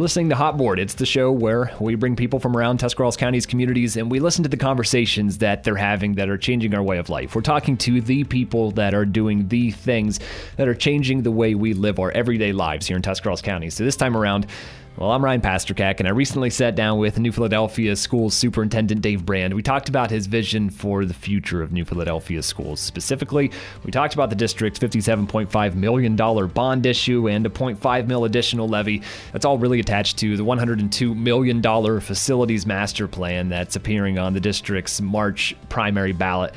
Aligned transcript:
You're 0.00 0.04
listening 0.04 0.30
to 0.30 0.34
Hot 0.34 0.56
Board. 0.56 0.78
It's 0.78 0.94
the 0.94 1.04
show 1.04 1.30
where 1.30 1.74
we 1.78 1.94
bring 1.94 2.16
people 2.16 2.40
from 2.40 2.56
around 2.56 2.78
Tuscarawas 2.78 3.18
County's 3.18 3.44
communities 3.44 3.98
and 3.98 4.10
we 4.10 4.18
listen 4.18 4.42
to 4.44 4.48
the 4.48 4.56
conversations 4.56 5.36
that 5.38 5.62
they're 5.62 5.76
having 5.76 6.14
that 6.14 6.30
are 6.30 6.38
changing 6.38 6.74
our 6.74 6.82
way 6.82 6.96
of 6.96 7.10
life. 7.10 7.34
We're 7.34 7.42
talking 7.42 7.76
to 7.76 8.00
the 8.00 8.24
people 8.24 8.70
that 8.70 8.94
are 8.94 9.04
doing 9.04 9.48
the 9.48 9.72
things 9.72 10.18
that 10.56 10.68
are 10.68 10.74
changing 10.74 11.20
the 11.20 11.30
way 11.30 11.54
we 11.54 11.74
live 11.74 11.98
our 11.98 12.10
everyday 12.12 12.52
lives 12.54 12.86
here 12.86 12.96
in 12.96 13.02
Tuscarawas 13.02 13.42
County. 13.42 13.68
So 13.68 13.84
this 13.84 13.94
time 13.94 14.16
around, 14.16 14.46
well, 14.96 15.12
I'm 15.12 15.24
Ryan 15.24 15.40
Pasterkak, 15.40 16.00
and 16.00 16.08
I 16.08 16.10
recently 16.10 16.50
sat 16.50 16.74
down 16.74 16.98
with 16.98 17.18
New 17.18 17.32
Philadelphia 17.32 17.94
Schools 17.96 18.34
Superintendent 18.34 19.00
Dave 19.00 19.24
Brand. 19.24 19.54
We 19.54 19.62
talked 19.62 19.88
about 19.88 20.10
his 20.10 20.26
vision 20.26 20.68
for 20.68 21.04
the 21.04 21.14
future 21.14 21.62
of 21.62 21.72
New 21.72 21.84
Philadelphia 21.84 22.42
schools. 22.42 22.80
Specifically, 22.80 23.50
we 23.84 23.92
talked 23.92 24.14
about 24.14 24.30
the 24.30 24.36
district's 24.36 24.78
$57.5 24.78 25.74
million 25.74 26.16
bond 26.48 26.84
issue 26.84 27.28
and 27.28 27.46
a 27.46 27.48
0.5 27.48 28.06
mil 28.08 28.24
additional 28.24 28.68
levy. 28.68 29.00
That's 29.32 29.44
all 29.44 29.58
really 29.58 29.80
attached 29.80 30.18
to 30.18 30.36
the 30.36 30.44
$102 30.44 31.16
million 31.16 31.62
facilities 32.00 32.66
master 32.66 33.08
plan 33.08 33.48
that's 33.48 33.76
appearing 33.76 34.18
on 34.18 34.34
the 34.34 34.40
district's 34.40 35.00
March 35.00 35.54
primary 35.68 36.12
ballot. 36.12 36.52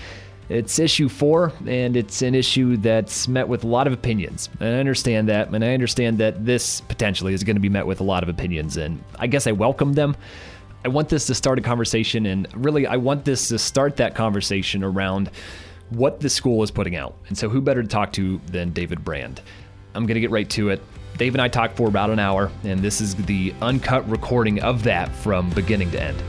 It's 0.50 0.78
issue 0.78 1.08
four, 1.08 1.54
and 1.66 1.96
it's 1.96 2.22
an 2.22 2.36
issue 2.36 2.78
that's 2.78 3.28
met 3.28 3.48
with 3.48 3.64
a 3.64 3.68
lot 3.68 3.88
of 3.88 3.94
opinions. 3.94 4.50
And 4.60 4.76
I 4.76 4.80
understand 4.80 5.30
that, 5.30 5.50
and 5.50 5.64
I 5.64 5.74
understand 5.74 6.18
that 6.18 6.46
this 6.46 6.82
potentially 6.82 7.34
is 7.34 7.44
going 7.44 7.56
to 7.56 7.62
be 7.62 7.70
met 7.70 7.88
with 7.88 8.02
a 8.02 8.04
lot 8.04 8.24
of 8.24 8.30
opinions, 8.30 8.78
and 8.78 9.02
I 9.18 9.28
guess 9.28 9.48
I 9.48 9.54
welcome 9.54 9.94
them. 9.94 10.16
I 10.86 10.90
want 10.90 11.08
this 11.08 11.28
to 11.28 11.36
start 11.36 11.60
a 11.60 11.62
conversation, 11.62 12.26
and 12.26 12.48
really, 12.56 12.86
I 12.86 12.98
want 12.98 13.24
this 13.24 13.48
to 13.50 13.58
start 13.58 13.96
that 13.98 14.16
conversation 14.16 14.84
around 14.84 15.32
what 15.92 16.20
the 16.20 16.30
school 16.30 16.62
is 16.62 16.72
putting 16.72 16.96
out. 16.96 17.16
And 17.30 17.38
so, 17.38 17.48
who 17.48 17.62
better 17.62 17.82
to 17.82 17.88
talk 17.88 18.12
to 18.14 18.40
than 18.48 18.72
David 18.72 19.04
Brand? 19.04 19.42
I'm 19.96 20.06
going 20.06 20.16
to 20.16 20.22
get 20.22 20.32
right 20.32 20.50
to 20.52 20.70
it. 20.70 20.82
Dave 21.18 21.36
and 21.36 21.42
I 21.42 21.48
talked 21.48 21.78
for 21.78 21.88
about 21.88 22.10
an 22.10 22.20
hour, 22.20 22.52
and 22.64 22.82
this 22.82 23.00
is 23.00 23.16
the 23.16 23.54
uncut 23.62 24.08
recording 24.10 24.62
of 24.62 24.84
that 24.84 25.14
from 25.16 25.50
beginning 25.52 25.92
to 25.92 26.02
end. 26.02 26.22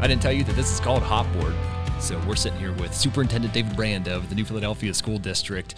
I 0.00 0.06
didn't 0.06 0.22
tell 0.22 0.32
you 0.32 0.44
that 0.44 0.56
this 0.56 0.72
is 0.72 0.80
called 0.80 1.02
Hot 1.02 1.30
Board. 1.34 1.52
So 2.00 2.18
we're 2.26 2.34
sitting 2.34 2.58
here 2.58 2.72
with 2.72 2.94
Superintendent 2.94 3.52
David 3.52 3.76
Brand 3.76 4.08
of 4.08 4.30
the 4.30 4.34
New 4.34 4.46
Philadelphia 4.46 4.94
School 4.94 5.18
District. 5.18 5.74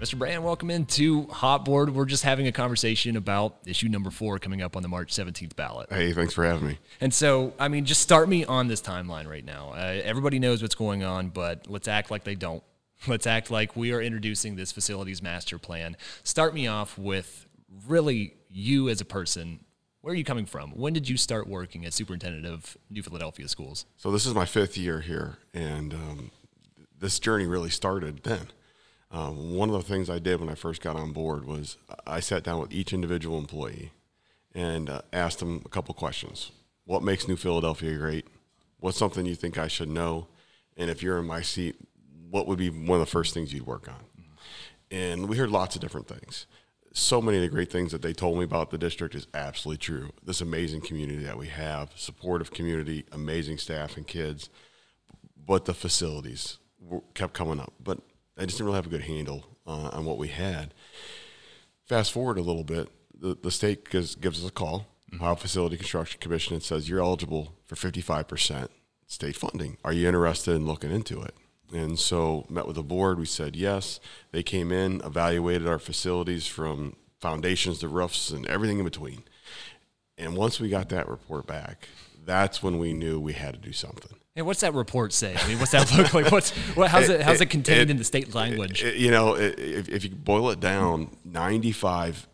Mr. 0.00 0.18
Brand, 0.18 0.42
welcome 0.42 0.72
into 0.72 1.28
Hot 1.28 1.64
Board. 1.64 1.94
We're 1.94 2.04
just 2.04 2.24
having 2.24 2.48
a 2.48 2.52
conversation 2.52 3.16
about 3.16 3.58
issue 3.64 3.88
number 3.88 4.10
four 4.10 4.40
coming 4.40 4.60
up 4.60 4.76
on 4.76 4.82
the 4.82 4.88
March 4.88 5.12
17th 5.12 5.54
ballot. 5.54 5.88
Hey, 5.88 6.12
thanks 6.12 6.34
for 6.34 6.44
having 6.44 6.66
me. 6.66 6.78
And 7.00 7.14
so, 7.14 7.54
I 7.56 7.68
mean, 7.68 7.84
just 7.84 8.00
start 8.00 8.28
me 8.28 8.44
on 8.44 8.66
this 8.66 8.82
timeline 8.82 9.28
right 9.28 9.44
now. 9.44 9.70
Uh, 9.72 10.00
everybody 10.02 10.40
knows 10.40 10.60
what's 10.60 10.74
going 10.74 11.04
on, 11.04 11.28
but 11.28 11.70
let's 11.70 11.86
act 11.86 12.10
like 12.10 12.24
they 12.24 12.34
don't. 12.34 12.64
Let's 13.06 13.26
act 13.26 13.50
like 13.50 13.76
we 13.76 13.92
are 13.92 14.00
introducing 14.00 14.56
this 14.56 14.72
facilities 14.72 15.22
master 15.22 15.58
plan. 15.58 15.96
Start 16.22 16.54
me 16.54 16.66
off 16.66 16.96
with 16.96 17.46
really 17.86 18.34
you 18.50 18.88
as 18.88 19.00
a 19.00 19.04
person 19.04 19.60
where 20.04 20.12
are 20.12 20.16
you 20.16 20.24
coming 20.24 20.44
from? 20.44 20.70
When 20.72 20.92
did 20.92 21.08
you 21.08 21.16
start 21.16 21.48
working 21.48 21.86
as 21.86 21.94
superintendent 21.94 22.44
of 22.44 22.76
New 22.90 23.02
Philadelphia 23.02 23.48
schools? 23.48 23.86
So 23.96 24.10
this 24.10 24.26
is 24.26 24.34
my 24.34 24.44
fifth 24.44 24.76
year 24.76 25.00
here, 25.00 25.38
and 25.54 25.94
um, 25.94 26.30
this 27.00 27.18
journey 27.18 27.46
really 27.46 27.70
started 27.70 28.22
then. 28.22 28.48
Um, 29.10 29.54
one 29.54 29.70
of 29.70 29.76
the 29.76 29.82
things 29.82 30.10
I 30.10 30.18
did 30.18 30.40
when 30.40 30.50
I 30.50 30.56
first 30.56 30.82
got 30.82 30.94
on 30.94 31.12
board 31.12 31.46
was 31.46 31.78
I 32.06 32.20
sat 32.20 32.42
down 32.42 32.60
with 32.60 32.70
each 32.70 32.92
individual 32.92 33.38
employee 33.38 33.92
and 34.54 34.90
uh, 34.90 35.00
asked 35.10 35.38
them 35.38 35.62
a 35.64 35.70
couple 35.70 35.94
questions. 35.94 36.52
What 36.84 37.02
makes 37.02 37.26
New 37.26 37.36
Philadelphia 37.36 37.96
great? 37.96 38.26
What's 38.80 38.98
something 38.98 39.24
you 39.24 39.34
think 39.34 39.56
I 39.56 39.68
should 39.68 39.88
know? 39.88 40.26
And 40.76 40.90
if 40.90 41.02
you're 41.02 41.18
in 41.18 41.26
my 41.26 41.40
seat, 41.40 41.76
what 42.28 42.46
would 42.46 42.58
be 42.58 42.68
one 42.68 43.00
of 43.00 43.06
the 43.06 43.10
first 43.10 43.32
things 43.32 43.54
you'd 43.54 43.66
work 43.66 43.88
on? 43.88 44.04
And 44.90 45.30
we 45.30 45.38
heard 45.38 45.50
lots 45.50 45.74
of 45.76 45.80
different 45.80 46.08
things 46.08 46.46
so 46.96 47.20
many 47.20 47.38
of 47.38 47.42
the 47.42 47.48
great 47.48 47.72
things 47.72 47.90
that 47.90 48.02
they 48.02 48.12
told 48.12 48.38
me 48.38 48.44
about 48.44 48.70
the 48.70 48.78
district 48.78 49.16
is 49.16 49.26
absolutely 49.34 49.78
true. 49.78 50.10
This 50.24 50.40
amazing 50.40 50.80
community 50.80 51.24
that 51.24 51.36
we 51.36 51.48
have, 51.48 51.90
supportive 51.96 52.52
community, 52.52 53.04
amazing 53.10 53.58
staff 53.58 53.96
and 53.96 54.06
kids, 54.06 54.48
but 55.44 55.64
the 55.64 55.74
facilities 55.74 56.58
kept 57.14 57.34
coming 57.34 57.58
up. 57.58 57.72
But 57.82 57.98
I 58.38 58.44
just 58.44 58.58
didn't 58.58 58.66
really 58.66 58.76
have 58.76 58.86
a 58.86 58.90
good 58.90 59.02
handle 59.02 59.44
uh, 59.66 59.90
on 59.92 60.04
what 60.04 60.18
we 60.18 60.28
had. 60.28 60.72
Fast 61.84 62.12
forward 62.12 62.38
a 62.38 62.42
little 62.42 62.62
bit, 62.62 62.88
the, 63.12 63.36
the 63.42 63.50
state 63.50 63.90
gives, 63.90 64.14
gives 64.14 64.42
us 64.44 64.48
a 64.48 64.52
call, 64.52 64.86
mm-hmm. 65.12 65.20
Ohio 65.20 65.34
Facility 65.34 65.76
Construction 65.76 66.20
Commission, 66.20 66.54
and 66.54 66.62
says 66.62 66.88
you're 66.88 67.00
eligible 67.00 67.54
for 67.66 67.74
55% 67.74 68.68
state 69.08 69.36
funding. 69.36 69.78
Are 69.84 69.92
you 69.92 70.06
interested 70.06 70.54
in 70.54 70.64
looking 70.64 70.92
into 70.92 71.20
it? 71.22 71.34
And 71.72 71.98
so 71.98 72.46
met 72.48 72.66
with 72.66 72.76
the 72.76 72.82
board. 72.82 73.18
We 73.18 73.26
said 73.26 73.56
yes. 73.56 74.00
They 74.32 74.42
came 74.42 74.70
in, 74.70 75.00
evaluated 75.04 75.66
our 75.66 75.78
facilities 75.78 76.46
from 76.46 76.96
foundations 77.18 77.78
to 77.78 77.88
roofs 77.88 78.30
and 78.30 78.46
everything 78.46 78.78
in 78.78 78.84
between. 78.84 79.24
And 80.16 80.36
once 80.36 80.60
we 80.60 80.68
got 80.68 80.90
that 80.90 81.08
report 81.08 81.46
back, 81.46 81.88
that's 82.24 82.62
when 82.62 82.78
we 82.78 82.92
knew 82.92 83.18
we 83.18 83.32
had 83.32 83.54
to 83.54 83.60
do 83.60 83.72
something. 83.72 84.16
And 84.36 84.46
what's 84.46 84.60
that 84.60 84.74
report 84.74 85.12
say? 85.12 85.36
I 85.36 85.48
mean, 85.48 85.58
what's 85.58 85.72
that 85.72 85.92
look 85.96 86.12
like? 86.12 86.32
What's 86.32 86.50
what, 86.76 86.90
how's 86.90 87.08
it, 87.08 87.20
it 87.20 87.22
how's 87.22 87.40
it 87.40 87.46
contained 87.46 87.82
it, 87.82 87.90
in 87.90 87.96
the 87.98 88.04
state 88.04 88.34
language? 88.34 88.82
It, 88.82 88.96
you 88.96 89.10
know, 89.10 89.36
if, 89.36 89.88
if 89.88 90.04
you 90.04 90.10
boil 90.10 90.50
it 90.50 90.58
down, 90.58 91.16
95 91.24 92.26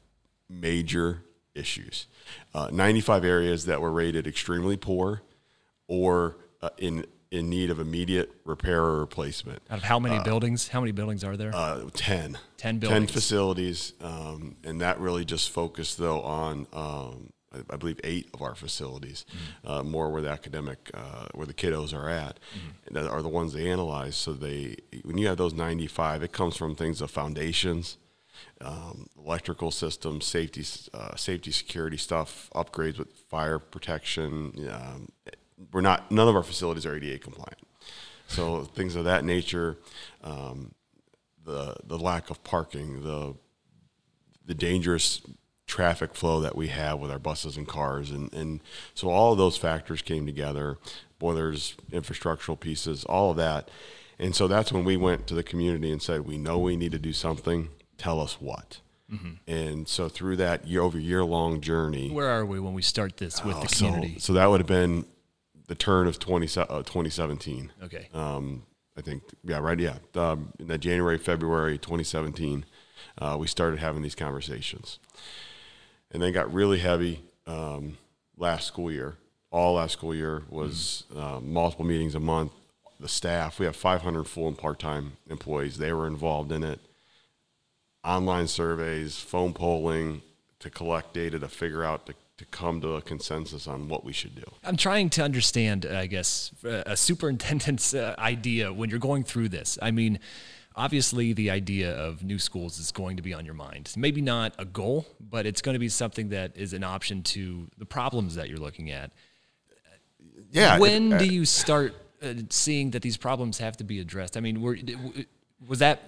major 0.48 1.22
issues, 1.54 2.06
uh, 2.54 2.70
95 2.72 3.24
areas 3.24 3.66
that 3.66 3.80
were 3.82 3.92
rated 3.92 4.26
extremely 4.26 4.78
poor 4.78 5.22
or 5.88 6.36
uh, 6.62 6.70
in 6.78 7.04
in 7.30 7.48
need 7.48 7.70
of 7.70 7.78
immediate 7.78 8.32
repair 8.44 8.82
or 8.82 9.00
replacement. 9.00 9.62
Out 9.70 9.78
of 9.78 9.84
how 9.84 9.98
many 9.98 10.16
uh, 10.16 10.24
buildings? 10.24 10.68
How 10.68 10.80
many 10.80 10.92
buildings 10.92 11.22
are 11.22 11.36
there? 11.36 11.54
Uh, 11.54 11.88
10. 11.94 12.38
10 12.56 12.78
buildings. 12.78 13.06
10 13.08 13.14
facilities. 13.14 13.92
Um, 14.00 14.56
and 14.64 14.80
that 14.80 14.98
really 14.98 15.24
just 15.24 15.50
focused, 15.50 15.98
though, 15.98 16.22
on, 16.22 16.66
um, 16.72 17.32
I, 17.52 17.74
I, 17.74 17.76
believe, 17.76 18.00
eight 18.02 18.30
of 18.34 18.42
our 18.42 18.56
facilities, 18.56 19.26
mm-hmm. 19.28 19.70
uh, 19.70 19.82
more 19.84 20.10
where 20.10 20.22
the 20.22 20.30
academic, 20.30 20.90
uh, 20.92 21.26
where 21.34 21.46
the 21.46 21.54
kiddos 21.54 21.94
are 21.94 22.08
at, 22.08 22.40
mm-hmm. 22.52 22.94
that 22.94 23.08
are 23.08 23.22
the 23.22 23.28
ones 23.28 23.52
they 23.52 23.70
analyze. 23.70 24.16
So 24.16 24.32
they, 24.32 24.76
when 25.04 25.16
you 25.16 25.28
have 25.28 25.36
those 25.36 25.54
95, 25.54 26.24
it 26.24 26.32
comes 26.32 26.56
from 26.56 26.74
things 26.74 27.00
of 27.00 27.10
foundations. 27.10 27.96
Um, 28.62 29.06
electrical 29.22 29.70
systems, 29.70 30.24
safety, 30.24 30.64
uh, 30.94 31.14
safety, 31.14 31.50
security 31.50 31.98
stuff, 31.98 32.48
upgrades 32.54 32.98
with 32.98 33.08
fire 33.28 33.58
protection, 33.58 34.68
um, 34.70 35.08
we're 35.72 35.80
not 35.80 36.10
none 36.10 36.28
of 36.28 36.36
our 36.36 36.42
facilities 36.42 36.86
are 36.86 36.96
ADA 36.96 37.18
compliant. 37.18 37.58
So 38.26 38.64
things 38.64 38.94
of 38.94 39.04
that 39.04 39.24
nature, 39.24 39.78
um, 40.22 40.72
the 41.44 41.76
the 41.84 41.98
lack 41.98 42.30
of 42.30 42.42
parking, 42.44 43.02
the 43.02 43.34
the 44.44 44.54
dangerous 44.54 45.20
traffic 45.66 46.14
flow 46.14 46.40
that 46.40 46.56
we 46.56 46.68
have 46.68 46.98
with 46.98 47.10
our 47.10 47.18
buses 47.18 47.56
and 47.56 47.66
cars, 47.66 48.10
and 48.10 48.32
and 48.32 48.60
so 48.94 49.08
all 49.08 49.32
of 49.32 49.38
those 49.38 49.56
factors 49.56 50.02
came 50.02 50.26
together, 50.26 50.78
boilers, 51.18 51.74
infrastructural 51.90 52.58
pieces, 52.58 53.04
all 53.04 53.32
of 53.32 53.36
that, 53.36 53.70
and 54.20 54.36
so 54.36 54.46
that's 54.46 54.70
when 54.70 54.84
we 54.84 54.98
went 54.98 55.26
to 55.28 55.34
the 55.34 55.42
community 55.42 55.90
and 55.90 56.00
said, 56.00 56.26
we 56.26 56.36
know 56.36 56.58
we 56.58 56.76
need 56.76 56.92
to 56.92 56.98
do 56.98 57.12
something. 57.14 57.70
Tell 57.96 58.20
us 58.20 58.34
what. 58.38 58.80
Mm-hmm. 59.10 59.50
And 59.50 59.88
so 59.88 60.10
through 60.10 60.36
that 60.36 60.66
year 60.66 60.82
over 60.82 60.98
year 60.98 61.24
long 61.24 61.62
journey, 61.62 62.10
where 62.10 62.28
are 62.28 62.44
we 62.44 62.60
when 62.60 62.74
we 62.74 62.82
start 62.82 63.16
this 63.16 63.42
with 63.42 63.56
uh, 63.56 63.60
the 63.62 63.68
community? 63.68 64.14
So, 64.14 64.20
so 64.20 64.32
that 64.34 64.46
would 64.46 64.60
have 64.60 64.66
been 64.66 65.06
the 65.70 65.76
turn 65.76 66.08
of 66.08 66.18
20, 66.18 66.46
uh, 66.60 66.82
2017. 66.82 67.70
Okay. 67.84 68.08
Um, 68.12 68.64
I 68.96 69.02
think, 69.02 69.22
yeah, 69.44 69.58
right, 69.58 69.78
yeah. 69.78 69.98
Um, 70.16 70.52
in 70.58 70.66
that 70.66 70.78
January, 70.78 71.16
February 71.16 71.78
2017, 71.78 72.64
uh, 73.18 73.36
we 73.38 73.46
started 73.46 73.78
having 73.78 74.02
these 74.02 74.16
conversations. 74.16 74.98
And 76.10 76.20
then 76.20 76.32
got 76.32 76.52
really 76.52 76.80
heavy 76.80 77.22
um, 77.46 77.98
last 78.36 78.66
school 78.66 78.90
year. 78.90 79.14
All 79.52 79.74
last 79.74 79.92
school 79.92 80.12
year 80.12 80.42
was 80.48 81.04
mm. 81.14 81.22
uh, 81.22 81.40
multiple 81.40 81.84
meetings 81.84 82.16
a 82.16 82.20
month. 82.20 82.50
The 82.98 83.06
staff, 83.06 83.60
we 83.60 83.66
have 83.66 83.76
500 83.76 84.24
full 84.24 84.48
and 84.48 84.58
part 84.58 84.80
time 84.80 85.18
employees. 85.30 85.78
They 85.78 85.92
were 85.92 86.08
involved 86.08 86.50
in 86.50 86.64
it. 86.64 86.80
Online 88.02 88.48
surveys, 88.48 89.20
phone 89.20 89.52
polling 89.52 90.22
to 90.58 90.68
collect 90.68 91.14
data 91.14 91.38
to 91.38 91.48
figure 91.48 91.84
out 91.84 92.06
the 92.06 92.14
to 92.40 92.46
come 92.46 92.80
to 92.80 92.94
a 92.94 93.02
consensus 93.02 93.66
on 93.66 93.86
what 93.86 94.02
we 94.02 94.14
should 94.14 94.34
do. 94.34 94.44
I'm 94.64 94.78
trying 94.78 95.10
to 95.10 95.22
understand, 95.22 95.84
I 95.84 96.06
guess, 96.06 96.50
a 96.64 96.96
superintendent's 96.96 97.92
uh, 97.92 98.14
idea 98.18 98.72
when 98.72 98.88
you're 98.88 98.98
going 98.98 99.24
through 99.24 99.50
this. 99.50 99.78
I 99.82 99.90
mean, 99.90 100.18
obviously, 100.74 101.34
the 101.34 101.50
idea 101.50 101.92
of 101.92 102.24
new 102.24 102.38
schools 102.38 102.78
is 102.78 102.92
going 102.92 103.18
to 103.18 103.22
be 103.22 103.34
on 103.34 103.44
your 103.44 103.52
mind. 103.52 103.92
Maybe 103.94 104.22
not 104.22 104.54
a 104.58 104.64
goal, 104.64 105.04
but 105.20 105.44
it's 105.44 105.60
going 105.60 105.74
to 105.74 105.78
be 105.78 105.90
something 105.90 106.30
that 106.30 106.56
is 106.56 106.72
an 106.72 106.82
option 106.82 107.22
to 107.24 107.68
the 107.76 107.84
problems 107.84 108.36
that 108.36 108.48
you're 108.48 108.58
looking 108.58 108.90
at. 108.90 109.12
yeah. 110.50 110.78
When 110.78 111.12
it- 111.12 111.18
do 111.18 111.26
you 111.26 111.44
start 111.44 111.94
uh, 112.22 112.32
seeing 112.48 112.92
that 112.92 113.02
these 113.02 113.18
problems 113.18 113.58
have 113.58 113.76
to 113.76 113.84
be 113.84 114.00
addressed? 114.00 114.38
I 114.38 114.40
mean, 114.40 114.62
were, 114.62 114.78
was 115.68 115.80
that 115.80 115.98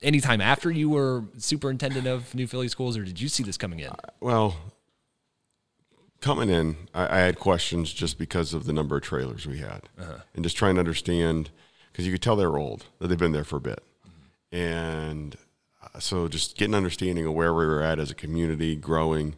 anytime 0.00 0.40
after 0.40 0.70
you 0.70 0.88
were 0.88 1.24
superintendent 1.36 2.06
of 2.06 2.34
New 2.34 2.46
Philly 2.46 2.68
schools, 2.68 2.96
or 2.96 3.04
did 3.04 3.20
you 3.20 3.28
see 3.28 3.42
this 3.42 3.58
coming 3.58 3.80
in? 3.80 3.90
Well, 4.20 4.56
coming 6.22 6.48
in, 6.48 6.76
I, 6.94 7.18
I 7.18 7.20
had 7.20 7.38
questions 7.38 7.92
just 7.92 8.16
because 8.16 8.54
of 8.54 8.64
the 8.64 8.72
number 8.72 8.96
of 8.96 9.02
trailers 9.02 9.46
we 9.46 9.58
had, 9.58 9.82
and 10.34 10.42
just 10.42 10.56
trying 10.56 10.76
to 10.76 10.80
understand 10.80 11.50
because 11.90 12.06
you 12.06 12.12
could 12.12 12.22
tell 12.22 12.36
they 12.36 12.46
were 12.46 12.58
old, 12.58 12.86
that 12.98 13.08
they've 13.08 13.18
been 13.18 13.32
there 13.32 13.44
for 13.44 13.56
a 13.56 13.60
bit, 13.60 13.82
and 14.50 15.36
uh, 15.82 15.98
so 15.98 16.28
just 16.28 16.56
getting 16.56 16.74
understanding 16.74 17.26
of 17.26 17.34
where 17.34 17.52
we 17.52 17.66
were 17.66 17.82
at 17.82 17.98
as 17.98 18.10
a 18.10 18.14
community, 18.14 18.74
growing, 18.76 19.36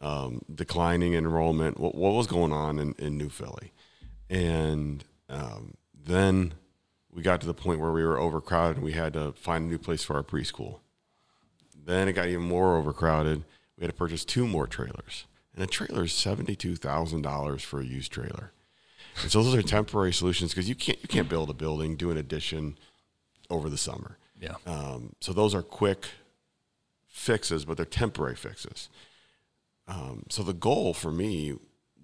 um, 0.00 0.42
declining 0.54 1.14
enrollment, 1.14 1.80
what, 1.80 1.96
what 1.96 2.12
was 2.12 2.28
going 2.28 2.52
on 2.52 2.78
in, 2.78 2.94
in 2.98 3.18
New 3.18 3.30
Philly, 3.30 3.72
and 4.30 5.04
um, 5.28 5.74
then 5.92 6.54
we 7.12 7.22
got 7.22 7.40
to 7.40 7.46
the 7.46 7.54
point 7.54 7.80
where 7.80 7.90
we 7.90 8.04
were 8.04 8.18
overcrowded 8.18 8.76
and 8.76 8.84
we 8.84 8.92
had 8.92 9.14
to 9.14 9.32
find 9.32 9.64
a 9.64 9.68
new 9.68 9.78
place 9.78 10.04
for 10.04 10.14
our 10.14 10.22
preschool. 10.22 10.78
Then 11.84 12.06
it 12.06 12.12
got 12.12 12.28
even 12.28 12.44
more 12.44 12.76
overcrowded. 12.76 13.44
We 13.76 13.82
had 13.82 13.90
to 13.90 13.96
purchase 13.96 14.24
two 14.24 14.46
more 14.46 14.66
trailers. 14.66 15.24
And 15.58 15.64
a 15.64 15.66
trailer 15.66 16.04
is 16.04 16.12
seventy-two 16.12 16.76
thousand 16.76 17.22
dollars 17.22 17.64
for 17.64 17.80
a 17.80 17.84
used 17.84 18.12
trailer. 18.12 18.52
And 19.22 19.28
so 19.28 19.42
those 19.42 19.56
are 19.56 19.62
temporary 19.62 20.12
solutions 20.12 20.52
because 20.52 20.68
you 20.68 20.76
can't 20.76 21.00
you 21.02 21.08
can't 21.08 21.28
build 21.28 21.50
a 21.50 21.52
building, 21.52 21.96
do 21.96 22.12
an 22.12 22.16
addition 22.16 22.78
over 23.50 23.68
the 23.68 23.76
summer. 23.76 24.18
Yeah. 24.40 24.54
Um, 24.68 25.16
so 25.18 25.32
those 25.32 25.56
are 25.56 25.62
quick 25.62 26.10
fixes, 27.08 27.64
but 27.64 27.76
they're 27.76 27.84
temporary 27.84 28.36
fixes. 28.36 28.88
Um, 29.88 30.26
so 30.28 30.44
the 30.44 30.52
goal 30.52 30.94
for 30.94 31.10
me 31.10 31.54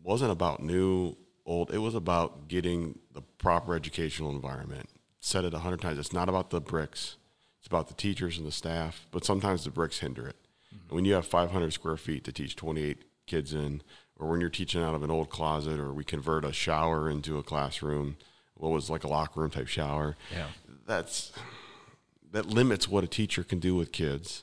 wasn't 0.02 0.32
about 0.32 0.60
new, 0.60 1.16
old. 1.46 1.72
It 1.72 1.78
was 1.78 1.94
about 1.94 2.48
getting 2.48 2.98
the 3.12 3.22
proper 3.38 3.76
educational 3.76 4.30
environment. 4.30 4.88
Said 5.20 5.44
it 5.44 5.54
a 5.54 5.60
hundred 5.60 5.80
times. 5.80 6.00
It's 6.00 6.12
not 6.12 6.28
about 6.28 6.50
the 6.50 6.60
bricks. 6.60 7.18
It's 7.60 7.68
about 7.68 7.86
the 7.86 7.94
teachers 7.94 8.36
and 8.36 8.48
the 8.48 8.52
staff. 8.52 9.06
But 9.12 9.24
sometimes 9.24 9.62
the 9.62 9.70
bricks 9.70 10.00
hinder 10.00 10.26
it. 10.26 10.38
And 10.72 10.96
when 10.96 11.04
you 11.04 11.14
have 11.14 11.24
500 11.24 11.72
square 11.72 11.96
feet 11.96 12.24
to 12.24 12.32
teach 12.32 12.56
28 12.56 13.04
kids 13.26 13.52
in, 13.52 13.82
or 14.16 14.28
when 14.28 14.40
you're 14.40 14.50
teaching 14.50 14.82
out 14.82 14.94
of 14.94 15.02
an 15.02 15.10
old 15.10 15.30
closet, 15.30 15.80
or 15.80 15.92
we 15.92 16.04
convert 16.04 16.44
a 16.44 16.52
shower 16.52 17.10
into 17.10 17.38
a 17.38 17.42
classroom, 17.42 18.16
what 18.54 18.70
was 18.70 18.90
like 18.90 19.04
a 19.04 19.08
locker 19.08 19.40
room 19.40 19.50
type 19.50 19.68
shower. 19.68 20.16
Yeah. 20.32 20.48
That's 20.86 21.32
that 22.32 22.46
limits 22.46 22.88
what 22.88 23.04
a 23.04 23.08
teacher 23.08 23.44
can 23.44 23.60
do 23.60 23.74
with 23.74 23.92
kids. 23.92 24.42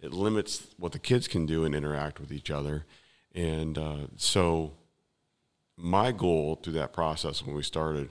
It 0.00 0.12
limits 0.12 0.68
what 0.78 0.92
the 0.92 0.98
kids 0.98 1.26
can 1.26 1.46
do 1.46 1.64
and 1.64 1.74
interact 1.74 2.20
with 2.20 2.30
each 2.30 2.50
other. 2.50 2.86
And 3.34 3.76
uh, 3.76 4.06
so, 4.16 4.74
my 5.76 6.12
goal 6.12 6.54
through 6.56 6.74
that 6.74 6.92
process 6.92 7.44
when 7.44 7.54
we 7.56 7.62
started 7.62 8.10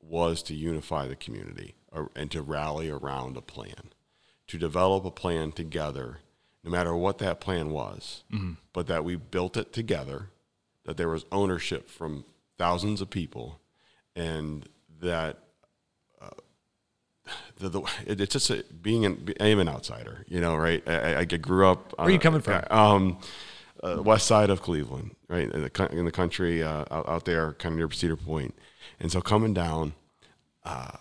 was 0.00 0.42
to 0.44 0.54
unify 0.54 1.06
the 1.06 1.16
community 1.16 1.74
or, 1.92 2.10
and 2.16 2.30
to 2.32 2.42
rally 2.42 2.90
around 2.90 3.36
a 3.36 3.42
plan, 3.42 3.92
to 4.48 4.58
develop 4.58 5.04
a 5.04 5.10
plan 5.10 5.52
together, 5.52 6.18
no 6.64 6.70
matter 6.70 6.94
what 6.94 7.18
that 7.18 7.40
plan 7.40 7.70
was, 7.70 8.24
but 8.72 8.86
that 8.88 9.04
we 9.04 9.16
built 9.16 9.56
it 9.56 9.72
together, 9.72 10.30
that 10.84 10.96
there 10.96 11.08
was 11.08 11.24
ownership 11.30 11.88
from 11.88 12.24
thousands 12.58 13.00
of 13.00 13.10
people, 13.10 13.60
and 14.16 14.68
that 15.00 15.38
the, 17.58 17.68
the 17.68 17.80
it, 18.06 18.20
it's 18.20 18.32
just 18.32 18.50
a, 18.50 18.64
being 18.82 19.04
an 19.04 19.34
I 19.40 19.46
am 19.46 19.58
an 19.58 19.68
outsider, 19.68 20.24
you 20.28 20.40
know, 20.40 20.56
right? 20.56 20.82
I, 20.88 21.18
I 21.18 21.24
grew 21.24 21.66
up. 21.66 21.94
Where 21.98 22.08
are 22.08 22.10
you 22.10 22.18
coming 22.18 22.40
from? 22.40 22.64
Um, 22.70 23.18
uh, 23.82 24.02
west 24.02 24.26
side 24.26 24.50
of 24.50 24.62
Cleveland, 24.62 25.14
right 25.28 25.50
in 25.50 25.62
the 25.62 25.88
in 25.92 26.04
the 26.04 26.12
country 26.12 26.62
uh, 26.62 26.84
out, 26.90 27.08
out 27.08 27.24
there, 27.24 27.52
kind 27.54 27.72
of 27.74 27.78
near 27.78 27.90
Cedar 27.90 28.16
Point, 28.16 28.54
and 28.98 29.12
so 29.12 29.20
coming 29.20 29.54
down, 29.54 29.94
uh, 30.64 30.98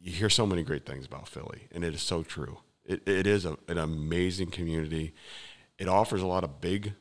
you 0.00 0.12
hear 0.12 0.30
so 0.30 0.46
many 0.46 0.62
great 0.62 0.86
things 0.86 1.06
about 1.06 1.28
Philly, 1.28 1.68
and 1.72 1.84
it 1.84 1.94
is 1.94 2.02
so 2.02 2.22
true. 2.22 2.58
It, 2.84 3.08
it 3.08 3.26
is 3.26 3.44
a, 3.44 3.56
an 3.68 3.78
amazing 3.78 4.50
community. 4.50 5.14
It 5.78 5.88
offers 5.88 6.22
a 6.22 6.26
lot 6.26 6.44
of 6.44 6.60
big 6.60 6.92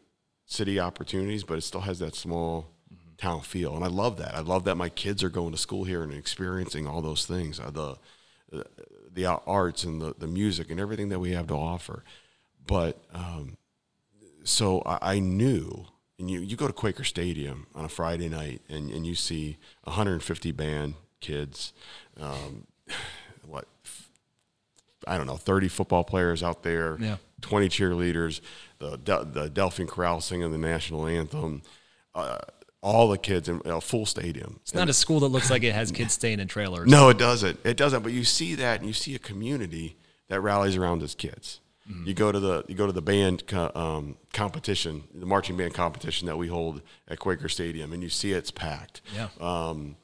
city 0.46 0.80
opportunities, 0.80 1.44
but 1.44 1.58
it 1.58 1.62
still 1.62 1.82
has 1.82 2.00
that 2.00 2.16
small 2.16 2.70
town 3.18 3.42
feel, 3.42 3.76
and 3.76 3.84
I 3.84 3.88
love 3.88 4.18
that. 4.18 4.36
I 4.36 4.42
love 4.42 4.66
that 4.66 4.76
my 4.76 4.90
kids 4.90 5.24
are 5.24 5.30
going 5.30 5.52
to 5.52 5.58
school 5.58 5.84
here 5.84 6.04
and 6.04 6.14
experiencing 6.14 6.88
all 6.88 7.02
those 7.02 7.26
things, 7.26 7.60
uh, 7.60 7.72
the 7.72 7.98
the 9.14 9.26
arts 9.26 9.84
and 9.84 10.02
the, 10.02 10.16
the 10.18 10.28
music 10.28 10.70
and 10.70 10.80
everything 10.80 11.10
that 11.10 11.20
we 11.20 11.32
have 11.32 11.48
to 11.48 11.54
offer. 11.54 12.04
But 12.66 13.04
um, 13.14 13.58
so 14.44 14.82
I, 14.86 15.16
I 15.16 15.20
knew, 15.20 15.86
and 16.20 16.30
you, 16.30 16.40
you 16.40 16.56
go 16.56 16.68
to 16.68 16.74
Quaker 16.74 17.04
Stadium 17.04 17.68
on 17.76 17.86
a 17.86 17.90
Friday 17.90 18.30
night 18.30 18.62
and, 18.70 18.90
and 18.92 19.06
you 19.06 19.16
see 19.16 19.58
150 19.84 20.52
band 20.52 20.96
kids, 21.20 21.74
um, 22.20 22.68
what, 23.46 23.68
I 25.08 25.18
don't 25.18 25.28
know, 25.28 25.36
30 25.38 25.68
football 25.68 26.04
players 26.04 26.44
out 26.44 26.64
there, 26.64 26.98
Yeah. 27.00 27.18
20 27.42 27.68
cheerleaders, 27.70 28.40
the, 28.80 28.98
the 28.98 29.50
Delphine 29.50 29.88
Chorale 29.88 30.22
singing 30.22 30.52
the 30.52 30.58
national 30.58 31.06
anthem, 31.08 31.62
uh, 32.16 32.40
all 32.82 33.08
the 33.10 33.18
kids 33.18 33.48
in 33.50 33.62
a 33.66 33.80
full 33.82 34.06
stadium. 34.06 34.60
It's 34.64 34.74
not 34.74 34.90
a 34.90 34.94
school 34.94 35.20
that 35.22 35.28
looks 35.30 35.50
like 35.50 35.64
it 35.64 35.74
has 35.74 35.92
kids 35.92 36.14
staying 36.20 36.40
in 36.40 36.48
trailers. 36.48 36.90
No, 36.90 37.10
it 37.10 37.18
doesn't. 37.18 37.60
It 37.64 37.78
doesn't. 37.78 38.02
But 38.04 38.12
you 38.14 38.24
see 38.24 38.56
that, 38.56 38.80
and 38.80 38.88
you 38.88 38.94
see 38.94 39.16
a 39.16 39.20
community 39.20 39.96
that 40.30 40.42
rallies 40.42 40.76
around 40.78 41.02
its 41.04 41.16
kids. 41.16 41.60
You 42.06 42.14
go 42.14 42.32
to 42.32 42.40
the 42.40 42.64
you 42.70 42.76
go 42.76 42.86
to 42.88 42.94
the 42.94 43.02
band 43.02 43.46
co- 43.46 43.70
um, 43.76 44.16
competition, 44.32 45.04
the 45.14 45.26
marching 45.26 45.58
band 45.58 45.74
competition 45.74 46.28
that 46.28 46.38
we 46.38 46.48
hold 46.48 46.82
at 47.10 47.20
Quaker 47.20 47.50
Stadium, 47.50 47.92
and 47.92 48.02
you 48.02 48.08
see 48.08 48.32
it's 48.32 48.52
packed. 48.52 49.02
Yeah. 49.14 49.28
Um, 49.42 49.98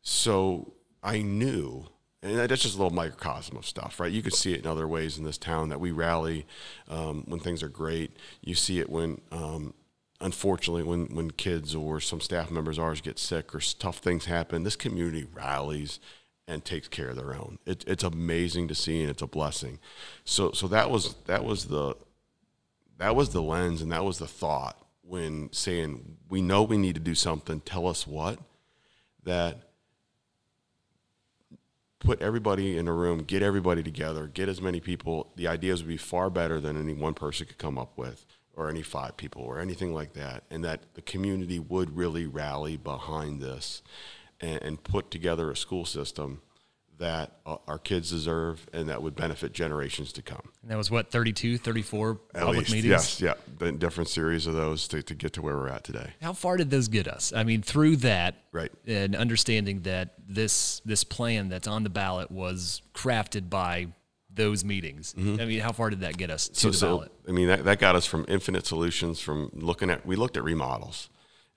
so 0.00 0.74
I 1.02 1.22
knew, 1.22 1.86
and 2.24 2.38
that's 2.38 2.62
just 2.62 2.74
a 2.74 2.78
little 2.78 2.94
microcosm 2.94 3.56
of 3.58 3.66
stuff, 3.66 4.00
right? 4.00 4.10
You 4.10 4.22
could 4.22 4.32
see 4.32 4.54
it 4.54 4.60
in 4.60 4.66
other 4.66 4.88
ways 4.88 5.18
in 5.18 5.24
this 5.24 5.36
town 5.36 5.68
that 5.68 5.78
we 5.78 5.92
rally 5.92 6.46
um, 6.88 7.22
when 7.26 7.38
things 7.38 7.62
are 7.62 7.68
great. 7.68 8.16
You 8.40 8.54
see 8.54 8.80
it 8.80 8.88
when, 8.88 9.20
um, 9.30 9.74
unfortunately, 10.22 10.84
when 10.84 11.14
when 11.14 11.32
kids 11.32 11.74
or 11.74 12.00
some 12.00 12.22
staff 12.22 12.50
members 12.50 12.78
ours 12.78 13.02
get 13.02 13.18
sick 13.18 13.54
or 13.54 13.60
tough 13.60 13.98
things 13.98 14.24
happen. 14.24 14.62
This 14.62 14.74
community 14.74 15.26
rallies 15.34 16.00
and 16.48 16.64
takes 16.64 16.88
care 16.88 17.10
of 17.10 17.16
their 17.16 17.34
own. 17.34 17.58
It, 17.66 17.84
it's 17.86 18.04
amazing 18.04 18.68
to 18.68 18.74
see, 18.74 19.02
and 19.02 19.10
it's 19.10 19.22
a 19.22 19.26
blessing. 19.26 19.78
So 20.24 20.52
so 20.52 20.66
that 20.68 20.90
was 20.90 21.16
that 21.26 21.44
was 21.44 21.66
the 21.66 21.94
that 22.96 23.14
was 23.14 23.30
the 23.30 23.42
lens 23.42 23.82
and 23.82 23.92
that 23.92 24.04
was 24.04 24.18
the 24.18 24.26
thought 24.26 24.78
when 25.02 25.52
saying 25.52 26.16
we 26.30 26.40
know 26.40 26.62
we 26.62 26.78
need 26.78 26.94
to 26.94 27.02
do 27.02 27.14
something. 27.14 27.60
Tell 27.60 27.86
us 27.86 28.06
what 28.06 28.38
that 29.24 29.73
put 32.04 32.20
everybody 32.22 32.76
in 32.76 32.86
a 32.86 32.92
room, 32.92 33.24
get 33.24 33.42
everybody 33.42 33.82
together, 33.82 34.26
get 34.26 34.48
as 34.48 34.60
many 34.60 34.78
people. 34.78 35.32
The 35.36 35.48
ideas 35.48 35.82
would 35.82 35.88
be 35.88 35.96
far 35.96 36.30
better 36.30 36.60
than 36.60 36.78
any 36.78 36.92
one 36.92 37.14
person 37.14 37.46
could 37.46 37.58
come 37.58 37.78
up 37.78 37.96
with, 37.96 38.26
or 38.54 38.68
any 38.68 38.82
five 38.82 39.16
people, 39.16 39.42
or 39.42 39.58
anything 39.58 39.92
like 39.92 40.12
that. 40.12 40.44
And 40.50 40.62
that 40.64 40.94
the 40.94 41.02
community 41.02 41.58
would 41.58 41.96
really 41.96 42.26
rally 42.26 42.76
behind 42.76 43.40
this 43.40 43.82
and, 44.40 44.62
and 44.62 44.84
put 44.84 45.10
together 45.10 45.50
a 45.50 45.56
school 45.56 45.84
system 45.84 46.42
that 46.98 47.38
uh, 47.44 47.56
our 47.66 47.78
kids 47.78 48.10
deserve 48.10 48.66
and 48.72 48.88
that 48.88 49.02
would 49.02 49.14
benefit 49.16 49.52
generations 49.52 50.12
to 50.12 50.22
come. 50.22 50.40
And 50.62 50.70
that 50.70 50.76
was 50.78 50.90
what, 50.90 51.10
32, 51.10 51.58
34 51.58 52.10
At 52.34 52.40
public 52.40 52.58
least, 52.58 52.72
meetings? 52.72 52.90
yes, 52.90 53.20
yeah, 53.20 53.34
the 53.58 53.72
different 53.72 54.08
series 54.08 54.46
of 54.46 54.54
those 54.54 54.86
to, 54.88 55.02
to 55.02 55.14
get 55.14 55.32
to 55.34 55.42
where 55.42 55.56
we're 55.56 55.68
at 55.68 55.84
today. 55.84 56.10
How 56.22 56.32
far 56.32 56.56
did 56.56 56.70
those 56.70 56.88
get 56.88 57.08
us? 57.08 57.32
I 57.34 57.42
mean, 57.44 57.62
through 57.62 57.96
that, 57.96 58.36
Right. 58.52 58.70
and 58.86 59.16
understanding 59.16 59.80
that 59.82 60.14
this 60.26 60.80
this 60.84 61.02
plan 61.04 61.48
that's 61.48 61.66
on 61.66 61.82
the 61.82 61.90
ballot 61.90 62.30
was 62.30 62.80
crafted 62.94 63.50
by 63.50 63.88
those 64.32 64.64
meetings. 64.64 65.14
I 65.16 65.20
mean, 65.44 65.60
how 65.60 65.72
far 65.72 65.90
did 65.90 66.00
that 66.00 66.16
get 66.16 66.30
us 66.30 66.48
to 66.48 66.70
the 66.70 66.78
ballot? 66.86 67.12
I 67.28 67.32
mean, 67.32 67.46
that, 67.48 67.64
that 67.64 67.78
got 67.78 67.94
us 67.94 68.04
from 68.06 68.24
infinite 68.28 68.66
solutions 68.66 69.20
from 69.20 69.50
looking 69.52 69.90
at, 69.90 70.04
we 70.06 70.16
looked 70.16 70.36
at 70.36 70.42
remodels. 70.44 71.08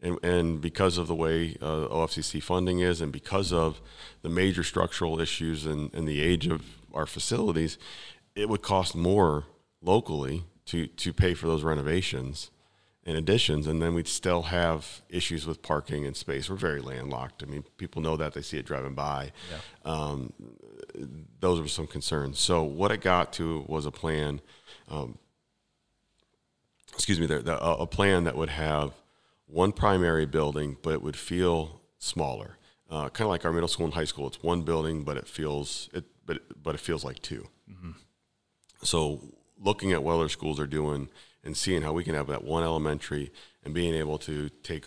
And, 0.01 0.23
and 0.23 0.61
because 0.61 0.97
of 0.97 1.07
the 1.07 1.15
way 1.15 1.57
uh, 1.61 1.87
OFCC 1.87 2.41
funding 2.41 2.79
is, 2.79 3.01
and 3.01 3.11
because 3.11 3.51
of 3.51 3.81
the 4.21 4.29
major 4.29 4.63
structural 4.63 5.19
issues 5.19 5.65
and, 5.65 5.93
and 5.93 6.07
the 6.07 6.21
age 6.21 6.47
of 6.47 6.63
our 6.93 7.07
facilities, 7.07 7.77
it 8.35 8.47
would 8.47 8.61
cost 8.61 8.95
more 8.95 9.45
locally 9.81 10.43
to, 10.65 10.87
to 10.87 11.13
pay 11.13 11.33
for 11.33 11.47
those 11.47 11.63
renovations 11.63 12.51
and 13.05 13.17
additions. 13.17 13.65
And 13.65 13.81
then 13.81 13.95
we'd 13.95 14.07
still 14.07 14.43
have 14.43 15.01
issues 15.09 15.47
with 15.47 15.63
parking 15.63 16.05
and 16.05 16.15
space. 16.15 16.49
We're 16.49 16.57
very 16.57 16.81
landlocked. 16.81 17.41
I 17.41 17.47
mean, 17.47 17.63
people 17.77 18.01
know 18.01 18.17
that, 18.17 18.33
they 18.33 18.41
see 18.43 18.57
it 18.57 18.65
driving 18.65 18.93
by. 18.93 19.31
Um, 19.83 20.33
those 21.39 21.59
were 21.59 21.67
some 21.67 21.87
concerns. 21.87 22.39
So 22.39 22.63
what 22.63 22.91
it 22.91 23.01
got 23.01 23.33
to 23.33 23.65
was 23.67 23.85
a 23.85 23.91
plan 23.91 24.41
um, 24.89 25.17
excuse 26.93 27.19
me, 27.19 27.27
there, 27.27 27.41
the, 27.41 27.59
a 27.61 27.85
plan 27.85 28.23
that 28.23 28.35
would 28.35 28.49
have 28.49 28.91
one 29.47 29.71
primary 29.71 30.25
building, 30.25 30.77
but 30.81 30.93
it 30.93 31.01
would 31.01 31.15
feel 31.15 31.81
smaller, 31.97 32.57
uh, 32.89 33.09
kind 33.09 33.25
of 33.25 33.29
like 33.29 33.45
our 33.45 33.51
middle 33.51 33.67
school 33.67 33.85
and 33.85 33.93
high 33.93 34.05
school. 34.05 34.27
It's 34.27 34.43
one 34.43 34.61
building, 34.61 35.03
but 35.03 35.17
it 35.17 35.27
feels 35.27 35.89
it, 35.93 36.05
but 36.25 36.39
but 36.61 36.75
it 36.75 36.81
feels 36.81 37.03
like 37.03 37.21
2 37.21 37.47
So 38.83 39.21
looking 39.59 39.91
at 39.91 40.03
what 40.03 40.15
other 40.15 40.29
schools 40.29 40.59
are 40.59 40.67
doing 40.67 41.09
and 41.43 41.57
seeing 41.57 41.81
how 41.81 41.93
we 41.93 42.03
can 42.03 42.13
have 42.13 42.27
that 42.27 42.43
one 42.43 42.63
elementary 42.63 43.31
and 43.63 43.73
being 43.73 43.95
able 43.95 44.17
to 44.19 44.49
take 44.63 44.85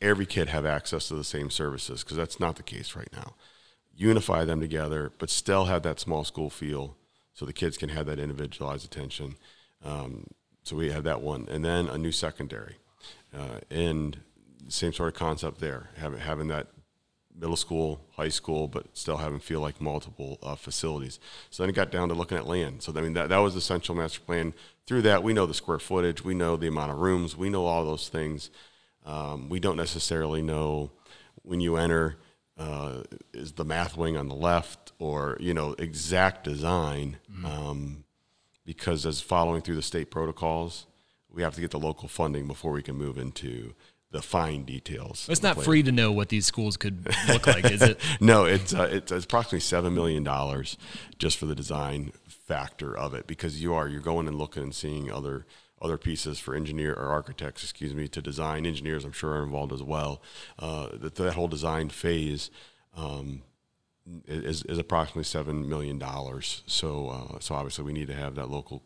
every 0.00 0.24
kid 0.26 0.48
have 0.48 0.64
access 0.64 1.08
to 1.08 1.14
the 1.14 1.24
same 1.24 1.50
services 1.50 2.02
because 2.02 2.16
that's 2.16 2.40
not 2.40 2.56
the 2.56 2.62
case 2.62 2.96
right 2.96 3.12
now. 3.12 3.34
Unify 3.94 4.44
them 4.44 4.60
together, 4.60 5.12
but 5.18 5.30
still 5.30 5.66
have 5.66 5.82
that 5.82 6.00
small 6.00 6.24
school 6.24 6.50
feel 6.50 6.96
so 7.34 7.44
the 7.44 7.52
kids 7.52 7.76
can 7.76 7.90
have 7.90 8.06
that 8.06 8.18
individualized 8.18 8.84
attention. 8.84 9.36
Um, 9.84 10.28
so 10.62 10.76
we 10.76 10.90
have 10.90 11.04
that 11.04 11.20
one, 11.20 11.46
and 11.50 11.64
then 11.64 11.86
a 11.86 11.98
new 11.98 12.10
secondary, 12.10 12.76
uh, 13.34 13.60
and 13.70 14.18
same 14.68 14.92
sort 14.92 15.08
of 15.08 15.14
concept 15.14 15.60
there, 15.60 15.90
having 15.96 16.20
having 16.20 16.48
that 16.48 16.68
middle 17.38 17.56
school, 17.56 18.00
high 18.12 18.28
school, 18.28 18.66
but 18.66 18.86
still 18.96 19.18
having 19.18 19.38
feel 19.38 19.60
like 19.60 19.80
multiple 19.80 20.38
uh, 20.42 20.56
facilities. 20.56 21.20
So 21.50 21.62
then 21.62 21.70
it 21.70 21.74
got 21.74 21.90
down 21.90 22.08
to 22.08 22.14
looking 22.14 22.38
at 22.38 22.46
land. 22.46 22.82
So 22.82 22.92
I 22.96 23.00
mean 23.00 23.14
that 23.14 23.28
that 23.28 23.38
was 23.38 23.54
the 23.54 23.60
central 23.60 23.96
master 23.96 24.20
plan. 24.20 24.54
Through 24.86 25.02
that, 25.02 25.22
we 25.22 25.32
know 25.32 25.46
the 25.46 25.54
square 25.54 25.78
footage, 25.78 26.24
we 26.24 26.34
know 26.34 26.56
the 26.56 26.68
amount 26.68 26.92
of 26.92 26.98
rooms, 26.98 27.36
we 27.36 27.50
know 27.50 27.66
all 27.66 27.84
those 27.84 28.08
things. 28.08 28.50
Um, 29.04 29.48
we 29.48 29.60
don't 29.60 29.76
necessarily 29.76 30.42
know 30.42 30.90
when 31.42 31.60
you 31.60 31.76
enter 31.76 32.16
uh, 32.58 33.02
is 33.34 33.52
the 33.52 33.64
math 33.64 33.96
wing 33.96 34.16
on 34.16 34.28
the 34.28 34.34
left 34.34 34.92
or 34.98 35.36
you 35.40 35.52
know 35.52 35.74
exact 35.78 36.44
design 36.44 37.18
mm-hmm. 37.30 37.44
um, 37.46 38.04
because 38.64 39.04
as 39.06 39.20
following 39.20 39.62
through 39.62 39.76
the 39.76 39.82
state 39.82 40.10
protocols, 40.10 40.86
we 41.36 41.42
have 41.42 41.54
to 41.54 41.60
get 41.60 41.70
the 41.70 41.78
local 41.78 42.08
funding 42.08 42.46
before 42.46 42.72
we 42.72 42.82
can 42.82 42.96
move 42.96 43.18
into 43.18 43.74
the 44.10 44.22
fine 44.22 44.64
details. 44.64 45.28
It's 45.30 45.42
not 45.42 45.62
free 45.62 45.82
to 45.82 45.92
know 45.92 46.10
what 46.10 46.30
these 46.30 46.46
schools 46.46 46.76
could 46.76 47.06
look 47.28 47.46
like, 47.46 47.70
is 47.70 47.82
it? 47.82 48.00
no, 48.20 48.44
it's, 48.46 48.74
uh, 48.74 48.88
it's, 48.90 49.12
it's 49.12 49.26
approximately 49.26 49.60
seven 49.60 49.94
million 49.94 50.24
dollars 50.24 50.78
just 51.18 51.36
for 51.36 51.46
the 51.46 51.54
design 51.54 52.12
factor 52.26 52.96
of 52.96 53.12
it 53.12 53.26
because 53.26 53.60
you 53.60 53.74
are 53.74 53.88
you're 53.88 54.00
going 54.00 54.26
and 54.26 54.38
looking 54.38 54.62
and 54.62 54.74
seeing 54.74 55.12
other 55.12 55.44
other 55.82 55.98
pieces 55.98 56.38
for 56.38 56.54
engineer 56.54 56.94
or 56.94 57.08
architects, 57.08 57.62
excuse 57.62 57.94
me, 57.94 58.08
to 58.08 58.22
design. 58.22 58.64
Engineers, 58.64 59.04
I'm 59.04 59.12
sure, 59.12 59.32
are 59.32 59.42
involved 59.42 59.74
as 59.74 59.82
well. 59.82 60.22
Uh, 60.58 60.88
that, 60.94 61.16
that 61.16 61.34
whole 61.34 61.48
design 61.48 61.90
phase. 61.90 62.50
Um, 62.96 63.42
is, 64.26 64.62
is 64.64 64.78
approximately 64.78 65.24
seven 65.24 65.68
million 65.68 65.98
dollars. 65.98 66.62
So, 66.66 67.08
uh, 67.08 67.38
so 67.40 67.54
obviously, 67.54 67.84
we 67.84 67.92
need 67.92 68.06
to 68.08 68.14
have 68.14 68.34
that 68.36 68.50
local 68.50 68.82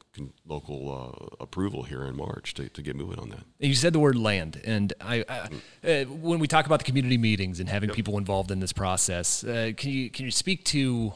local 0.46 0.90
uh, 0.92 1.36
approval 1.40 1.82
here 1.82 2.04
in 2.04 2.16
March 2.16 2.54
to, 2.54 2.68
to 2.68 2.82
get 2.82 2.96
moving 2.96 3.18
on 3.18 3.30
that. 3.30 3.40
You 3.58 3.74
said 3.74 3.92
the 3.92 4.00
word 4.00 4.16
land, 4.16 4.60
and 4.64 4.92
I, 5.00 5.24
I 5.28 5.88
uh, 5.88 6.04
when 6.04 6.38
we 6.38 6.48
talk 6.48 6.66
about 6.66 6.80
the 6.80 6.84
community 6.84 7.18
meetings 7.18 7.60
and 7.60 7.68
having 7.68 7.90
yep. 7.90 7.96
people 7.96 8.18
involved 8.18 8.50
in 8.50 8.60
this 8.60 8.72
process, 8.72 9.44
uh, 9.44 9.72
can 9.76 9.90
you 9.90 10.10
can 10.10 10.24
you 10.24 10.30
speak 10.30 10.64
to? 10.66 11.12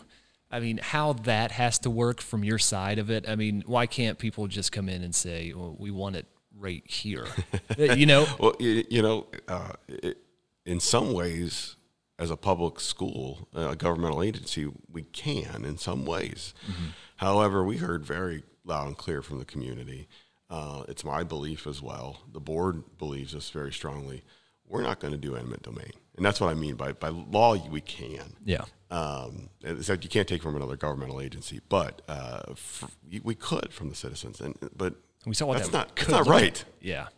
I 0.50 0.61
mean, 0.61 0.78
how 0.80 1.14
that 1.14 1.50
has 1.50 1.80
to 1.80 1.90
work 1.90 2.20
from 2.20 2.44
your 2.44 2.58
side 2.58 3.00
of 3.00 3.11
it. 3.11 3.28
I 3.28 3.34
mean, 3.34 3.64
why 3.66 3.87
can't 3.87 4.18
people 4.18 4.46
just 4.46 4.70
come 4.70 4.88
in 4.88 5.02
and 5.02 5.14
say, 5.14 5.52
well, 5.52 5.75
"We 5.78 5.90
want 5.90 6.16
it 6.16 6.26
right 6.56 6.87
here"? 6.87 7.26
Uh, 7.76 7.94
you 7.94 8.06
know. 8.06 8.26
well, 8.38 8.54
you, 8.61 8.84
you 8.88 9.02
know, 9.02 9.26
uh, 9.49 9.73
it, 9.88 10.18
in 10.64 10.78
some 10.78 11.12
ways 11.12 11.76
as 12.18 12.30
a 12.30 12.37
public 12.37 12.80
school, 12.80 13.49
a 13.54 13.75
governmental 13.75 14.23
agency, 14.23 14.71
we 14.90 15.02
can 15.02 15.64
in 15.64 15.78
some 15.78 16.04
ways. 16.04 16.54
Mm-hmm. 16.71 16.87
However, 17.16 17.64
we 17.64 17.78
heard 17.78 18.04
very 18.04 18.44
loud 18.64 18.87
and 18.87 18.97
clear 18.97 19.23
from 19.23 19.38
the 19.38 19.44
community. 19.44 20.09
Uh, 20.49 20.85
it's 20.88 21.04
my 21.04 21.25
belief 21.25 21.66
as 21.66 21.83
well. 21.83 22.18
The 22.33 22.40
board 22.40 22.99
believes 22.99 23.33
this 23.33 23.50
very 23.50 23.73
strongly. 23.73 24.23
We're 24.66 24.83
not 24.83 25.00
going 25.00 25.12
to 25.12 25.18
do 25.18 25.37
eminent 25.37 25.62
domain, 25.62 25.90
and 26.16 26.25
that's 26.25 26.40
what 26.40 26.49
I 26.49 26.54
mean 26.54 26.76
by 26.76 26.92
by 26.92 27.09
law. 27.09 27.54
We 27.68 27.80
can. 27.80 28.37
Yeah. 28.44 28.64
Um, 28.90 29.50
like 29.62 30.04
you 30.04 30.11
can't 30.11 30.26
take 30.26 30.42
from 30.42 30.56
another 30.56 30.76
governmental 30.76 31.21
agency, 31.21 31.61
but 31.68 32.00
uh, 32.09 32.54
for, 32.54 32.88
we 33.23 33.35
could 33.35 33.73
from 33.73 33.90
the 33.90 33.94
citizens, 33.94 34.40
and 34.40 34.56
but 34.75 34.94
we 35.26 35.35
saw 35.35 35.47
what 35.47 35.59
that's 35.59 35.68
that 35.68 35.88
not 35.88 35.97
that's 35.97 36.09
not 36.09 36.26
right. 36.26 36.64
Yeah. 36.80 37.09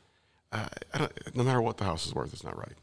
Uh, 0.50 1.08
no 1.34 1.44
matter 1.44 1.62
what 1.62 1.76
the 1.76 1.84
house 1.84 2.06
is 2.06 2.14
worth, 2.14 2.32
it's 2.32 2.44
not 2.44 2.56
right 2.56 2.76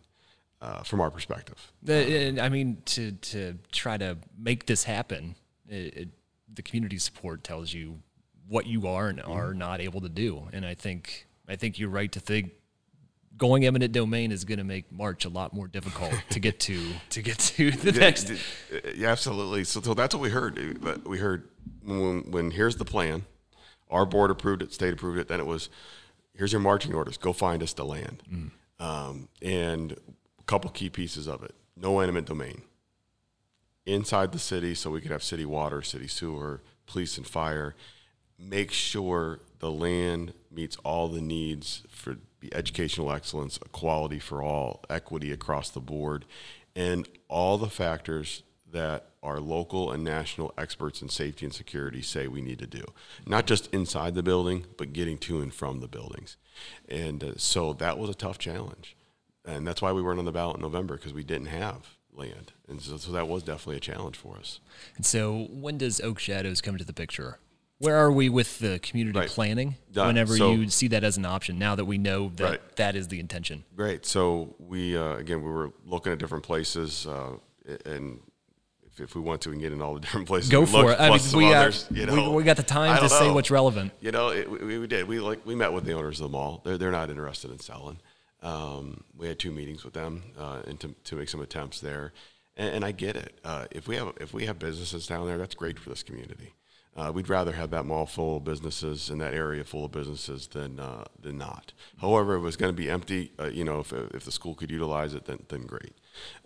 uh, 0.64 0.82
from 0.84 1.02
our 1.02 1.12
perspective. 1.12 1.72
The, 1.82 2.40
I 2.40 2.50
mean, 2.50 2.78
to 2.86 3.12
to 3.12 3.58
try 3.72 3.98
to 3.98 4.18
make 4.38 4.66
this 4.66 4.84
happen, 4.84 5.36
it, 5.68 5.98
it, 5.98 6.10
the 6.54 6.62
community 6.62 6.98
support 6.98 7.44
tells 7.44 7.74
you 7.74 8.00
what 8.48 8.66
you 8.66 8.88
are 8.88 9.10
and 9.10 9.22
are 9.22 9.50
mm-hmm. 9.50 9.60
not 9.60 9.82
able 9.82 10.02
to 10.02 10.10
do, 10.10 10.48
and 10.54 10.66
I 10.66 10.74
think 10.74 11.28
I 11.48 11.58
think 11.58 11.80
you're 11.80 11.90
right 11.90 12.12
to 12.14 12.20
think 12.20 12.54
going 13.36 13.66
eminent 13.66 13.92
domain 13.92 14.32
is 14.32 14.46
going 14.46 14.60
to 14.60 14.64
make 14.64 14.92
March 14.92 15.26
a 15.26 15.30
lot 15.30 15.54
more 15.54 15.68
difficult 15.68 16.14
to 16.30 16.40
get 16.40 16.60
to 16.62 16.94
to 17.10 17.22
get 17.22 17.40
to 17.40 17.72
the 17.72 17.92
yeah, 17.92 18.00
next. 18.00 18.32
Yeah, 18.96 19.10
absolutely. 19.10 19.66
So, 19.66 19.82
so 19.82 19.94
that's 19.94 20.16
what 20.16 20.22
we 20.22 20.30
heard. 20.30 21.06
We 21.06 21.18
heard 21.18 21.50
when, 21.84 22.32
when 22.32 22.52
here's 22.52 22.78
the 22.78 22.86
plan, 22.86 23.26
our 23.90 24.06
board 24.06 24.32
approved 24.32 24.62
it, 24.62 24.74
state 24.74 24.94
approved 24.94 25.20
it. 25.20 25.28
Then 25.28 25.40
it 25.40 25.46
was, 25.46 25.70
here's 26.34 26.52
your 26.52 26.62
marching 26.62 26.94
orders. 26.94 27.18
Go 27.18 27.34
find 27.34 27.62
us 27.62 27.74
the 27.74 27.86
land. 27.86 28.24
Mm. 28.32 28.52
Um, 28.80 29.30
and 29.42 29.96
a 30.44 30.46
couple 30.46 30.70
key 30.70 30.90
pieces 30.90 31.28
of 31.28 31.44
it 31.44 31.56
no 31.76 32.00
eminent 32.00 32.28
domain 32.28 32.62
inside 33.86 34.32
the 34.32 34.40
city 34.40 34.74
so 34.76 34.92
we 34.92 35.02
could 35.02 35.12
have 35.12 35.24
city 35.24 35.46
water, 35.46 35.82
city 35.82 36.08
sewer, 36.08 36.62
police 36.86 37.18
and 37.18 37.28
fire. 37.28 37.76
Make 38.40 38.72
sure 38.72 39.40
the 39.60 39.72
land 39.72 40.34
meets 40.52 40.78
all 40.78 41.08
the 41.08 41.22
needs 41.22 41.84
for 41.90 42.18
educational 42.52 43.12
excellence, 43.12 43.58
equality 43.58 44.20
for 44.20 44.42
all, 44.42 44.84
equity 44.90 45.32
across 45.32 45.70
the 45.70 45.80
board, 45.80 46.26
and 46.76 47.08
all 47.30 47.58
the 47.58 47.70
factors 47.70 48.44
that 48.72 49.10
our 49.22 49.40
local 49.40 49.92
and 49.92 50.04
national 50.04 50.54
experts 50.58 51.02
in 51.02 51.08
safety 51.08 51.46
and 51.46 51.54
security 51.54 52.02
say 52.02 52.28
we 52.28 52.42
need 52.42 52.60
to 52.60 52.68
do. 52.68 52.84
Not 53.26 53.46
just 53.46 53.68
inside 53.74 54.16
the 54.16 54.24
building, 54.24 54.66
but 54.78 54.94
getting 54.94 55.18
to 55.20 55.42
and 55.42 55.54
from 55.54 55.80
the 55.80 55.88
buildings. 55.88 56.38
And 56.90 57.24
uh, 57.24 57.34
so 57.38 57.74
that 57.74 57.98
was 57.98 58.10
a 58.10 58.16
tough 58.16 58.40
challenge 58.40 58.98
and 59.46 59.68
that's 59.68 59.82
why 59.82 59.92
we 59.92 60.02
weren't 60.02 60.20
on 60.20 60.26
the 60.26 60.32
ballot 60.32 60.58
in 60.58 60.62
November 60.62 60.96
because 60.96 61.14
we 61.14 61.24
didn't 61.24 61.48
have 61.48 61.98
land, 62.14 62.54
and 62.68 62.82
so, 62.82 62.98
so, 62.98 63.12
that 63.12 63.28
was 63.28 63.44
definitely 63.44 63.78
a 63.78 63.80
challenge 63.80 64.18
for 64.18 64.38
us. 64.38 64.60
And 64.96 65.06
so, 65.06 65.48
when 65.50 65.78
does 65.78 66.00
Oak 66.02 66.20
Shadows 66.20 66.62
come 66.62 66.76
into 66.76 66.86
the 66.86 66.94
picture? 66.94 67.40
Where 67.80 67.98
are 67.98 68.12
we 68.12 68.30
with 68.30 68.60
the 68.60 68.80
community 68.80 69.20
right. 69.20 69.28
planning? 69.28 69.76
Done. 69.92 70.08
Whenever 70.08 70.38
so, 70.38 70.54
you 70.54 70.70
see 70.70 70.88
that 70.90 71.04
as 71.04 71.18
an 71.18 71.26
option, 71.26 71.60
now 71.60 71.76
that 71.76 71.86
we 71.86 71.98
know 71.98 72.32
that 72.36 72.44
right. 72.44 72.76
that 72.78 72.96
is 72.96 73.10
the 73.10 73.20
intention. 73.20 73.66
Great. 73.76 74.06
So 74.06 74.56
we 74.60 74.96
uh, 74.96 75.16
again 75.16 75.44
we 75.44 75.52
were 75.52 75.72
looking 75.86 76.14
at 76.14 76.20
different 76.20 76.46
places, 76.46 77.06
uh, 77.08 77.34
and 77.86 78.20
if, 78.86 79.02
if, 79.02 79.16
we 79.16 79.22
want 79.22 79.42
to, 79.42 79.50
we 79.50 79.56
can 79.56 79.62
get 79.62 79.74
in 79.74 79.82
all 79.82 79.96
the 79.96 80.00
different 80.02 80.28
places. 80.28 80.50
Go 80.50 80.66
for 80.66 80.92
it. 80.92 81.00
I 81.00 81.10
mean, 81.10 81.20
we, 81.36 81.54
others, 81.54 81.88
you 81.92 82.06
know, 82.06 82.30
we, 82.30 82.38
we, 82.38 82.44
got 82.44 82.58
the 82.58 82.64
time 82.64 82.96
to 82.96 83.02
know. 83.04 83.08
say 83.08 83.30
what's 83.32 83.52
relevant. 83.52 83.92
You 84.00 84.12
know, 84.12 84.30
it, 84.30 84.50
we, 84.50 84.80
we, 84.80 84.88
did. 84.88 85.08
We 85.08 85.20
like 85.20 85.46
we 85.46 85.56
met 85.56 85.74
with 85.74 85.84
the 85.84 85.94
owners 85.94 86.22
of 86.22 86.32
the 86.32 86.38
mall. 86.38 86.62
They're 86.64 86.78
they're 86.78 86.92
not 86.92 87.10
interested 87.10 87.52
in 87.52 87.60
selling. 87.60 88.00
Um, 88.44 89.04
we 89.18 89.28
had 89.28 89.40
two 89.40 89.52
meetings 89.52 89.84
with 89.84 89.94
them 89.94 90.22
uh, 90.38 90.62
and 90.68 90.80
to, 90.82 90.94
to 91.06 91.16
make 91.16 91.30
some 91.30 91.42
attempts 91.42 91.80
there, 91.80 92.12
and, 92.58 92.76
and 92.76 92.86
I 92.86 92.92
get 92.92 93.16
it. 93.16 93.40
Uh, 93.44 93.66
if 93.72 93.88
we 93.88 93.96
have 93.96 94.14
if 94.20 94.34
we 94.34 94.46
have 94.46 94.60
businesses 94.60 95.08
down 95.08 95.26
there, 95.28 95.38
that's 95.38 95.56
great 95.56 95.80
for 95.80 95.90
this 95.90 96.04
community. 96.04 96.54
Uh, 96.96 97.12
we'd 97.12 97.30
rather 97.30 97.54
have 97.54 97.72
that 97.72 97.86
mall 97.86 98.06
full 98.06 98.38
of 98.38 98.44
businesses 98.44 99.10
and 99.10 99.20
that 99.20 99.34
area 99.34 99.64
full 99.64 99.86
of 99.86 99.92
businesses 99.92 100.48
than 100.48 100.80
uh, 100.80 101.06
than 101.20 101.38
not. 101.38 101.74
However, 101.98 102.36
it 102.36 102.42
was 102.42 102.56
going 102.56 102.72
to 102.72 102.80
be 102.80 102.90
empty. 102.90 103.32
Uh, 103.40 103.46
you 103.46 103.64
know, 103.64 103.80
if, 103.80 103.92
if 103.94 104.26
the 104.26 104.32
school 104.32 104.54
could 104.54 104.70
utilize 104.70 105.14
it, 105.14 105.26
then 105.26 105.40
then 105.48 105.62
great. 105.62 105.94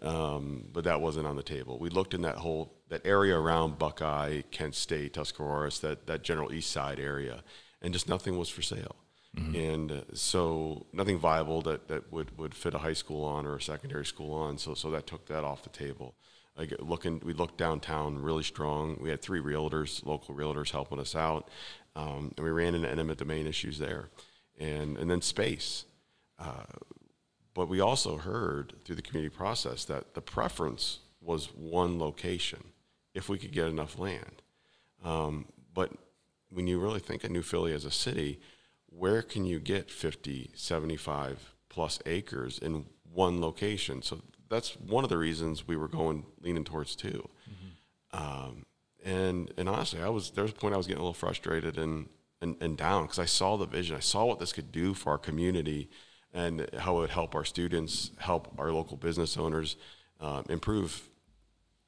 Um, 0.02 0.70
but 0.72 0.86
that 0.86 1.02
wasn't 1.02 1.28
on 1.28 1.36
the 1.36 1.44
table. 1.44 1.80
We 1.80 1.90
looked 1.90 2.14
in 2.14 2.22
that 2.22 2.38
whole 2.38 2.76
that 2.90 3.06
area 3.06 3.38
around 3.38 3.78
Buckeye, 3.78 4.44
Kent 4.52 4.76
State, 4.76 5.14
Tuscarawas, 5.14 5.80
that 5.80 6.08
that 6.08 6.24
general 6.24 6.54
east 6.54 6.72
side 6.72 7.00
area, 7.00 7.44
and 7.82 7.92
just 7.92 8.08
nothing 8.08 8.38
was 8.38 8.50
for 8.50 8.62
sale. 8.62 8.96
Mm-hmm. 9.38 9.56
And 9.56 9.92
uh, 9.92 10.02
so 10.14 10.86
nothing 10.92 11.20
viable 11.20 11.62
that, 11.62 11.88
that 11.88 12.12
would, 12.12 12.38
would 12.38 12.56
fit 12.56 12.74
a 12.74 12.80
high 12.80 12.94
school 12.94 13.24
on 13.24 13.46
or 13.46 13.56
a 13.56 13.62
secondary 13.62 14.06
school 14.06 14.34
on. 14.34 14.58
So, 14.58 14.74
so 14.74 14.90
that 14.92 15.06
took 15.06 15.28
that 15.28 15.44
off 15.44 15.64
the 15.64 15.70
table. 15.70 16.16
Like 16.58 16.74
looking, 16.80 17.22
we 17.24 17.34
looked 17.34 17.58
downtown 17.58 18.18
really 18.18 18.44
strong. 18.44 18.98
We 19.00 19.10
had 19.10 19.22
three 19.22 19.40
realtors, 19.40 20.04
local 20.06 20.34
realtors 20.34 20.72
helping 20.72 21.00
us 21.00 21.16
out. 21.16 21.50
Um, 21.96 22.34
and 22.36 22.44
we 22.44 22.52
ran 22.52 22.74
into 22.74 22.90
eminent 22.90 23.20
domain 23.20 23.46
issues 23.46 23.78
there. 23.78 24.10
And, 24.60 24.98
and 24.98 25.10
then 25.10 25.22
space. 25.22 25.86
Uh, 26.40 26.64
but 27.54 27.70
we 27.70 27.80
also 27.80 28.18
heard 28.18 28.74
through 28.84 28.96
the 28.96 29.02
community 29.04 29.36
process 29.36 29.86
that 29.86 30.16
the 30.16 30.22
preference 30.22 31.00
was 31.22 31.48
one 31.56 32.00
location 32.00 32.64
if 33.14 33.30
we 33.30 33.38
could 33.38 33.52
get 33.52 33.68
enough 33.68 34.00
land. 34.00 34.42
Um, 35.04 35.46
but 35.74 35.92
when 36.50 36.68
you 36.68 36.80
really 36.80 37.00
think 37.00 37.24
of 37.24 37.32
New 37.32 37.42
Philly 37.42 37.74
as 37.74 37.86
a 37.86 37.92
city, 37.92 38.40
where 38.90 39.22
can 39.22 39.46
you 39.46 39.60
get 39.60 39.92
50, 39.92 40.52
75 40.56 41.54
plus 41.70 42.00
acres 42.06 42.58
in 42.58 42.86
one 43.12 43.42
location? 43.42 44.02
So 44.02 44.22
that's 44.50 44.76
one 44.78 45.04
of 45.04 45.10
the 45.10 45.18
reasons 45.18 45.68
we 45.68 45.78
were 45.78 45.88
going 45.88 46.26
leaning 46.42 46.64
towards 46.64 46.96
2 46.96 47.08
mm-hmm. 47.10 48.18
um, 48.18 48.66
and 49.04 49.54
and 49.58 49.70
honestly, 49.70 50.02
I 50.02 50.10
was 50.10 50.32
there 50.32 50.44
was 50.44 50.52
a 50.52 50.56
point 50.56 50.74
I 50.74 50.78
was 50.78 50.88
getting 50.88 51.00
a 51.00 51.04
little 51.04 51.14
frustrated 51.14 51.78
and 51.78 52.10
and, 52.42 52.56
and 52.62 52.78
down 52.78 53.04
because 53.04 53.20
I 53.20 53.26
saw 53.26 53.58
the 53.58 53.66
vision. 53.66 53.96
I 53.96 54.02
saw 54.02 54.26
what 54.26 54.40
this 54.40 54.54
could 54.54 54.72
do 54.72 54.94
for 54.94 55.12
our 55.12 55.18
community 55.18 55.90
and 56.34 56.70
how 56.78 56.98
it 56.98 57.02
would 57.02 57.10
help 57.10 57.34
our 57.34 57.46
students, 57.46 58.12
help 58.18 58.54
our 58.60 58.72
local 58.72 58.98
business 58.98 59.38
owners, 59.38 59.76
um, 60.20 60.44
improve 60.50 61.10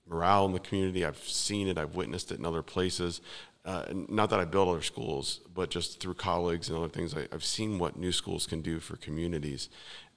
morale 0.08 0.46
in 0.46 0.54
the 0.54 0.60
community. 0.60 1.06
I've 1.06 1.18
seen 1.18 1.68
it. 1.68 1.78
I've 1.78 1.96
witnessed 1.96 2.32
it 2.32 2.40
in 2.40 2.46
other 2.46 2.64
places 2.64 3.22
uh, 3.70 3.86
not 4.08 4.32
that 4.32 4.40
I 4.40 4.46
build 4.46 4.68
other 4.68 4.82
schools, 4.82 5.42
but 5.54 5.70
just 5.70 6.00
through 6.00 6.16
colleagues 6.16 6.70
and 6.70 6.78
other 6.78 6.90
things, 6.90 7.16
I, 7.16 7.28
have 7.32 7.44
seen 7.44 7.78
what 7.78 7.98
new 7.98 8.12
schools 8.12 8.48
can 8.48 8.62
do 8.62 8.80
for 8.80 8.98
communities. 8.98 9.70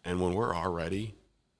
and 0.07 0.21
when 0.23 0.33
we're 0.33 0.57
already 0.57 1.15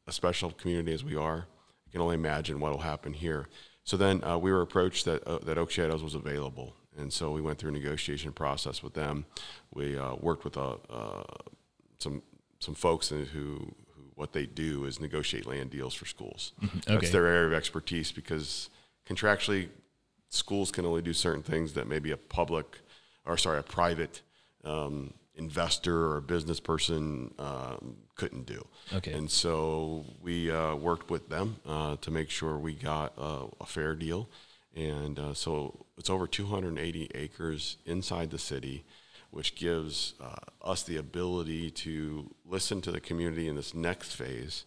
a 0.07 0.13
special 0.13 0.51
community 0.53 0.95
as 0.95 1.05
we 1.05 1.15
are, 1.15 1.47
you 1.85 1.93
can 1.93 2.01
only 2.01 2.15
imagine 2.15 2.61
what 2.61 2.73
will 2.73 2.79
happen 2.79 3.13
here. 3.13 3.47
So 3.85 3.99
then 3.99 4.25
uh, 4.25 4.39
we 4.39 4.51
were 4.51 4.63
approached 4.63 5.05
that 5.05 5.23
uh, 5.27 5.39
that 5.43 5.59
Oak 5.59 5.71
Shadows 5.71 6.03
was 6.03 6.15
available, 6.15 6.75
and 6.97 7.13
so 7.13 7.31
we 7.31 7.43
went 7.43 7.59
through 7.59 7.71
a 7.71 7.75
negotiation 7.75 8.33
process 8.33 8.83
with 8.83 8.95
them. 8.95 9.27
We 9.75 9.99
uh, 9.99 10.15
worked 10.15 10.45
with 10.45 10.57
uh, 10.57 10.77
uh, 10.89 11.25
some 11.99 12.23
some 12.59 12.75
folks 12.75 13.09
who, 13.11 13.25
who 13.25 13.75
what 14.15 14.33
they 14.33 14.47
do 14.47 14.87
is 14.87 14.99
negotiate 14.99 15.47
land 15.47 15.71
deals 15.71 15.95
for 15.95 16.07
schools. 16.07 16.53
Mm-hmm. 16.63 16.79
Okay. 16.79 16.95
That's 16.95 17.13
their 17.13 17.27
area 17.27 17.49
of 17.49 17.53
expertise 17.53 18.13
because 18.13 18.71
contractually, 19.07 19.69
schools 20.33 20.71
can 20.71 20.87
only 20.87 21.03
do 21.03 21.13
certain 21.13 21.43
things 21.43 21.75
that 21.75 21.87
maybe 21.87 22.11
a 22.11 22.17
public 22.17 22.79
or 23.27 23.37
sorry 23.37 23.59
a 23.59 23.63
private 23.63 24.23
um, 24.65 25.13
investor 25.35 26.07
or 26.07 26.17
a 26.17 26.23
business 26.23 26.59
person 26.59 27.33
um, 27.39 27.97
couldn't 28.17 28.47
do. 28.47 28.67
Okay. 28.95 29.13
And 29.13 29.31
so 29.31 30.05
we 30.23 30.51
uh, 30.51 30.75
worked 30.75 31.11
with 31.11 31.29
them 31.29 31.57
uh, 31.67 31.97
to 32.01 32.11
make 32.11 32.31
sure 32.31 32.59
we 32.59 32.75
got 32.75 33.13
uh, 33.19 33.47
a 33.61 33.67
fair 33.67 33.95
deal. 33.95 34.29
And 34.75 35.19
uh, 35.19 35.35
so 35.35 35.85
it's 35.99 36.09
over 36.09 36.27
280 36.27 37.11
acres 37.15 37.77
inside 37.85 38.31
the 38.31 38.39
city, 38.39 38.85
which 39.31 39.55
gives 39.55 40.15
uh, 40.21 40.35
us 40.63 40.83
the 40.83 40.97
ability 40.97 41.71
to 41.71 42.31
listen 42.47 42.81
to 42.83 42.91
the 42.91 43.01
community 43.01 43.49
in 43.49 43.57
this 43.57 43.75
next 43.75 44.15
phase 44.15 44.65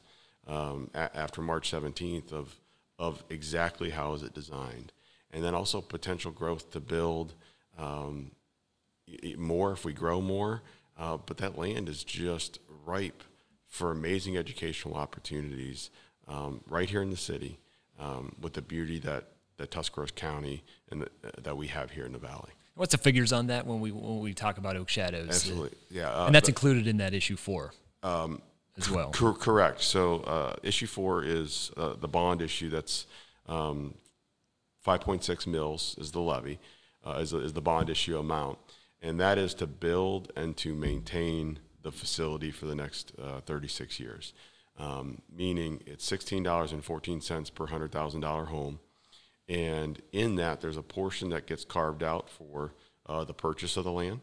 um, 0.48 0.92
a- 0.94 1.16
after 1.18 1.42
March 1.42 1.72
17th 1.72 2.32
of, 2.32 2.56
of 3.00 3.24
exactly 3.30 3.90
how 3.90 4.14
is 4.14 4.22
it 4.22 4.34
designed. 4.34 4.92
And 5.36 5.44
then 5.44 5.54
also 5.54 5.82
potential 5.82 6.32
growth 6.32 6.72
to 6.72 6.80
build 6.80 7.36
um, 7.78 8.32
more 9.38 9.74
if 9.74 9.84
we 9.84 9.94
grow 9.94 10.22
more. 10.22 10.64
Uh, 10.98 11.18
but 11.18 11.38
that 11.38 11.58
land 11.58 11.90
is 11.90 12.04
just 12.06 12.60
ripe 12.86 13.22
for 13.68 13.92
amazing 13.92 14.38
educational 14.38 14.96
opportunities 14.96 15.90
um, 16.30 16.62
right 16.68 16.90
here 16.90 17.02
in 17.02 17.10
the 17.10 17.18
city 17.18 17.60
um, 18.00 18.34
with 18.40 18.54
the 18.54 18.62
beauty 18.62 18.98
that, 19.00 19.26
that 19.58 19.72
Tuscarawas 19.72 20.12
County 20.12 20.64
and 20.90 21.02
the, 21.02 21.08
uh, 21.26 21.32
that 21.44 21.58
we 21.58 21.68
have 21.68 21.92
here 21.92 22.06
in 22.06 22.14
the 22.14 22.18
valley. 22.18 22.52
What's 22.76 22.94
the 22.94 22.98
figures 22.98 23.34
on 23.34 23.48
that 23.48 23.66
when 23.66 23.80
we 23.80 23.92
when 23.92 24.20
we 24.20 24.34
talk 24.34 24.58
about 24.58 24.76
Oak 24.76 24.90
Shadows? 24.90 25.30
Absolutely, 25.30 25.78
yeah, 25.90 26.10
uh, 26.10 26.26
and 26.26 26.36
that's 26.36 26.50
included 26.50 26.88
in 26.88 26.98
that 26.98 27.14
issue 27.14 27.38
four 27.38 27.74
um, 28.04 28.42
as 28.78 28.90
well. 28.90 29.12
Cor- 29.12 29.34
correct. 29.34 29.82
So 29.82 30.20
uh, 30.22 30.56
issue 30.62 30.88
four 30.88 31.24
is 31.24 31.72
uh, 31.78 31.94
the 31.94 32.10
bond 32.10 32.42
issue. 32.42 32.70
That's 32.70 33.06
um, 33.48 33.94
five 34.86 35.02
point 35.02 35.24
six 35.24 35.46
mils 35.46 35.96
is 35.98 36.12
the 36.12 36.22
levy, 36.22 36.60
uh, 37.06 37.18
is, 37.20 37.34
is 37.34 37.54
the 37.54 37.62
bond 37.62 37.90
issue 37.90 38.18
amount 38.18 38.58
and 39.06 39.20
that 39.20 39.38
is 39.38 39.54
to 39.54 39.68
build 39.68 40.32
and 40.36 40.58
to 40.58 40.74
maintain 40.74 41.60
the 41.84 41.92
facility 41.92 42.50
for 42.50 42.66
the 42.66 42.74
next 42.74 43.12
uh, 43.22 43.40
36 43.42 44.00
years. 44.00 44.34
Um, 44.80 45.22
meaning 45.32 45.84
it's 45.86 46.10
$16.14 46.10 47.54
per 47.54 47.68
$100,000 47.68 48.48
home. 48.48 48.80
And 49.48 50.02
in 50.12 50.36
that, 50.38 50.60
there's 50.60 50.76
a 50.76 50.82
portion 50.82 51.30
that 51.30 51.46
gets 51.46 51.64
carved 51.64 52.02
out 52.02 52.32
for 52.32 52.74
uh, 53.06 53.24
the 53.24 53.34
purchase 53.36 53.78
of 53.78 53.84
the 53.84 53.92
land. 53.92 54.22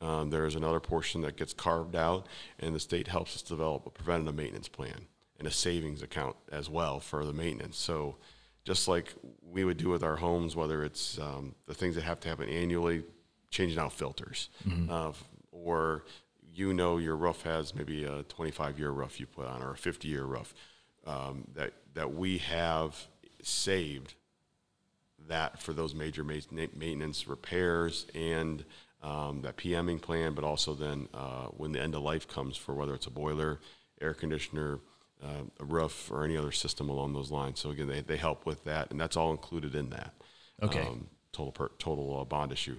Um, 0.00 0.30
there's 0.30 0.56
another 0.56 0.80
portion 0.80 1.20
that 1.20 1.36
gets 1.36 1.52
carved 1.52 1.94
out, 1.94 2.26
and 2.58 2.74
the 2.74 2.80
state 2.80 3.08
helps 3.08 3.36
us 3.36 3.42
develop 3.42 3.86
a 3.86 3.90
preventative 3.90 4.34
maintenance 4.34 4.68
plan 4.68 5.06
and 5.38 5.46
a 5.46 5.50
savings 5.50 6.02
account 6.02 6.36
as 6.50 6.70
well 6.70 6.98
for 6.98 7.26
the 7.26 7.32
maintenance. 7.34 7.76
So, 7.76 8.16
just 8.64 8.88
like 8.88 9.12
we 9.42 9.64
would 9.64 9.76
do 9.76 9.88
with 9.88 10.02
our 10.02 10.16
homes, 10.16 10.54
whether 10.54 10.84
it's 10.84 11.18
um, 11.18 11.54
the 11.66 11.74
things 11.74 11.94
that 11.94 12.02
have 12.02 12.20
to 12.20 12.28
happen 12.28 12.48
annually, 12.48 13.04
changing 13.50 13.78
out 13.78 13.92
filters, 13.92 14.48
mm-hmm. 14.66 14.90
uh, 14.90 15.12
or 15.50 16.04
you 16.54 16.72
know 16.74 16.98
your 16.98 17.16
roof 17.16 17.42
has 17.42 17.74
maybe 17.74 18.04
a 18.04 18.22
25 18.24 18.78
year 18.78 18.90
roof 18.90 19.18
you 19.18 19.26
put 19.26 19.46
on 19.46 19.62
or 19.62 19.72
a 19.72 19.76
50 19.76 20.08
year 20.08 20.24
roof 20.24 20.54
um, 21.06 21.44
that 21.54 21.72
that 21.94 22.14
we 22.14 22.38
have 22.38 23.06
saved 23.42 24.14
that 25.28 25.60
for 25.60 25.72
those 25.72 25.94
major 25.94 26.24
maintenance 26.24 27.28
repairs 27.28 28.06
and 28.14 28.64
um, 29.02 29.42
that 29.42 29.56
PMing 29.56 30.00
plan, 30.00 30.34
but 30.34 30.44
also 30.44 30.74
then 30.74 31.08
uh, 31.14 31.46
when 31.46 31.72
the 31.72 31.80
end 31.80 31.94
of 31.94 32.02
life 32.02 32.28
comes 32.28 32.56
for 32.56 32.74
whether 32.74 32.94
it's 32.94 33.06
a 33.06 33.10
boiler, 33.10 33.60
air 34.00 34.14
conditioner, 34.14 34.80
uh, 35.22 35.44
a 35.60 35.64
roof, 35.64 36.10
or 36.10 36.24
any 36.24 36.36
other 36.36 36.52
system 36.52 36.88
along 36.88 37.12
those 37.12 37.30
lines. 37.30 37.60
So 37.60 37.70
again, 37.70 37.88
they, 37.88 38.00
they 38.00 38.16
help 38.16 38.46
with 38.46 38.64
that, 38.64 38.90
and 38.90 39.00
that's 39.00 39.16
all 39.16 39.30
included 39.30 39.74
in 39.74 39.90
that. 39.90 40.14
Okay. 40.62 40.80
Um, 40.80 41.08
total 41.32 41.52
per, 41.52 41.70
total 41.78 42.20
uh, 42.20 42.24
bond 42.24 42.52
issue. 42.52 42.76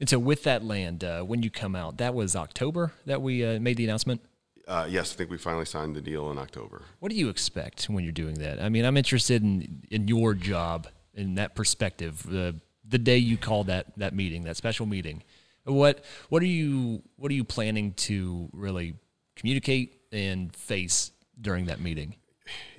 And 0.00 0.08
so, 0.08 0.18
with 0.18 0.42
that 0.44 0.64
land, 0.64 1.04
uh, 1.04 1.22
when 1.22 1.42
you 1.42 1.50
come 1.50 1.76
out, 1.76 1.98
that 1.98 2.14
was 2.14 2.34
October 2.34 2.92
that 3.06 3.22
we 3.22 3.44
uh, 3.44 3.60
made 3.60 3.76
the 3.76 3.84
announcement. 3.84 4.20
Uh, 4.66 4.86
yes, 4.88 5.12
I 5.12 5.16
think 5.16 5.30
we 5.30 5.38
finally 5.38 5.64
signed 5.64 5.94
the 5.94 6.00
deal 6.00 6.30
in 6.30 6.38
October. 6.38 6.82
What 7.00 7.10
do 7.10 7.16
you 7.16 7.28
expect 7.28 7.84
when 7.84 8.04
you're 8.04 8.12
doing 8.12 8.34
that? 8.34 8.60
I 8.60 8.68
mean, 8.68 8.84
I'm 8.84 8.96
interested 8.96 9.42
in 9.42 9.82
in 9.90 10.08
your 10.08 10.34
job 10.34 10.88
in 11.14 11.36
that 11.36 11.54
perspective. 11.54 12.22
The 12.24 12.56
the 12.84 12.98
day 12.98 13.18
you 13.18 13.36
call 13.36 13.64
that 13.64 13.86
that 13.96 14.14
meeting, 14.14 14.44
that 14.44 14.56
special 14.56 14.86
meeting, 14.86 15.22
what 15.64 16.04
what 16.28 16.42
are 16.42 16.46
you 16.46 17.02
what 17.16 17.30
are 17.30 17.34
you 17.34 17.44
planning 17.44 17.92
to 17.94 18.48
really 18.52 18.94
communicate 19.36 20.00
and 20.10 20.54
face 20.54 21.12
during 21.40 21.66
that 21.66 21.80
meeting? 21.80 22.16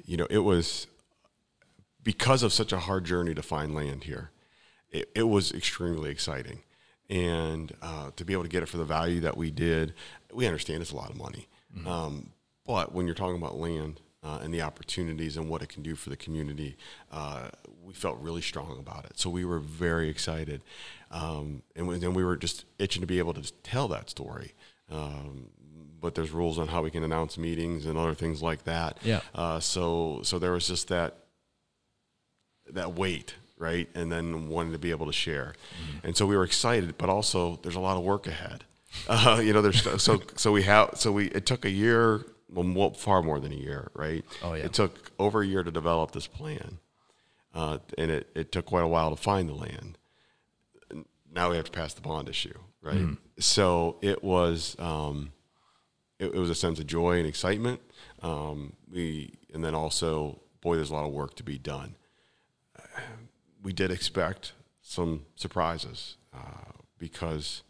You 0.06 0.18
know, 0.18 0.28
it 0.30 0.40
was 0.40 0.88
because 2.04 2.44
of 2.44 2.52
such 2.54 2.74
a 2.74 2.80
hard 2.80 3.06
journey 3.06 3.34
to 3.34 3.42
find 3.42 3.74
land 3.74 4.04
here. 4.04 4.32
It, 4.92 5.10
it 5.16 5.24
was 5.24 5.52
extremely 5.52 6.10
exciting 6.12 6.60
and 7.10 7.74
uh, 7.82 8.12
to 8.16 8.26
be 8.26 8.34
able 8.34 8.44
to 8.44 8.50
get 8.50 8.64
it 8.64 8.70
for 8.70 8.78
the 8.78 8.86
value 8.86 9.20
that 9.22 9.38
we 9.38 9.52
did, 9.52 9.94
we 10.34 10.48
understand 10.48 10.82
it's 10.82 10.92
a 10.92 10.96
lot 10.96 11.10
of 11.10 11.18
money. 11.18 11.48
Mm-hmm. 11.78 11.88
Um, 11.88 12.30
but 12.66 12.94
when 12.94 13.06
you're 13.06 13.16
talking 13.16 13.36
about 13.36 13.56
land 13.56 14.00
uh, 14.24 14.40
and 14.42 14.54
the 14.54 14.62
opportunities 14.62 15.36
and 15.36 15.50
what 15.50 15.62
it 15.62 15.70
can 15.70 15.84
do 15.84 15.96
for 15.96 16.10
the 16.10 16.16
community, 16.16 16.78
uh, 17.12 17.50
we 17.84 17.94
felt 17.94 18.18
really 18.20 18.42
strong 18.42 18.80
about 18.80 19.06
it. 19.06 19.20
So 19.20 19.30
we 19.30 19.44
were 19.44 19.60
very 19.60 20.10
excited, 20.10 20.62
um, 21.12 21.62
and 21.76 22.02
then 22.02 22.14
we 22.14 22.24
were 22.24 22.38
just 22.38 22.66
itching 22.80 23.02
to 23.02 23.08
be 23.08 23.20
able 23.20 23.34
to 23.34 23.52
tell 23.64 23.88
that 23.90 24.10
story. 24.10 24.54
Um, 24.90 25.50
but 26.04 26.14
there's 26.14 26.30
rules 26.30 26.60
on 26.60 26.68
how 26.68 26.84
we 26.84 26.92
can 26.92 27.04
announce 27.04 27.38
meetings 27.40 27.88
and 27.88 27.98
other 27.98 28.14
things 28.14 28.44
like 28.44 28.66
that. 28.66 29.00
Yeah. 29.04 29.22
Uh, 29.34 29.60
so 29.60 30.20
so 30.24 30.38
there 30.38 30.52
was 30.52 30.68
just 30.68 30.90
that 30.90 31.16
that 32.70 32.94
weight 32.94 33.34
right? 33.64 33.88
And 33.96 34.12
then 34.12 34.50
wanting 34.50 34.74
to 34.74 34.78
be 34.78 34.92
able 34.92 35.06
to 35.06 35.14
share. 35.14 35.54
Mm-hmm. 35.80 36.08
And 36.08 36.18
so 36.18 36.26
we 36.26 36.36
were 36.36 36.44
excited, 36.44 36.98
but 36.98 37.10
also 37.10 37.60
there's 37.64 37.76
a 37.76 37.80
lot 37.80 37.98
of 37.98 38.04
work 38.04 38.28
ahead. 38.28 38.66
Uh, 39.08 39.42
you 39.44 39.54
know, 39.54 39.62
there's 39.64 39.82
so 40.04 40.22
so 40.36 40.52
we 40.52 40.62
have 40.62 40.92
so 40.94 41.12
we 41.12 41.26
it 41.30 41.48
took 41.48 41.66
a 41.66 41.70
year, 41.72 42.24
well, 42.48 42.92
far 42.92 43.24
more 43.24 43.40
than 43.40 43.52
a 43.52 43.56
year, 43.56 43.90
right? 43.96 44.24
Oh 44.44 44.54
yeah. 44.54 44.66
It 44.66 44.74
took 44.74 45.12
over 45.18 45.42
a 45.42 45.48
year 45.48 45.64
to 45.64 45.72
develop 45.72 46.12
this 46.12 46.28
plan, 46.28 46.78
uh, 47.56 47.80
and 47.98 48.12
it, 48.12 48.30
it 48.36 48.52
took 48.52 48.68
quite 48.68 48.84
a 48.84 48.88
while 48.88 49.10
to 49.10 49.16
find 49.16 49.50
the 49.50 49.56
land. 49.56 49.98
Now 51.34 51.50
we 51.50 51.56
have 51.56 51.66
to 51.66 51.72
pass 51.72 51.96
the 51.96 52.02
bond 52.02 52.30
issue, 52.30 52.54
right? 52.84 52.98
Mm-hmm. 52.98 53.14
So 53.40 53.98
it 54.04 54.24
was 54.24 54.76
um, 54.78 55.32
it, 56.24 56.36
it, 56.36 56.40
was 56.40 56.50
a 56.50 56.56
sense 56.56 56.80
of 56.80 56.88
joy 56.88 57.18
and 57.18 57.28
excitement. 57.28 57.82
Um, 58.22 58.74
we 58.92 59.34
and 59.54 59.64
then 59.64 59.76
also, 59.76 60.40
boy, 60.62 60.76
there's 60.76 60.90
a 60.90 60.94
lot 60.94 61.06
of 61.06 61.12
work 61.12 61.36
to 61.36 61.44
be 61.44 61.58
done 61.58 61.96
we 63.64 63.74
did 63.74 63.92
expect 63.92 64.54
some 64.82 65.26
surprises 65.36 66.18
uh, 66.34 66.72
because 66.98 67.64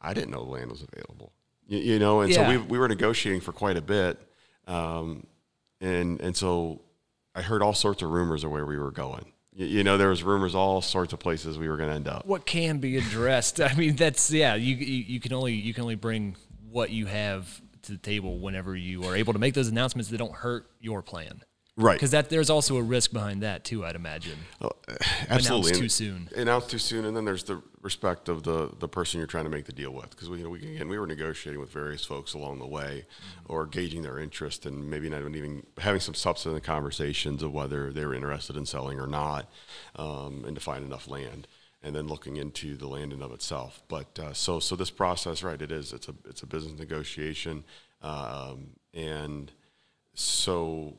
I 0.00 0.14
didn't 0.14 0.30
know 0.30 0.44
the 0.44 0.50
land 0.50 0.70
was 0.70 0.82
available. 0.82 1.32
You, 1.66 1.78
you 1.78 1.98
know, 1.98 2.20
and 2.20 2.30
yeah. 2.30 2.46
so 2.46 2.48
we, 2.48 2.56
we 2.58 2.78
were 2.78 2.88
negotiating 2.88 3.40
for 3.40 3.52
quite 3.52 3.76
a 3.76 3.82
bit, 3.82 4.18
um, 4.68 5.26
and 5.80 6.20
and 6.20 6.36
so 6.36 6.80
I 7.34 7.42
heard 7.42 7.60
all 7.60 7.74
sorts 7.74 8.02
of 8.02 8.10
rumors 8.10 8.44
of 8.44 8.52
where 8.52 8.64
we 8.64 8.78
were 8.78 8.92
going. 8.92 9.32
You, 9.52 9.66
you 9.66 9.84
know, 9.84 9.98
there 9.98 10.10
was 10.10 10.22
rumors 10.22 10.54
all 10.54 10.80
sorts 10.80 11.12
of 11.12 11.18
places 11.18 11.58
we 11.58 11.68
were 11.68 11.76
going 11.76 11.88
to 11.88 11.96
end 11.96 12.08
up. 12.08 12.24
What 12.24 12.46
can 12.46 12.78
be 12.78 12.96
addressed? 12.96 13.60
I 13.60 13.74
mean, 13.74 13.96
that's 13.96 14.30
yeah. 14.30 14.54
You, 14.54 14.76
you 14.76 15.04
you 15.14 15.20
can 15.20 15.32
only 15.32 15.54
you 15.54 15.74
can 15.74 15.82
only 15.82 15.96
bring 15.96 16.36
what 16.70 16.90
you 16.90 17.06
have 17.06 17.60
to 17.86 17.92
the 17.92 17.98
table 17.98 18.38
whenever 18.38 18.76
you 18.76 19.04
are 19.04 19.16
able 19.16 19.32
to 19.32 19.38
make 19.38 19.54
those 19.54 19.68
announcements 19.68 20.10
that 20.10 20.18
don't 20.18 20.34
hurt 20.34 20.70
your 20.80 21.02
plan. 21.02 21.42
Right. 21.78 21.94
Because 21.94 22.12
that 22.12 22.30
there's 22.30 22.48
also 22.48 22.78
a 22.78 22.82
risk 22.82 23.12
behind 23.12 23.42
that 23.42 23.64
too, 23.64 23.84
I'd 23.84 23.96
imagine. 23.96 24.38
Oh, 24.62 24.70
absolutely. 25.28 25.72
Announced 25.72 25.74
too 25.74 25.88
soon. 25.90 26.28
Announced 26.34 26.70
too 26.70 26.78
soon, 26.78 27.04
and 27.04 27.14
then 27.14 27.26
there's 27.26 27.44
the 27.44 27.62
respect 27.82 28.30
of 28.30 28.44
the 28.44 28.70
the 28.78 28.88
person 28.88 29.18
you're 29.18 29.26
trying 29.26 29.44
to 29.44 29.50
make 29.50 29.66
the 29.66 29.74
deal 29.74 29.90
with. 29.90 30.08
Because 30.08 30.30
we, 30.30 30.38
you 30.38 30.44
know, 30.44 30.50
we 30.50 30.60
again 30.60 30.88
we 30.88 30.98
were 30.98 31.06
negotiating 31.06 31.60
with 31.60 31.70
various 31.70 32.02
folks 32.02 32.32
along 32.32 32.60
the 32.60 32.66
way, 32.66 33.04
mm-hmm. 33.04 33.52
or 33.52 33.66
gauging 33.66 34.00
their 34.00 34.18
interest, 34.18 34.64
and 34.64 34.88
maybe 34.88 35.10
not 35.10 35.20
even 35.20 35.66
having 35.76 36.00
some 36.00 36.14
substantive 36.14 36.62
conversations 36.62 37.42
of 37.42 37.52
whether 37.52 37.92
they 37.92 38.06
were 38.06 38.14
interested 38.14 38.56
in 38.56 38.64
selling 38.64 38.98
or 38.98 39.06
not, 39.06 39.50
um, 39.96 40.44
and 40.46 40.54
to 40.54 40.62
find 40.62 40.82
enough 40.82 41.06
land 41.08 41.46
and 41.86 41.94
then 41.94 42.08
looking 42.08 42.36
into 42.36 42.76
the 42.76 42.88
land 42.88 43.12
in 43.12 43.22
of 43.22 43.30
itself. 43.30 43.80
But 43.86 44.18
uh, 44.18 44.32
so 44.32 44.58
so 44.58 44.74
this 44.74 44.90
process, 44.90 45.44
right? 45.44 45.62
It 45.62 45.70
is. 45.70 45.92
It's 45.92 46.08
a 46.08 46.14
it's 46.28 46.42
a 46.42 46.46
business 46.46 46.76
negotiation, 46.78 47.62
um, 48.02 48.70
and 48.92 49.52
so 50.12 50.98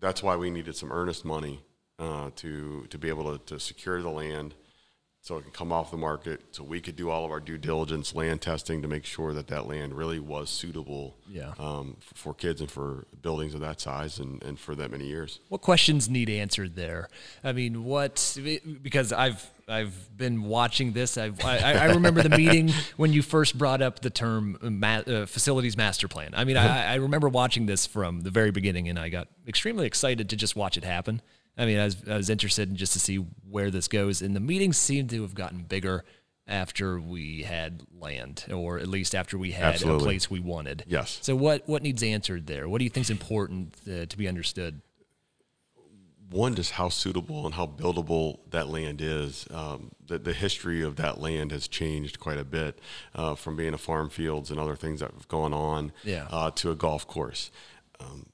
that's 0.00 0.20
why 0.20 0.34
we 0.34 0.50
needed 0.50 0.74
some 0.74 0.90
earnest 0.90 1.24
money 1.24 1.62
uh, 2.00 2.30
to 2.36 2.86
to 2.90 2.98
be 2.98 3.08
able 3.08 3.38
to, 3.38 3.44
to 3.54 3.60
secure 3.60 4.02
the 4.02 4.10
land, 4.10 4.56
so 5.22 5.36
it 5.36 5.42
can 5.42 5.50
come 5.50 5.70
off 5.70 5.90
the 5.90 5.96
market 5.98 6.40
so 6.50 6.64
we 6.64 6.80
could 6.80 6.96
do 6.96 7.10
all 7.10 7.26
of 7.26 7.30
our 7.30 7.40
due 7.40 7.58
diligence 7.58 8.14
land 8.14 8.40
testing 8.40 8.80
to 8.80 8.88
make 8.88 9.04
sure 9.04 9.34
that 9.34 9.48
that 9.48 9.66
land 9.66 9.94
really 9.94 10.18
was 10.18 10.48
suitable 10.48 11.14
Yeah. 11.28 11.52
um, 11.58 11.98
for 12.14 12.32
kids 12.32 12.60
and 12.62 12.70
for 12.70 13.04
buildings 13.20 13.54
of 13.54 13.60
that 13.60 13.80
size 13.82 14.18
and, 14.18 14.42
and 14.42 14.58
for 14.58 14.74
that 14.76 14.90
many 14.90 15.06
years 15.06 15.40
What 15.48 15.60
questions 15.60 16.08
need 16.08 16.30
answered 16.30 16.74
there? 16.74 17.08
I 17.44 17.52
mean, 17.52 17.84
what 17.84 18.36
because 18.82 19.12
I've 19.12 19.46
I've 19.68 20.16
been 20.16 20.42
watching 20.44 20.94
this. 20.94 21.16
I've, 21.16 21.44
I 21.44 21.58
I 21.74 21.84
remember 21.92 22.22
the 22.24 22.36
meeting 22.36 22.70
when 22.96 23.12
you 23.12 23.22
first 23.22 23.56
brought 23.56 23.80
up 23.80 24.00
the 24.00 24.10
term 24.10 24.58
ma- 24.60 25.02
uh, 25.06 25.26
facilities 25.26 25.76
master 25.76 26.08
plan. 26.08 26.30
I 26.34 26.42
mean, 26.44 26.56
I, 26.56 26.92
I 26.92 26.94
remember 26.96 27.28
watching 27.28 27.66
this 27.66 27.86
from 27.86 28.22
the 28.22 28.30
very 28.30 28.50
beginning, 28.50 28.88
and 28.88 28.98
I 28.98 29.10
got 29.10 29.28
extremely 29.46 29.86
excited 29.86 30.28
to 30.30 30.36
just 30.36 30.56
watch 30.56 30.76
it 30.76 30.82
happen. 30.82 31.22
I 31.60 31.66
mean, 31.66 31.78
I 31.78 31.84
was, 31.84 31.96
I 32.08 32.16
was 32.16 32.30
interested 32.30 32.70
in 32.70 32.76
just 32.76 32.94
to 32.94 32.98
see 32.98 33.16
where 33.48 33.70
this 33.70 33.86
goes, 33.86 34.22
and 34.22 34.34
the 34.34 34.40
meetings 34.40 34.78
seem 34.78 35.08
to 35.08 35.22
have 35.22 35.34
gotten 35.34 35.62
bigger 35.64 36.04
after 36.46 36.98
we 36.98 37.42
had 37.42 37.82
land, 37.98 38.46
or 38.52 38.78
at 38.78 38.88
least 38.88 39.14
after 39.14 39.36
we 39.36 39.52
had 39.52 39.74
Absolutely. 39.74 40.02
a 40.02 40.04
place 40.04 40.30
we 40.30 40.40
wanted. 40.40 40.84
Yes. 40.88 41.18
So 41.20 41.36
what 41.36 41.68
what 41.68 41.82
needs 41.82 42.02
answered 42.02 42.46
there? 42.46 42.68
What 42.68 42.78
do 42.78 42.84
you 42.84 42.90
think 42.90 43.04
is 43.06 43.10
important 43.10 43.74
uh, 43.86 44.06
to 44.06 44.16
be 44.16 44.26
understood? 44.26 44.80
one 46.30 46.54
just 46.54 46.70
how 46.72 46.88
suitable 46.88 47.44
and 47.44 47.54
how 47.56 47.66
buildable 47.66 48.38
that 48.50 48.68
land 48.68 49.00
is. 49.00 49.46
Um, 49.50 49.90
the, 50.06 50.16
the 50.18 50.32
history 50.32 50.80
of 50.80 50.94
that 50.96 51.20
land 51.20 51.50
has 51.50 51.66
changed 51.66 52.20
quite 52.20 52.38
a 52.38 52.44
bit 52.44 52.78
uh, 53.16 53.34
from 53.34 53.56
being 53.56 53.74
a 53.74 53.78
farm 53.78 54.08
fields 54.08 54.48
and 54.50 54.60
other 54.60 54.76
things 54.76 55.00
that 55.00 55.10
have 55.10 55.26
gone 55.28 55.52
on 55.52 55.90
Yeah. 56.04 56.28
uh, 56.30 56.52
to 56.52 56.70
a 56.70 56.76
golf 56.76 57.04
course. 57.06 57.50
Um, 57.98 58.26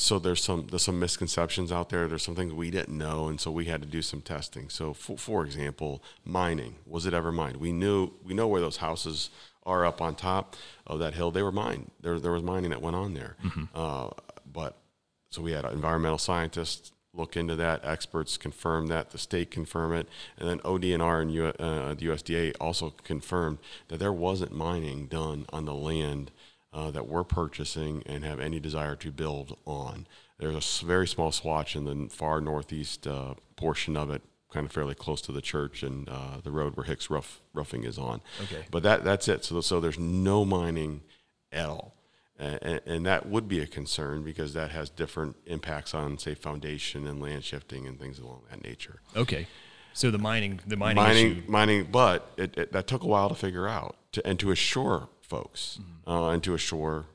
so 0.00 0.18
there's 0.18 0.42
some 0.42 0.66
there's 0.70 0.82
some 0.82 0.98
misconceptions 0.98 1.70
out 1.70 1.90
there. 1.90 2.08
There's 2.08 2.22
some 2.22 2.34
things 2.34 2.52
we 2.52 2.70
didn't 2.70 2.96
know, 2.96 3.28
and 3.28 3.40
so 3.40 3.50
we 3.50 3.66
had 3.66 3.82
to 3.82 3.88
do 3.88 4.00
some 4.00 4.22
testing. 4.22 4.70
So, 4.70 4.94
for, 4.94 5.18
for 5.18 5.44
example, 5.44 6.02
mining 6.24 6.76
was 6.86 7.06
it 7.06 7.14
ever 7.14 7.30
mined? 7.30 7.58
We 7.58 7.72
knew 7.72 8.12
we 8.24 8.34
know 8.34 8.48
where 8.48 8.60
those 8.60 8.78
houses 8.78 9.30
are 9.64 9.84
up 9.84 10.00
on 10.00 10.14
top 10.14 10.56
of 10.86 10.98
that 11.00 11.14
hill. 11.14 11.30
They 11.30 11.42
were 11.42 11.52
mined. 11.52 11.90
There 12.00 12.18
there 12.18 12.32
was 12.32 12.42
mining 12.42 12.70
that 12.70 12.80
went 12.80 12.96
on 12.96 13.14
there, 13.14 13.36
uh, 13.74 14.08
but 14.50 14.76
so 15.30 15.42
we 15.42 15.52
had 15.52 15.64
environmental 15.66 16.18
scientists 16.18 16.92
look 17.12 17.36
into 17.36 17.56
that, 17.56 17.84
experts 17.84 18.36
confirm 18.36 18.86
that, 18.86 19.10
the 19.10 19.18
state 19.18 19.50
confirm 19.50 19.92
it, 19.92 20.08
and 20.38 20.48
then 20.48 20.60
ODNR 20.60 21.22
and 21.22 21.32
U, 21.32 21.46
uh, 21.46 21.94
the 21.94 22.06
USDA 22.06 22.54
also 22.60 22.94
confirmed 23.02 23.58
that 23.88 23.98
there 23.98 24.12
wasn't 24.12 24.52
mining 24.52 25.06
done 25.06 25.44
on 25.52 25.64
the 25.64 25.74
land 25.74 26.30
uh, 26.72 26.90
that 26.90 27.06
we're 27.08 27.24
purchasing 27.24 28.02
and 28.06 28.24
have 28.24 28.40
any 28.40 28.60
desire 28.60 28.96
to 28.96 29.10
build 29.10 29.56
on. 29.66 30.06
There's 30.38 30.82
a 30.82 30.86
very 30.86 31.06
small 31.06 31.32
swatch 31.32 31.76
in 31.76 31.84
the 31.84 32.08
far 32.08 32.40
northeast 32.40 33.06
uh, 33.06 33.34
portion 33.56 33.96
of 33.96 34.10
it, 34.10 34.22
kind 34.52 34.64
of 34.66 34.72
fairly 34.72 34.94
close 34.94 35.20
to 35.22 35.32
the 35.32 35.42
church 35.42 35.82
and 35.82 36.08
uh, 36.08 36.38
the 36.42 36.50
road 36.50 36.76
where 36.76 36.84
Hicks 36.84 37.10
Rough, 37.10 37.40
Roughing 37.52 37.84
is 37.84 37.98
on. 37.98 38.20
Okay. 38.42 38.64
But 38.70 38.82
that 38.84 39.04
that's 39.04 39.28
it. 39.28 39.44
So 39.44 39.60
so 39.60 39.80
there's 39.80 39.98
no 39.98 40.44
mining 40.44 41.02
at 41.52 41.68
all. 41.68 41.94
And, 42.38 42.80
and 42.86 43.04
that 43.04 43.28
would 43.28 43.48
be 43.48 43.60
a 43.60 43.66
concern 43.66 44.24
because 44.24 44.54
that 44.54 44.70
has 44.70 44.88
different 44.88 45.36
impacts 45.44 45.92
on, 45.92 46.16
say, 46.16 46.34
foundation 46.34 47.06
and 47.06 47.20
land 47.20 47.44
shifting 47.44 47.86
and 47.86 48.00
things 48.00 48.18
along 48.18 48.44
that 48.48 48.64
nature. 48.64 49.00
Okay. 49.14 49.46
So 49.92 50.10
the 50.10 50.16
mining, 50.16 50.58
the 50.66 50.76
mining, 50.78 50.96
Mining, 50.96 51.32
issue. 51.32 51.42
mining, 51.50 51.88
but 51.92 52.30
it, 52.38 52.56
it, 52.56 52.72
that 52.72 52.86
took 52.86 53.02
a 53.02 53.06
while 53.06 53.28
to 53.28 53.34
figure 53.34 53.68
out 53.68 53.96
to, 54.12 54.26
and 54.26 54.40
to 54.40 54.50
assure 54.52 55.10
folks 55.30 55.78
uh, 56.06 56.28
and 56.28 56.42
to 56.42 56.54
assure 56.54 57.06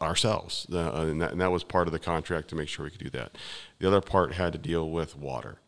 ourselves. 0.00 0.66
The, 0.68 0.94
uh, 0.94 1.06
and, 1.06 1.20
that, 1.22 1.32
and 1.32 1.40
that 1.40 1.50
was 1.50 1.64
part 1.64 1.88
of 1.88 1.92
the 1.92 1.98
contract 1.98 2.48
to 2.48 2.54
make 2.54 2.68
sure 2.68 2.84
we 2.84 2.90
could 2.90 3.02
do 3.02 3.18
that. 3.18 3.36
The 3.78 3.88
other 3.88 4.00
part 4.00 4.34
had 4.34 4.52
to 4.52 4.58
deal 4.58 4.88
with 4.90 5.16
water. 5.16 5.58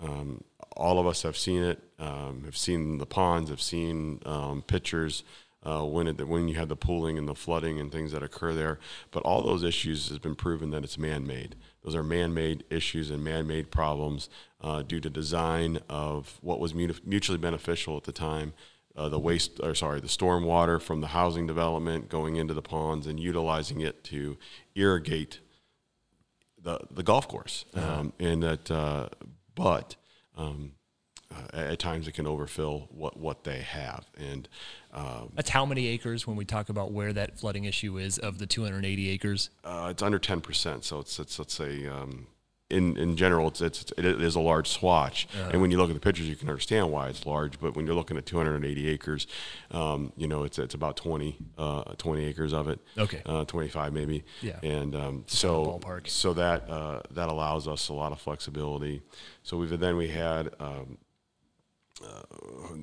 Um, 0.00 0.44
all 0.76 0.98
of 1.00 1.06
us 1.06 1.22
have 1.22 1.36
seen 1.36 1.62
it, 1.64 1.82
um, 1.98 2.42
have 2.44 2.56
seen 2.56 2.98
the 2.98 3.06
ponds, 3.06 3.50
have 3.50 3.60
seen 3.60 4.20
um, 4.24 4.62
pictures 4.62 5.24
uh, 5.64 5.84
when 5.84 6.06
it, 6.06 6.26
when 6.26 6.46
you 6.48 6.54
have 6.54 6.68
the 6.68 6.76
pooling 6.76 7.18
and 7.18 7.26
the 7.26 7.34
flooding 7.34 7.80
and 7.80 7.90
things 7.90 8.12
that 8.12 8.22
occur 8.22 8.54
there. 8.54 8.78
But 9.10 9.24
all 9.24 9.42
those 9.42 9.64
issues 9.64 10.08
has 10.08 10.18
been 10.18 10.36
proven 10.36 10.70
that 10.70 10.84
it's 10.84 10.96
man-made. 10.96 11.56
Those 11.82 11.96
are 11.96 12.04
man-made 12.04 12.64
issues 12.70 13.10
and 13.10 13.24
man-made 13.24 13.70
problems 13.70 14.30
uh, 14.60 14.82
due 14.82 15.00
to 15.00 15.10
design 15.10 15.80
of 15.88 16.38
what 16.42 16.60
was 16.60 16.74
mut- 16.74 17.04
mutually 17.04 17.38
beneficial 17.38 17.96
at 17.96 18.04
the 18.04 18.12
time. 18.12 18.52
Uh, 18.98 19.08
the 19.08 19.18
waste, 19.18 19.60
or 19.62 19.76
sorry, 19.76 20.00
the 20.00 20.08
storm 20.08 20.42
water 20.42 20.80
from 20.80 21.00
the 21.00 21.06
housing 21.06 21.46
development 21.46 22.08
going 22.08 22.34
into 22.34 22.52
the 22.52 22.60
ponds 22.62 23.06
and 23.06 23.20
utilizing 23.20 23.80
it 23.80 24.02
to 24.02 24.36
irrigate 24.74 25.38
the 26.60 26.80
the 26.90 27.04
golf 27.04 27.28
course, 27.28 27.64
um, 27.74 28.12
and 28.18 28.42
that, 28.42 28.68
uh, 28.72 29.08
but 29.54 29.94
um, 30.36 30.72
uh, 31.32 31.56
at 31.56 31.78
times 31.78 32.08
it 32.08 32.12
can 32.12 32.26
overfill 32.26 32.88
what 32.90 33.16
what 33.16 33.44
they 33.44 33.60
have, 33.60 34.04
and 34.18 34.48
um, 34.92 35.30
That's 35.36 35.50
how 35.50 35.64
many 35.64 35.86
acres 35.86 36.26
when 36.26 36.36
we 36.36 36.44
talk 36.44 36.68
about 36.68 36.90
where 36.90 37.12
that 37.12 37.38
flooding 37.38 37.66
issue 37.66 37.98
is 37.98 38.18
of 38.18 38.38
the 38.38 38.46
280 38.46 39.10
acres. 39.10 39.50
uh, 39.62 39.88
it's 39.92 40.02
under 40.02 40.18
ten 40.18 40.40
percent. 40.40 40.84
So 40.84 40.98
it's 40.98 41.20
it's 41.20 41.38
let's 41.38 41.54
say. 41.54 41.86
In, 42.70 42.98
in 42.98 43.16
general, 43.16 43.48
it's, 43.48 43.62
it's 43.62 43.92
it 43.96 44.04
is 44.04 44.34
a 44.34 44.40
large 44.40 44.68
swatch, 44.68 45.26
and 45.50 45.62
when 45.62 45.70
you 45.70 45.78
look 45.78 45.88
at 45.88 45.94
the 45.94 46.00
pictures, 46.00 46.28
you 46.28 46.36
can 46.36 46.50
understand 46.50 46.92
why 46.92 47.08
it's 47.08 47.24
large. 47.24 47.58
But 47.58 47.74
when 47.74 47.86
you're 47.86 47.94
looking 47.94 48.18
at 48.18 48.26
280 48.26 48.88
acres, 48.88 49.26
um, 49.70 50.12
you 50.18 50.26
know 50.26 50.44
it's 50.44 50.58
it's 50.58 50.74
about 50.74 50.94
20 50.98 51.38
uh, 51.56 51.94
20 51.96 52.24
acres 52.26 52.52
of 52.52 52.68
it. 52.68 52.78
Okay. 52.98 53.22
uh, 53.24 53.46
25 53.46 53.94
maybe. 53.94 54.22
Yeah. 54.42 54.58
And 54.62 54.94
um, 54.94 55.24
so 55.26 55.80
so 56.10 56.34
that 56.34 56.68
uh, 56.68 57.00
that 57.12 57.30
allows 57.30 57.66
us 57.66 57.88
a 57.88 57.94
lot 57.94 58.12
of 58.12 58.20
flexibility. 58.20 59.00
So 59.42 59.56
we've 59.56 59.80
then 59.80 59.96
we 59.96 60.08
had 60.08 60.50
um, 60.60 60.98
uh, 62.04 62.22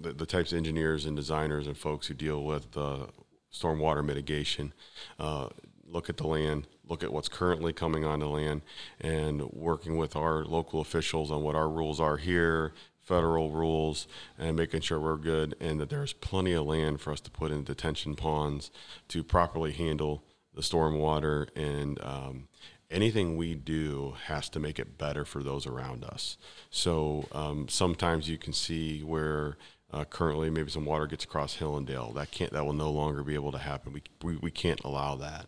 the, 0.02 0.14
the 0.14 0.26
types 0.26 0.52
of 0.52 0.58
engineers 0.58 1.06
and 1.06 1.16
designers 1.16 1.68
and 1.68 1.78
folks 1.78 2.08
who 2.08 2.14
deal 2.16 2.44
with 2.44 2.76
uh, 2.76 3.06
stormwater 3.54 4.04
mitigation 4.04 4.74
uh, 5.20 5.48
look 5.88 6.10
at 6.10 6.18
the 6.18 6.28
land, 6.28 6.68
look 6.88 7.04
at 7.04 7.12
what's 7.12 7.30
currently 7.30 7.74
coming 7.74 8.06
on 8.06 8.20
the 8.20 8.28
land, 8.28 8.62
and 9.00 9.42
working 9.52 9.98
with 9.98 10.16
our 10.16 10.44
local 10.46 10.82
officials 10.82 11.32
on 11.32 11.42
what 11.42 11.56
our 11.56 11.70
rules 11.70 12.00
are 12.00 12.18
here, 12.18 12.74
federal 13.02 13.52
rules, 13.52 14.08
and 14.38 14.56
making 14.56 14.82
sure 14.82 15.00
we're 15.00 15.18
good 15.18 15.56
and 15.60 15.80
that 15.80 15.90
there's 15.90 16.14
plenty 16.14 16.54
of 16.54 16.66
land 16.66 17.00
for 17.00 17.14
us 17.14 17.22
to 17.22 17.32
put 17.32 17.52
in 17.52 17.64
detention 17.64 18.16
ponds 18.16 18.72
to 19.08 19.24
properly 19.24 19.72
handle 19.72 20.24
the 20.56 20.64
storm 20.64 20.98
water 20.98 21.48
and 21.56 22.02
um, 22.04 22.48
anything 22.90 23.38
we 23.38 23.54
do 23.54 24.16
has 24.26 24.50
to 24.50 24.60
make 24.60 24.80
it 24.80 24.98
better 24.98 25.26
for 25.26 25.44
those 25.44 25.68
around 25.68 26.04
us. 26.04 26.38
So 26.70 27.28
um, 27.32 27.68
sometimes 27.68 28.30
you 28.30 28.38
can 28.38 28.54
see 28.54 29.02
where 29.02 29.58
uh, 29.92 30.06
currently 30.06 30.50
maybe 30.50 30.72
some 30.72 30.86
water 30.86 31.08
gets 31.08 31.24
across 31.24 31.58
Hillendale. 31.58 32.14
That 32.16 32.32
can't. 32.32 32.52
That 32.52 32.66
will 32.66 32.74
no 32.74 32.90
longer 32.92 33.24
be 33.24 33.36
able 33.36 33.52
to 33.52 33.58
happen. 33.58 33.94
We 33.94 34.02
we, 34.24 34.36
we 34.38 34.52
can't 34.52 34.84
allow 34.84 35.16
that. 35.16 35.48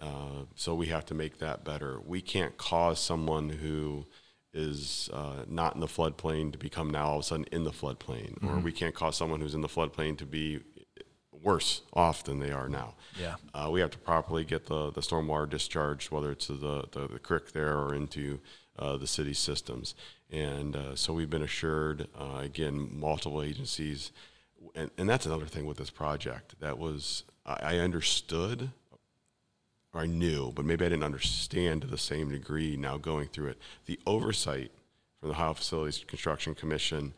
Uh, 0.00 0.44
so 0.54 0.74
we 0.74 0.86
have 0.86 1.06
to 1.06 1.14
make 1.14 1.38
that 1.38 1.64
better. 1.64 2.00
We 2.04 2.20
can't 2.20 2.56
cause 2.56 3.00
someone 3.00 3.48
who 3.48 4.04
is 4.52 5.10
uh, 5.12 5.44
not 5.48 5.74
in 5.74 5.80
the 5.80 5.86
floodplain 5.86 6.52
to 6.52 6.58
become 6.58 6.90
now 6.90 7.06
all 7.06 7.16
of 7.16 7.20
a 7.20 7.22
sudden 7.24 7.46
in 7.52 7.64
the 7.64 7.70
floodplain, 7.70 8.42
or 8.42 8.58
we 8.58 8.72
can't 8.72 8.94
cause 8.94 9.16
someone 9.16 9.40
who's 9.40 9.54
in 9.54 9.60
the 9.60 9.68
floodplain 9.68 10.16
to 10.18 10.26
be 10.26 10.60
worse 11.42 11.82
off 11.92 12.24
than 12.24 12.38
they 12.38 12.50
are 12.50 12.68
now. 12.68 12.94
Yeah. 13.20 13.36
Uh, 13.54 13.68
we 13.70 13.80
have 13.80 13.90
to 13.90 13.98
properly 13.98 14.44
get 14.44 14.66
the, 14.66 14.90
the 14.90 15.00
stormwater 15.00 15.48
discharged, 15.48 16.10
whether 16.10 16.32
it's 16.32 16.46
to 16.46 16.54
the, 16.54 16.84
the, 16.90 17.06
the 17.08 17.18
creek 17.18 17.52
there 17.52 17.78
or 17.78 17.94
into 17.94 18.40
uh, 18.78 18.96
the 18.96 19.06
city 19.06 19.34
systems. 19.34 19.94
And 20.30 20.74
uh, 20.74 20.96
so 20.96 21.12
we've 21.12 21.30
been 21.30 21.42
assured, 21.42 22.08
uh, 22.18 22.38
again, 22.38 22.88
multiple 22.92 23.42
agencies. 23.42 24.10
And, 24.74 24.90
and 24.98 25.08
that's 25.08 25.26
another 25.26 25.46
thing 25.46 25.66
with 25.66 25.76
this 25.76 25.90
project 25.90 26.58
that 26.60 26.78
was, 26.78 27.22
I, 27.44 27.76
I 27.76 27.78
understood 27.78 28.70
or 29.96 30.02
I 30.02 30.06
knew, 30.06 30.52
but 30.54 30.64
maybe 30.64 30.84
I 30.84 30.88
didn't 30.88 31.04
understand 31.04 31.80
to 31.82 31.86
the 31.86 31.98
same 31.98 32.30
degree 32.30 32.76
now 32.76 32.96
going 32.98 33.28
through 33.28 33.48
it. 33.48 33.58
The 33.86 33.98
oversight 34.06 34.70
from 35.20 35.30
the 35.30 35.34
Ohio 35.34 35.54
Facilities 35.54 36.04
Construction 36.06 36.54
Commission, 36.54 37.14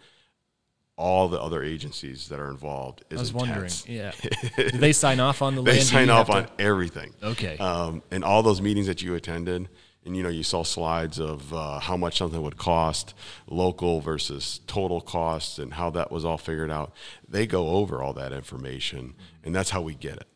all 0.97 1.29
the 1.29 1.41
other 1.41 1.63
agencies 1.63 2.29
that 2.29 2.39
are 2.41 2.51
involved 2.51 3.05
is 3.11 3.19
I 3.19 3.23
was 3.23 3.33
wondering. 3.33 3.57
intense. 3.65 3.89
Yeah. 3.89 4.13
Do 4.57 4.79
they 4.79 4.93
sign 4.93 5.21
off 5.21 5.43
on 5.43 5.55
the 5.55 5.63
They 5.63 5.81
sign 5.81 6.11
off 6.11 6.31
on 6.31 6.45
to- 6.47 6.51
everything. 6.61 7.13
Okay. 7.23 7.57
Um, 7.59 8.03
and 8.11 8.25
all 8.25 8.43
those 8.43 8.61
meetings 8.61 8.87
that 8.87 9.03
you 9.03 9.15
attended, 9.15 9.69
and 10.05 10.17
you 10.17 10.23
know, 10.23 10.29
you 10.29 10.43
saw 10.43 10.63
slides 10.63 11.19
of 11.21 11.53
uh, 11.53 11.81
how 11.81 11.97
much 11.97 12.19
something 12.19 12.41
would 12.43 12.57
cost, 12.57 13.15
local 13.49 14.01
versus 14.01 14.61
total 14.67 15.01
costs, 15.01 15.59
and 15.59 15.75
how 15.75 15.91
that 15.91 16.11
was 16.11 16.25
all 16.25 16.39
figured 16.39 16.71
out. 16.71 16.93
They 17.29 17.47
go 17.47 17.71
over 17.71 18.03
all 18.03 18.13
that 18.15 18.33
information, 18.33 19.15
and 19.45 19.55
that's 19.55 19.71
how 19.71 19.83
we 19.83 19.95
get 19.95 20.17
it. 20.17 20.27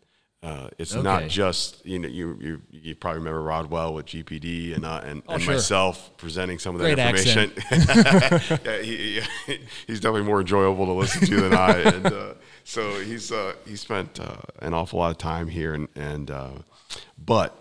Uh, 0.42 0.68
it's 0.76 0.92
Okay. 0.92 1.02
not 1.04 1.28
just 1.28 1.86
you 1.86 2.00
know 2.00 2.08
you, 2.08 2.36
you 2.40 2.62
you 2.72 2.94
probably 2.96 3.18
remember 3.20 3.40
Rodwell 3.42 3.94
with 3.94 4.06
GPD 4.06 4.74
and 4.74 4.84
uh, 4.84 5.00
and, 5.04 5.22
Oh, 5.28 5.34
and 5.34 5.42
sure. 5.42 5.54
myself 5.54 6.16
presenting 6.16 6.58
some 6.58 6.74
of 6.74 6.80
that 6.80 6.96
Great 6.96 7.26
information. 7.26 7.52
yeah, 8.64 8.82
he, 8.82 9.20
he- 9.46 9.58
he's 9.86 10.00
definitely 10.00 10.22
more 10.22 10.40
enjoyable 10.40 10.84
to 10.86 10.92
listen 10.92 11.26
to 11.28 11.40
than 11.42 11.54
I. 11.54 11.78
And 11.78 12.06
uh, 12.06 12.34
so 12.64 12.98
he's 13.00 13.30
uh, 13.30 13.54
he 13.66 13.76
spent 13.76 14.18
uh, 14.18 14.38
an 14.60 14.74
awful 14.74 14.98
lot 14.98 15.12
of 15.12 15.18
time 15.18 15.46
here, 15.46 15.74
and 15.74 15.86
and 15.94 16.28
uh, 16.30 16.50
but 17.16 17.56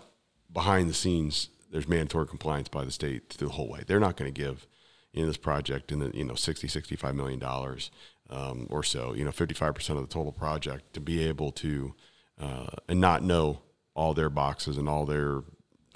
behind 0.52 0.90
the 0.90 0.94
scenes, 0.94 1.50
there's 1.70 1.86
mandatory 1.86 2.26
compliance 2.26 2.68
by 2.68 2.84
the 2.84 2.90
state 2.90 3.32
through 3.32 3.46
the 3.48 3.54
whole 3.54 3.68
way. 3.68 3.82
They're 3.86 4.00
not 4.00 4.16
going 4.16 4.32
to 4.32 4.40
give 4.40 4.66
in 5.14 5.26
this 5.28 5.36
project 5.36 5.92
in 5.92 6.00
the 6.00 6.10
you 6.16 6.24
know 6.24 6.34
60 6.34 6.66
65 6.66 7.14
million 7.14 7.38
dollars 7.38 7.90
um, 8.30 8.66
or 8.70 8.82
so 8.82 9.14
you 9.14 9.24
know 9.24 9.30
55 9.30 9.72
percent 9.74 9.98
of 10.00 10.08
the 10.08 10.12
total 10.12 10.32
project 10.32 10.94
to 10.94 11.00
be 11.00 11.22
able 11.28 11.52
to 11.52 11.94
uh, 12.42 12.66
and 12.88 13.00
not 13.00 13.22
know 13.22 13.60
all 13.94 14.14
their 14.14 14.30
boxes 14.30 14.76
and 14.76 14.88
all 14.88 15.06
their 15.06 15.42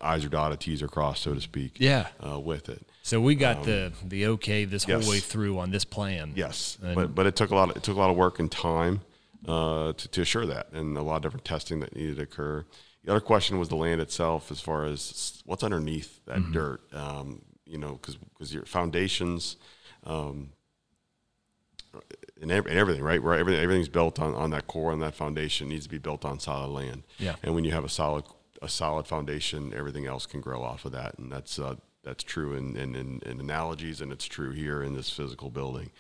I's 0.01 0.25
are 0.25 0.29
dotted, 0.29 0.61
T's 0.61 0.83
are 0.83 0.89
crossed, 0.89 1.23
so 1.23 1.35
to 1.35 1.41
speak. 1.41 1.77
Yeah. 1.79 2.09
Uh, 2.25 2.39
with 2.39 2.69
it. 2.69 2.87
So 3.03 3.21
we 3.21 3.35
got 3.35 3.65
the 3.65 3.93
the 4.05 4.27
okay 4.27 4.65
this 4.65 4.87
yes. 4.87 5.03
whole 5.03 5.11
way 5.11 5.21
through 5.21 5.59
on 5.59 5.71
this 5.71 5.85
plan. 5.85 6.33
Yes, 6.35 6.79
And- 6.83 6.95
but 6.95 7.15
but 7.15 7.27
it 7.27 7.37
took 7.37 7.51
a 7.51 7.55
lot. 7.55 7.71
Of, 7.71 7.77
it 7.77 7.83
took 7.83 7.97
a 7.97 7.99
lot 7.99 8.11
of 8.11 8.17
work 8.17 8.39
and 8.39 8.51
time 8.51 9.01
uh, 9.49 9.93
to, 9.93 10.09
to 10.09 10.21
assure 10.21 10.47
that, 10.47 10.73
and 10.73 10.97
a 10.97 11.03
lot 11.03 11.17
of 11.17 11.23
different 11.23 11.45
testing 11.45 11.81
that 11.81 11.95
needed 11.95 12.17
to 12.17 12.23
occur. 12.23 12.65
The 13.05 13.13
other 13.13 13.21
question 13.21 13.59
was 13.59 13.69
the 13.69 13.77
land 13.77 14.01
itself, 14.01 14.51
as 14.51 14.61
far 14.61 14.85
as 14.85 15.43
what's 15.47 15.63
underneath 15.63 16.25
that 16.27 16.53
dirt. 16.53 16.81
Um, 16.93 17.43
you 17.65 17.79
know, 17.79 17.99
because 18.01 18.53
your 18.53 18.65
foundations. 18.65 19.57
Um, 20.05 20.51
and, 22.41 22.51
ev- 22.51 22.67
and 22.67 22.79
everything, 22.79 23.03
right? 23.03 23.23
Where 23.23 23.35
everything, 23.35 23.63
everything's 23.63 23.89
built 23.89 24.21
on, 24.21 24.35
on 24.35 24.51
that 24.51 24.67
core 24.67 24.93
and 24.93 25.03
that 25.03 25.15
foundation 25.15 25.69
needs 25.69 25.85
to 25.85 25.91
be 25.91 25.99
built 25.99 26.25
on 26.25 26.39
solid 26.39 26.69
land. 26.69 27.05
Yeah. 27.19 27.37
And 27.43 27.55
when 27.55 27.65
you 27.65 27.73
have 27.73 27.85
a 27.85 27.89
solid 27.89 28.25
a 28.63 28.69
solid 28.69 29.07
foundation, 29.07 29.75
everything 29.75 30.07
else 30.07 30.25
can 30.25 30.41
grow 30.41 30.63
off 30.63 30.87
of 30.87 30.93
that, 30.93 31.19
and 31.19 31.31
that's 31.31 31.59
uh, 31.59 31.77
that's 32.03 32.23
true 32.23 32.55
in, 32.55 32.77
in, 32.77 32.95
in, 32.95 33.21
in 33.27 33.41
analogies, 33.41 34.01
and 34.01 34.13
it's 34.13 34.25
true 34.27 34.53
here 34.53 34.83
in 34.83 34.95
this 34.95 35.11
physical 35.11 35.51
building. 35.51 35.91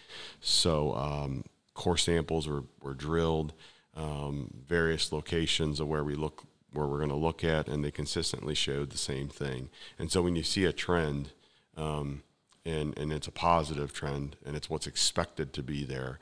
So 0.40 0.94
um, 0.94 1.44
core 1.74 1.96
samples 1.96 2.46
were, 2.46 2.62
were 2.80 2.94
drilled, 2.94 3.52
um, 3.94 4.50
various 4.66 5.12
locations 5.12 5.80
of 5.80 5.88
where 5.88 6.04
we 6.04 6.14
look 6.14 6.44
where 6.72 6.86
we're 6.86 6.98
going 6.98 7.08
to 7.08 7.16
look 7.16 7.42
at, 7.42 7.68
and 7.68 7.84
they 7.84 7.90
consistently 7.90 8.54
showed 8.54 8.90
the 8.90 8.98
same 8.98 9.28
thing. 9.28 9.68
And 9.98 10.12
so 10.12 10.22
when 10.22 10.36
you 10.36 10.42
see 10.42 10.64
a 10.64 10.72
trend, 10.72 11.32
um, 11.76 12.22
and 12.66 12.98
and 12.98 13.12
it's 13.12 13.26
a 13.28 13.32
positive 13.32 13.92
trend, 13.92 14.36
and 14.44 14.56
it's 14.56 14.68
what's 14.68 14.86
expected 14.86 15.52
to 15.54 15.62
be 15.62 15.84
there. 15.84 16.18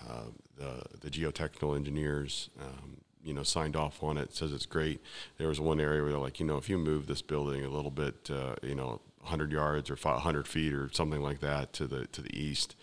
Uh, 0.00 0.24
the 0.56 0.82
the 1.00 1.10
geotechnical 1.10 1.74
engineers, 1.76 2.50
um, 2.60 2.98
you 3.22 3.32
know, 3.32 3.42
signed 3.42 3.76
off 3.76 4.02
on 4.02 4.18
it. 4.18 4.34
Says 4.34 4.52
it's 4.52 4.66
great. 4.66 5.00
There 5.38 5.48
was 5.48 5.60
one 5.60 5.80
area 5.80 6.02
where 6.02 6.10
they're 6.12 6.20
like, 6.20 6.40
you 6.40 6.46
know, 6.46 6.56
if 6.56 6.68
you 6.68 6.76
move 6.78 7.06
this 7.06 7.22
building 7.22 7.64
a 7.64 7.68
little 7.70 7.90
bit, 7.90 8.28
uh, 8.30 8.56
you 8.62 8.74
know, 8.74 9.00
100 9.20 9.50
yards 9.52 9.88
or 9.90 9.96
500 9.96 10.46
feet 10.46 10.74
or 10.74 10.90
something 10.92 11.22
like 11.22 11.40
that 11.40 11.72
to 11.74 11.86
the 11.86 12.06
to 12.08 12.20
the 12.20 12.36
east, 12.38 12.76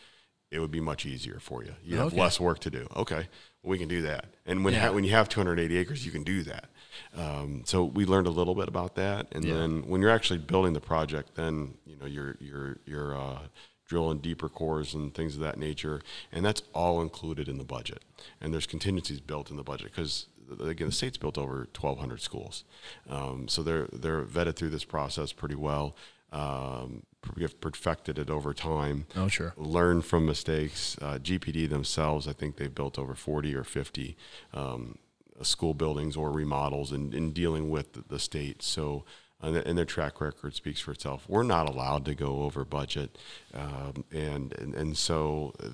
it 0.50 0.60
would 0.60 0.71
be 0.71 0.82
much 0.82 1.06
easier 1.06 1.39
for 1.39 1.63
you. 1.63 1.76
You 1.84 1.97
have 1.97 2.13
less 2.13 2.39
work 2.39 2.60
to 2.60 2.69
do. 2.71 2.88
Okay, 2.95 3.28
we 3.62 3.78
can 3.78 3.88
do 3.88 4.02
that. 4.04 4.26
And 4.45 4.65
when 4.65 4.74
Yeah. 4.74 4.88
ha- 4.88 4.93
when 4.93 5.04
you 5.04 5.12
have 5.12 5.30
280 5.30 5.78
acres, 5.78 6.06
you 6.06 6.12
can 6.12 6.24
do 6.24 6.41
that. 6.43 6.69
Um, 7.16 7.64
so 7.66 7.84
we 7.84 8.06
learned 8.06 8.28
a 8.28 8.32
little 8.32 8.56
bit 8.56 8.68
about 8.68 8.96
that, 8.96 9.28
and 9.32 9.44
Yeah. 9.46 9.54
then 9.56 9.84
when 9.88 10.02
you're 10.02 10.10
actually 10.12 10.40
building 10.40 10.74
the 10.74 10.82
project, 10.82 11.36
then 11.36 11.76
you 11.86 11.96
know 11.98 12.06
you're 12.06 12.36
you're 12.40 12.78
you're 12.86 13.16
uh, 13.18 13.40
drilling 13.88 14.20
deeper 14.20 14.48
cores 14.50 14.94
and 14.94 15.14
things 15.14 15.36
of 15.36 15.42
that 15.42 15.58
nature, 15.58 16.02
and 16.32 16.46
that's 16.46 16.62
all 16.74 17.02
included 17.02 17.48
in 17.50 17.58
the 17.58 17.66
budget. 17.66 18.04
And 18.40 18.54
there's 18.54 18.66
contingencies 18.68 19.20
built 19.20 19.50
in 19.52 19.58
the 19.58 19.64
budget 19.64 19.92
because 19.92 20.28
again, 20.62 20.88
the 20.88 20.94
state's 20.94 21.18
built 21.18 21.38
over 21.38 21.68
1,200 21.80 22.22
schools, 22.22 22.64
um, 23.10 23.48
so 23.48 23.62
they're 23.64 23.88
they're 23.92 24.24
vetted 24.24 24.56
through 24.56 24.70
this 24.70 24.86
process 24.86 25.32
pretty 25.34 25.56
well. 25.56 25.96
Um, 26.34 27.04
we 27.36 27.42
have 27.42 27.60
perfected 27.60 28.18
it 28.18 28.30
over 28.30 28.54
time 28.54 29.06
Oh 29.18 29.28
sure. 29.28 29.54
learn 29.58 30.02
from 30.02 30.26
mistakes. 30.26 30.98
Uh, 31.02 31.18
GPD 31.22 31.70
themselves, 31.70 32.26
I 32.26 32.32
think 32.34 32.56
they've 32.56 32.74
built 32.74 32.98
over 32.98 33.16
40 33.16 33.54
or 33.54 33.66
50 33.66 34.16
um, 34.54 34.98
school 35.43 35.73
buildings 35.73 36.15
or 36.15 36.32
remodels 36.32 36.91
and, 36.91 37.13
in 37.13 37.32
dealing 37.32 37.69
with 37.69 38.08
the, 38.08 38.19
state. 38.19 38.62
So, 38.62 39.06
and, 39.41 39.56
their- 39.56 39.63
and 39.67 39.77
their 39.77 39.86
track 39.86 40.21
record 40.21 40.56
speaks 40.56 40.80
for 40.82 40.91
itself. 40.91 41.25
We're 41.27 41.43
not 41.43 41.69
allowed 41.69 42.06
to 42.06 42.15
go 42.15 42.43
over 42.43 42.63
budget. 42.65 43.17
Um, 43.54 44.06
and, 44.12 44.54
and, 44.54 44.75
and 44.75 44.97
so, 44.97 45.54
uh, 45.63 45.69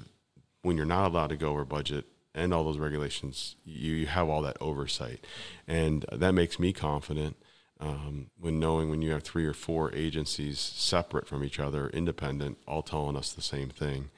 when 0.62 0.76
you're 0.78 0.86
not 0.86 1.12
allowed 1.12 1.30
to 1.30 1.38
go 1.38 1.50
over 1.50 1.66
budget 1.66 2.06
and 2.36 2.54
all 2.54 2.64
those 2.64 2.78
regulations, 2.78 3.56
you, 3.64 3.96
you 3.96 4.06
have 4.08 4.30
all 4.30 4.42
that 4.42 4.58
oversight. 4.60 5.26
And 5.68 6.06
that 6.12 6.34
makes 6.34 6.60
me 6.60 6.74
confident 6.74 7.38
um, 7.80 8.30
when 8.40 8.60
knowing 8.60 8.90
when 8.90 9.02
you 9.02 9.12
have 9.12 9.24
three 9.24 9.46
or 9.46 9.54
four 9.54 9.94
agencies 9.94 10.60
separate 10.60 11.28
from 11.28 11.44
each 11.44 11.60
other, 11.60 11.90
independent, 11.90 12.58
all 12.68 12.82
telling 12.82 13.16
us 13.16 13.32
the 13.32 13.42
same 13.42 13.70
thing. 13.70 14.10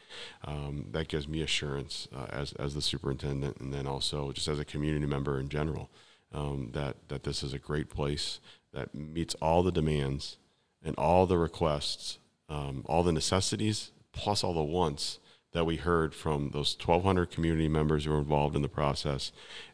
Um, 0.43 0.87
that 0.91 1.07
gives 1.07 1.27
me 1.27 1.41
assurance 1.41 2.07
uh, 2.15 2.27
as, 2.29 2.53
as 2.53 2.73
the 2.73 2.81
superintendent, 2.81 3.57
and 3.57 3.73
then 3.73 3.87
also 3.87 4.31
just 4.31 4.47
as 4.47 4.59
a 4.59 4.65
community 4.65 5.05
member 5.05 5.39
in 5.39 5.49
general, 5.49 5.89
um, 6.33 6.69
that, 6.73 6.95
that 7.07 7.23
this 7.23 7.43
is 7.43 7.53
a 7.53 7.59
great 7.59 7.89
place 7.89 8.39
that 8.73 8.93
meets 8.93 9.35
all 9.35 9.63
the 9.63 9.71
demands 9.71 10.37
and 10.83 10.95
all 10.97 11.25
the 11.25 11.37
requests, 11.37 12.19
um, 12.49 12.83
all 12.85 13.03
the 13.03 13.11
necessities, 13.11 13.91
plus 14.11 14.43
all 14.43 14.53
the 14.53 14.63
wants 14.63 15.19
that 15.51 15.65
we 15.65 15.77
heard 15.77 16.13
from 16.13 16.51
those 16.51 16.77
1,200 16.77 17.31
community 17.31 17.67
members 17.67 18.05
who 18.05 18.11
were 18.11 18.19
involved 18.19 18.55
in 18.55 18.61
the 18.61 18.69
process 18.69 19.31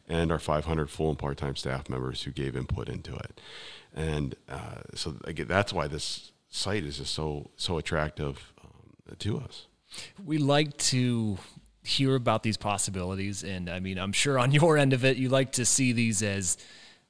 and 0.07 0.31
our 0.31 0.39
500 0.39 0.89
full 0.89 1.09
and 1.09 1.19
part-time 1.19 1.55
staff 1.55 1.89
members 1.89 2.23
who 2.23 2.31
gave 2.31 2.55
input 2.55 2.87
into 2.87 3.13
it. 3.15 3.41
And 3.93 4.35
uh, 4.47 4.81
so 4.93 5.15
again, 5.25 5.47
that's 5.47 5.73
why 5.73 5.87
this 5.87 6.31
site 6.49 6.83
is 6.83 6.97
just 6.97 7.13
so 7.13 7.51
so 7.57 7.77
attractive 7.77 8.53
um, 8.63 9.15
to 9.19 9.37
us. 9.37 9.67
We 10.23 10.37
like 10.37 10.75
to 10.77 11.37
hear 11.83 12.15
about 12.15 12.43
these 12.43 12.57
possibilities, 12.57 13.43
and 13.43 13.69
I 13.69 13.79
mean, 13.79 13.97
I'm 13.97 14.11
sure 14.11 14.39
on 14.39 14.51
your 14.59 14.77
end 14.77 14.93
of 14.93 15.05
it, 15.05 15.17
you 15.17 15.29
like 15.29 15.51
to 15.53 15.65
see 15.65 15.91
these 15.93 16.21
as 16.23 16.57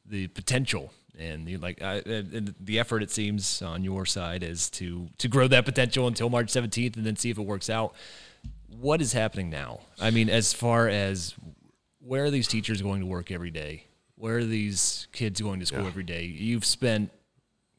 the 0.06 0.28
potential, 0.28 0.92
and 1.18 1.48
you 1.48 1.58
like 1.58 1.82
uh, 1.82 2.02
and 2.06 2.54
the 2.60 2.80
effort. 2.80 3.02
It 3.04 3.12
seems 3.12 3.62
on 3.62 3.84
your 3.84 4.06
side 4.06 4.44
is 4.44 4.70
to 4.72 5.08
to 5.18 5.28
grow 5.28 5.48
that 5.48 5.66
potential 5.66 6.08
until 6.08 6.30
March 6.30 6.48
17th, 6.48 6.98
and 6.98 7.06
then 7.06 7.16
see 7.16 7.30
if 7.30 7.38
it 7.38 7.46
works 7.46 7.70
out. 7.70 7.94
What 8.80 9.02
is 9.02 9.14
happening 9.14 9.50
now? 9.50 9.80
I 10.02 10.12
mean, 10.12 10.30
as 10.30 10.52
far 10.54 10.90
as 10.90 11.34
where 12.00 12.26
are 12.26 12.30
these 12.32 12.48
teachers 12.48 12.82
going 12.82 13.00
to 13.00 13.08
work 13.08 13.32
every 13.32 13.52
day? 13.52 13.86
Where 14.18 14.38
are 14.38 14.44
these 14.44 15.08
kids 15.12 15.42
going 15.42 15.60
to 15.62 15.66
school 15.66 15.82
Yeah. 15.84 15.88
every 15.88 16.04
day? 16.04 16.26
You've 16.26 16.66
spent 16.66 17.12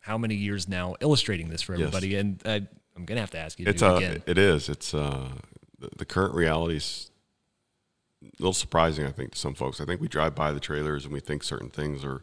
how 0.01 0.17
many 0.19 0.35
years 0.35 0.69
now 0.69 0.95
illustrating 1.01 1.49
this 1.49 1.63
for 1.63 1.75
Yes. 1.75 1.81
everybody, 1.89 2.17
and 2.17 2.41
I, 2.45 2.67
I'm 2.97 3.05
gonna 3.05 3.21
have 3.21 3.31
to 3.33 3.39
ask 3.39 3.59
you 3.59 3.65
to 3.67 3.71
It's 3.71 3.83
do 3.83 3.87
it 3.89 3.93
uh, 3.95 4.01
it 4.27 4.39
is. 4.39 4.69
It's 4.69 4.95
uh, 4.95 5.29
the, 5.79 5.91
the 5.99 6.05
current 6.05 6.35
reality 6.35 6.77
is 6.77 7.11
a 8.23 8.27
little 8.39 8.53
surprising, 8.55 9.07
I 9.07 9.11
think, 9.13 9.33
to 9.33 9.39
some 9.39 9.55
folks. 9.55 9.81
I 9.81 9.85
think 9.85 10.01
we 10.01 10.09
drive 10.09 10.35
by 10.35 10.53
the 10.53 10.61
trailers 10.61 11.05
and 11.05 11.13
we 11.13 11.21
think 11.21 11.43
certain 11.45 11.69
things, 11.71 12.05
or 12.05 12.23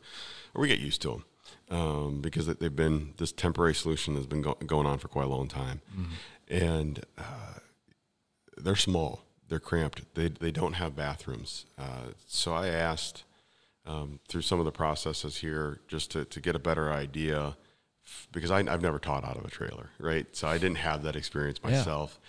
or 0.53 0.61
we 0.61 0.67
get 0.67 0.79
used 0.79 1.01
to 1.03 1.09
them 1.09 1.25
um, 1.79 2.21
because 2.21 2.47
they- 2.47 2.53
they've 2.53 2.75
been 2.75 3.13
this 3.17 3.31
temporary 3.31 3.75
solution 3.75 4.15
has 4.15 4.25
been 4.27 4.41
go- 4.41 4.57
going 4.65 4.85
on 4.87 4.97
for 4.99 5.07
quite 5.07 5.25
a 5.25 5.29
long 5.29 5.47
time, 5.47 5.81
and 6.49 7.05
uh, 7.17 7.59
they're 8.57 8.75
small, 8.75 9.21
they're 9.49 9.59
cramped, 9.59 10.03
they 10.15 10.27
they 10.29 10.51
don't 10.51 10.73
have 10.73 10.95
bathrooms. 10.95 11.65
Uh, 11.77 12.07
so 12.27 12.53
I 12.53 12.67
asked 12.67 13.23
um, 13.85 14.19
through 14.27 14.41
some 14.41 14.59
of 14.59 14.65
the 14.65 14.71
processes 14.71 15.37
here 15.37 15.79
just 15.87 16.09
to 16.11 16.25
to 16.25 16.39
get 16.41 16.55
a 16.55 16.59
better 16.59 16.91
idea 16.91 17.55
because 18.31 18.51
I, 18.51 18.59
I've 18.59 18.81
never 18.81 18.99
taught 18.99 19.23
out 19.23 19.37
of 19.37 19.45
a 19.45 19.49
trailer, 19.49 19.89
right? 19.99 20.25
So 20.35 20.47
I 20.47 20.57
didn't 20.57 20.77
have 20.77 21.03
that 21.03 21.15
experience 21.15 21.59
Yeah. 21.63 21.71
myself. 21.71 22.19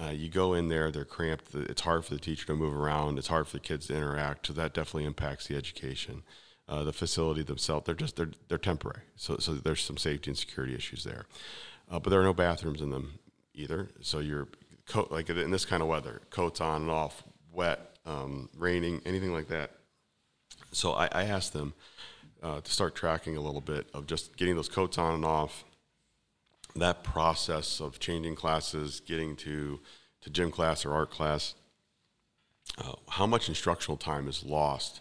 Uh, 0.00 0.10
you 0.10 0.28
go 0.28 0.52
in 0.52 0.68
there, 0.68 0.90
they're 0.90 1.04
cramped. 1.06 1.54
It's 1.54 1.80
hard 1.80 2.04
for 2.04 2.12
the 2.14 2.20
teacher 2.20 2.46
to 2.46 2.54
move 2.54 2.74
around. 2.74 3.18
It's 3.18 3.28
hard 3.28 3.46
for 3.48 3.54
the 3.56 3.60
kids 3.62 3.86
to 3.86 3.96
interact. 3.96 4.46
So 4.46 4.52
that 4.52 4.74
definitely 4.74 5.04
impacts 5.06 5.46
the 5.46 5.56
education. 5.56 6.22
Uh, 6.68 6.82
the 6.82 6.92
facility 6.92 7.42
themselves, 7.42 7.86
they're 7.86 7.94
just 7.94 8.16
they're 8.16 8.32
they're 8.48 8.58
temporary. 8.58 9.02
So 9.14 9.36
so 9.38 9.54
there's 9.54 9.82
some 9.82 9.96
safety 9.96 10.30
and 10.30 10.36
security 10.36 10.74
issues 10.74 11.04
there, 11.04 11.26
uh, 11.90 12.00
but 12.00 12.10
there 12.10 12.20
are 12.20 12.24
no 12.24 12.34
bathrooms 12.34 12.82
in 12.82 12.90
them 12.90 13.20
either. 13.54 13.88
So 14.02 14.18
you're 14.18 14.48
coat 14.88 15.10
like 15.12 15.30
in 15.30 15.50
this 15.52 15.64
kind 15.64 15.80
of 15.82 15.88
weather, 15.88 16.22
coats 16.30 16.60
on 16.60 16.82
and 16.82 16.90
off, 16.90 17.22
wet, 17.52 17.96
um, 18.04 18.48
raining, 18.56 19.00
anything 19.06 19.32
like 19.32 19.46
that. 19.48 19.70
So 20.72 20.92
I, 20.92 21.06
I 21.12 21.22
asked 21.24 21.52
them 21.52 21.72
uh, 22.42 22.60
to 22.60 22.70
start 22.70 22.94
tracking 22.94 23.36
a 23.36 23.40
little 23.40 23.60
bit 23.60 23.86
of 23.94 24.06
just 24.06 24.36
getting 24.36 24.56
those 24.56 24.68
coats 24.68 24.98
on 24.98 25.14
and 25.14 25.24
off. 25.24 25.64
That 26.74 27.02
process 27.02 27.80
of 27.80 27.98
changing 27.98 28.36
classes, 28.36 29.00
getting 29.00 29.36
to 29.36 29.80
to 30.22 30.30
gym 30.30 30.50
class 30.50 30.84
or 30.84 30.92
art 30.92 31.10
class, 31.10 31.54
uh, 32.78 32.94
how 33.08 33.26
much 33.26 33.48
instructional 33.48 33.96
time 33.96 34.28
is 34.28 34.44
lost 34.44 35.00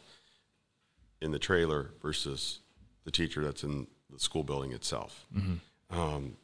in 1.21 1.31
the 1.31 1.39
trailer 1.39 1.91
versus 2.01 2.59
the 3.03 3.11
teacher 3.11 3.43
that's 3.43 3.63
in 3.63 3.87
the 4.11 4.19
school 4.19 4.43
building 4.43 4.71
itself? 4.71 5.25
Um, 5.89 6.37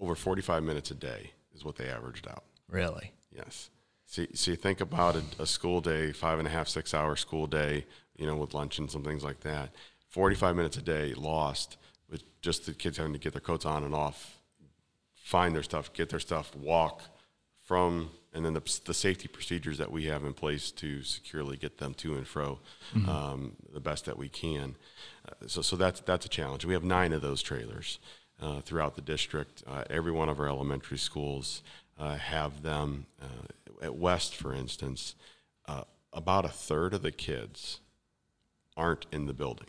over 0.00 0.14
45 0.14 0.62
minutes 0.62 0.90
a 0.90 0.94
day 0.94 1.32
is 1.54 1.64
what 1.64 1.76
they 1.76 1.88
averaged 1.88 2.26
out. 2.28 2.44
really? 2.68 3.12
Yes. 3.34 3.70
So, 4.06 4.26
so 4.34 4.50
you 4.50 4.56
think 4.58 4.80
about 4.82 5.16
a, 5.16 5.22
a 5.38 5.46
school 5.46 5.80
day, 5.80 6.12
five 6.12 6.38
and 6.38 6.46
a 6.46 6.50
half, 6.50 6.68
six 6.68 6.92
hour 6.92 7.16
school 7.16 7.46
day, 7.46 7.86
you 8.16 8.26
know, 8.26 8.36
with 8.36 8.52
lunch 8.52 8.78
and 8.78 8.90
some 8.90 9.02
things 9.02 9.24
like 9.24 9.40
that. 9.40 9.70
45 10.12 10.56
minutes 10.56 10.76
a 10.76 10.82
day 10.82 11.12
lost 11.14 11.76
with 12.08 12.22
just 12.40 12.66
the 12.66 12.72
kids 12.72 12.96
having 12.96 13.12
to 13.12 13.18
get 13.18 13.32
their 13.32 13.40
coats 13.40 13.66
on 13.66 13.82
and 13.82 13.94
off, 13.94 14.38
find 15.14 15.54
their 15.54 15.62
stuff, 15.62 15.92
get 15.92 16.08
their 16.08 16.20
stuff, 16.20 16.54
walk 16.54 17.02
from, 17.64 18.10
and 18.32 18.44
then 18.44 18.54
the, 18.54 18.80
the 18.84 18.94
safety 18.94 19.26
procedures 19.26 19.78
that 19.78 19.90
we 19.90 20.04
have 20.04 20.24
in 20.24 20.32
place 20.32 20.70
to 20.70 21.02
securely 21.02 21.56
get 21.56 21.78
them 21.78 21.94
to 21.94 22.14
and 22.14 22.26
fro 22.26 22.58
um, 23.08 23.56
the 23.72 23.80
best 23.80 24.04
that 24.04 24.16
we 24.16 24.28
can. 24.28 24.76
Uh, 25.28 25.46
so, 25.48 25.62
so 25.62 25.76
that's, 25.76 26.00
that's 26.00 26.26
a 26.26 26.28
challenge. 26.28 26.64
We 26.64 26.74
have 26.74 26.84
nine 26.84 27.12
of 27.12 27.22
those 27.22 27.42
trailers 27.42 27.98
uh, 28.40 28.60
throughout 28.60 28.94
the 28.94 29.02
district, 29.02 29.62
uh, 29.66 29.84
every 29.90 30.12
one 30.12 30.28
of 30.28 30.38
our 30.40 30.48
elementary 30.48 30.98
schools. 30.98 31.62
uh, 31.98 32.16
have 32.16 32.62
them 32.62 33.06
uh, 33.20 33.84
at 33.84 33.94
West, 33.96 34.34
for 34.34 34.54
instance. 34.54 35.14
Uh, 35.66 35.84
about 36.12 36.44
a 36.44 36.48
third 36.48 36.94
of 36.94 37.02
the 37.02 37.12
kids 37.12 37.80
aren't 38.76 39.06
in 39.12 39.26
the 39.26 39.32
building. 39.32 39.68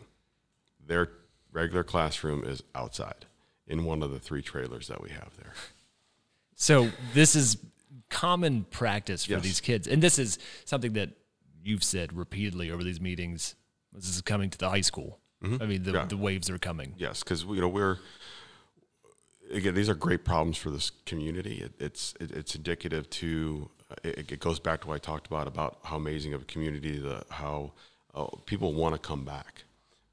Their 0.86 1.08
regular 1.52 1.84
classroom 1.84 2.44
is 2.44 2.62
outside 2.74 3.26
in 3.66 3.84
one 3.84 4.02
of 4.02 4.10
the 4.10 4.18
three 4.18 4.42
trailers 4.42 4.88
that 4.88 5.00
we 5.02 5.10
have 5.10 5.30
there. 5.36 5.52
So 6.56 6.90
this 7.14 7.34
is 7.34 7.56
common 8.10 8.64
practice 8.70 9.24
for 9.24 9.32
Yes. 9.32 9.42
these 9.42 9.60
kids, 9.60 9.86
and 9.88 10.02
this 10.02 10.18
is 10.18 10.38
something 10.64 10.92
that 10.94 11.10
you've 11.62 11.82
said 11.84 12.12
repeatedly 12.12 12.70
over 12.70 12.84
these 12.84 13.00
meetings. 13.00 13.54
This 13.92 14.08
is 14.08 14.20
coming 14.22 14.50
to 14.50 14.58
the 14.58 14.68
high 14.70 14.80
school. 14.82 15.18
I 15.42 15.66
mean, 15.66 15.82
the, 15.82 15.92
Yeah. 15.92 16.04
the 16.06 16.16
waves 16.16 16.48
are 16.48 16.58
coming. 16.58 16.94
Yes, 16.96 17.22
because 17.22 17.44
you 17.44 17.60
know 17.60 17.68
we're 17.68 17.98
again 19.52 19.74
these 19.74 19.88
are 19.90 19.94
great 19.94 20.24
problems 20.24 20.56
for 20.56 20.70
this 20.70 20.90
community. 21.06 21.56
It, 21.58 21.72
it's 21.78 22.14
it, 22.20 22.30
it's 22.30 22.54
indicative 22.54 23.10
to 23.10 23.70
it, 24.02 24.32
it 24.32 24.40
goes 24.40 24.58
back 24.58 24.80
to 24.82 24.88
what 24.88 24.94
I 24.94 24.98
talked 24.98 25.26
about 25.26 25.46
about 25.46 25.78
how 25.84 25.96
amazing 25.96 26.32
of 26.34 26.42
a 26.42 26.44
community 26.46 26.98
the 26.98 27.24
how 27.30 27.72
uh, 28.14 28.26
people 28.46 28.72
want 28.72 28.94
to 28.94 28.98
come 28.98 29.24
back, 29.24 29.64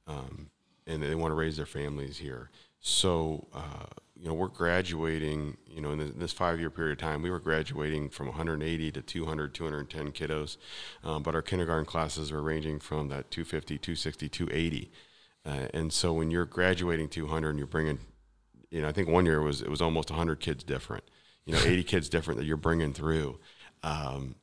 um, 0.07 0.49
and 0.87 1.01
they 1.01 1.15
want 1.15 1.31
to 1.31 1.35
raise 1.35 1.57
their 1.57 1.65
families 1.65 2.17
here. 2.17 2.49
So 2.79 3.47
uh, 3.53 3.85
you 4.15 4.27
know 4.27 4.33
we're 4.33 4.47
graduating. 4.47 5.57
You 5.67 5.81
know 5.81 5.91
in 5.91 5.99
this, 5.99 6.11
this 6.15 6.31
five 6.31 6.59
year 6.59 6.69
period 6.69 6.93
of 6.93 6.97
time, 6.99 7.21
we 7.21 7.29
were 7.29 7.39
graduating 7.39 8.09
from 8.09 8.27
180 8.27 8.91
to 8.91 9.01
200, 9.01 9.53
210 9.53 10.11
kiddos, 10.11 10.57
um, 11.03 11.23
but 11.23 11.35
our 11.35 11.41
kindergarten 11.41 11.85
classes 11.85 12.31
were 12.31 12.41
ranging 12.41 12.79
from 12.79 13.09
that 13.09 13.31
250, 13.31 13.77
260, 13.77 14.29
280. 14.29 14.91
Uh, 15.43 15.67
and 15.73 15.91
so 15.91 16.13
when 16.13 16.29
you're 16.29 16.45
graduating 16.45 17.09
200 17.09 17.49
and 17.49 17.57
you're 17.57 17.67
bringing, 17.67 17.99
you 18.69 18.81
know, 18.81 18.87
I 18.87 18.91
think 18.91 19.07
one 19.07 19.25
year 19.25 19.37
it 19.37 19.43
was 19.43 19.61
it 19.61 19.69
was 19.69 19.81
almost 19.81 20.09
100 20.09 20.39
kids 20.39 20.63
different, 20.63 21.03
you 21.45 21.53
know, 21.53 21.59
80 21.59 21.83
kids 21.85 22.09
different 22.09 22.39
that 22.39 22.45
you're 22.45 22.57
bringing 22.57 22.93
through. 22.93 23.39
Um, 23.83 24.35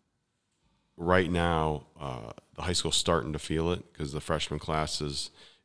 right 0.96 1.30
now, 1.30 1.86
uh, 1.98 2.32
the 2.56 2.62
high 2.62 2.72
school's 2.72 2.96
starting 2.96 3.32
to 3.32 3.38
feel 3.38 3.70
it 3.72 3.92
because 3.92 4.12
the 4.12 4.20
freshman 4.20 4.58
class 4.58 5.00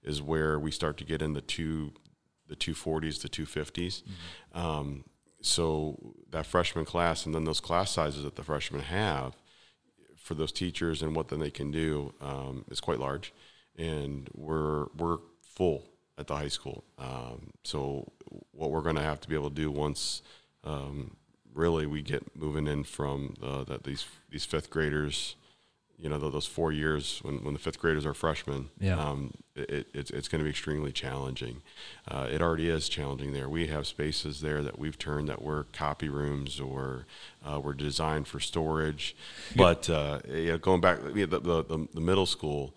is 0.04 0.22
where 0.22 0.60
we 0.60 0.72
start 0.72 0.98
to 0.98 1.04
get 1.04 1.22
in 1.22 1.34
the 1.34 1.42
two 1.42 1.94
the 2.48 2.56
240s, 2.56 3.22
the 3.22 3.30
250s. 3.30 4.04
Um, 4.54 5.06
so 5.42 6.16
that 6.32 6.46
freshman 6.46 6.86
class 6.86 7.26
and 7.26 7.34
then 7.34 7.46
those 7.46 7.60
class 7.60 7.92
sizes 7.92 8.24
that 8.24 8.36
the 8.36 8.44
freshmen 8.44 8.82
have 8.82 9.36
for 10.16 10.36
those 10.36 10.52
teachers 10.52 11.02
and 11.02 11.16
what 11.16 11.28
then 11.28 11.40
they 11.40 11.52
can 11.52 11.70
do 11.70 12.14
um, 12.22 12.64
is 12.70 12.80
quite 12.80 13.00
large, 13.00 13.34
and 13.78 14.30
we're 14.34 14.86
we're 14.98 15.18
full 15.42 15.86
at 16.18 16.28
the 16.28 16.36
high 16.36 16.48
school. 16.48 16.84
Um, 16.98 17.52
so 17.64 18.12
what 18.52 18.72
we're 18.72 18.82
going 18.82 18.96
to 18.96 19.02
have 19.02 19.20
to 19.22 19.28
be 19.28 19.36
able 19.36 19.50
to 19.50 19.56
do 19.56 19.70
once 19.70 20.22
um, 20.64 21.18
really 21.54 21.86
we 21.86 22.02
get 22.02 22.36
moving 22.36 22.68
in 22.68 22.84
from 22.84 23.36
uh, 23.44 23.64
that 23.66 23.84
these 23.84 24.06
these 24.32 24.46
fifth 24.46 24.70
graders, 24.70 25.36
you 26.00 26.10
know, 26.10 26.18
those 26.18 26.46
four 26.48 26.72
years 26.72 27.20
when, 27.24 27.44
when 27.44 27.54
the 27.54 27.60
fifth 27.60 27.80
graders 27.80 28.06
are 28.06 28.14
freshmen, 28.14 28.70
Yeah. 28.80 29.00
um, 29.00 29.32
it, 29.56 29.88
it's 29.94 30.12
it's 30.12 30.28
going 30.28 30.40
to 30.40 30.44
be 30.44 30.50
extremely 30.50 30.92
challenging. 30.92 31.62
Uh, 32.08 32.28
it 32.32 32.42
already 32.42 32.68
is 32.70 32.90
challenging 32.90 33.32
there. 33.34 33.48
We 33.48 33.68
have 33.68 33.88
spaces 33.88 34.42
there 34.42 34.62
that 34.64 34.78
we've 34.80 34.98
turned 34.98 35.30
that 35.30 35.42
were 35.42 35.68
copy 35.72 36.10
rooms 36.10 36.60
or 36.60 37.06
uh, 37.46 37.60
were 37.60 37.74
designed 37.74 38.28
for 38.28 38.40
storage. 38.40 39.16
But 39.56 39.90
uh, 39.90 40.20
yeah, 40.28 40.58
going 40.58 40.82
back, 40.82 41.00
yeah, 41.16 41.28
the, 41.28 41.40
the, 41.40 41.64
the, 41.64 41.88
the 41.94 42.02
middle 42.02 42.26
school, 42.26 42.74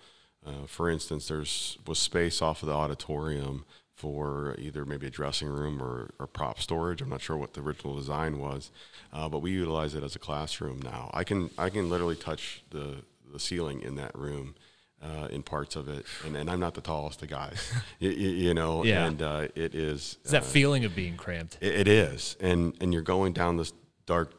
uh, 0.46 0.66
for 0.66 0.88
instance, 0.90 1.28
there's 1.28 1.78
was 1.86 1.98
space 1.98 2.40
off 2.42 2.62
of 2.62 2.68
the 2.68 2.74
auditorium 2.74 3.64
for 3.96 4.54
either 4.58 4.84
maybe 4.84 5.06
a 5.06 5.10
dressing 5.10 5.48
room 5.48 5.82
or, 5.82 6.10
or 6.18 6.26
prop 6.26 6.60
storage. 6.60 7.00
I'm 7.00 7.08
not 7.08 7.22
sure 7.22 7.36
what 7.36 7.54
the 7.54 7.62
original 7.62 7.96
design 7.96 8.38
was, 8.38 8.70
uh, 9.12 9.28
but 9.28 9.40
we 9.40 9.50
utilize 9.52 9.94
it 9.94 10.04
as 10.04 10.14
a 10.14 10.18
classroom 10.18 10.80
now. 10.82 11.10
I 11.14 11.24
can 11.24 11.50
I 11.58 11.70
can 11.70 11.88
literally 11.88 12.16
touch 12.16 12.62
the 12.70 12.96
the 13.32 13.40
ceiling 13.40 13.80
in 13.82 13.96
that 13.96 14.16
room. 14.16 14.54
Uh, 15.02 15.28
in 15.30 15.42
parts 15.42 15.76
of 15.76 15.88
it, 15.90 16.06
and, 16.24 16.34
and 16.34 16.48
I'm 16.50 16.58
not 16.58 16.72
the 16.72 16.80
tallest 16.80 17.22
of 17.22 17.28
guys, 17.28 17.70
you, 18.00 18.08
you 18.10 18.54
know, 18.54 18.82
Yeah. 18.82 19.04
and 19.04 19.20
uh, 19.20 19.48
it 19.54 19.74
is 19.74 20.16
It's 20.22 20.30
that 20.30 20.42
uh, 20.42 20.46
feeling 20.46 20.86
of 20.86 20.96
being 20.96 21.18
cramped. 21.18 21.58
it, 21.60 21.80
it 21.80 21.86
is, 21.86 22.34
and 22.40 22.74
and 22.80 22.94
you're 22.94 23.02
going 23.02 23.34
down 23.34 23.58
this 23.58 23.74
dark. 24.06 24.32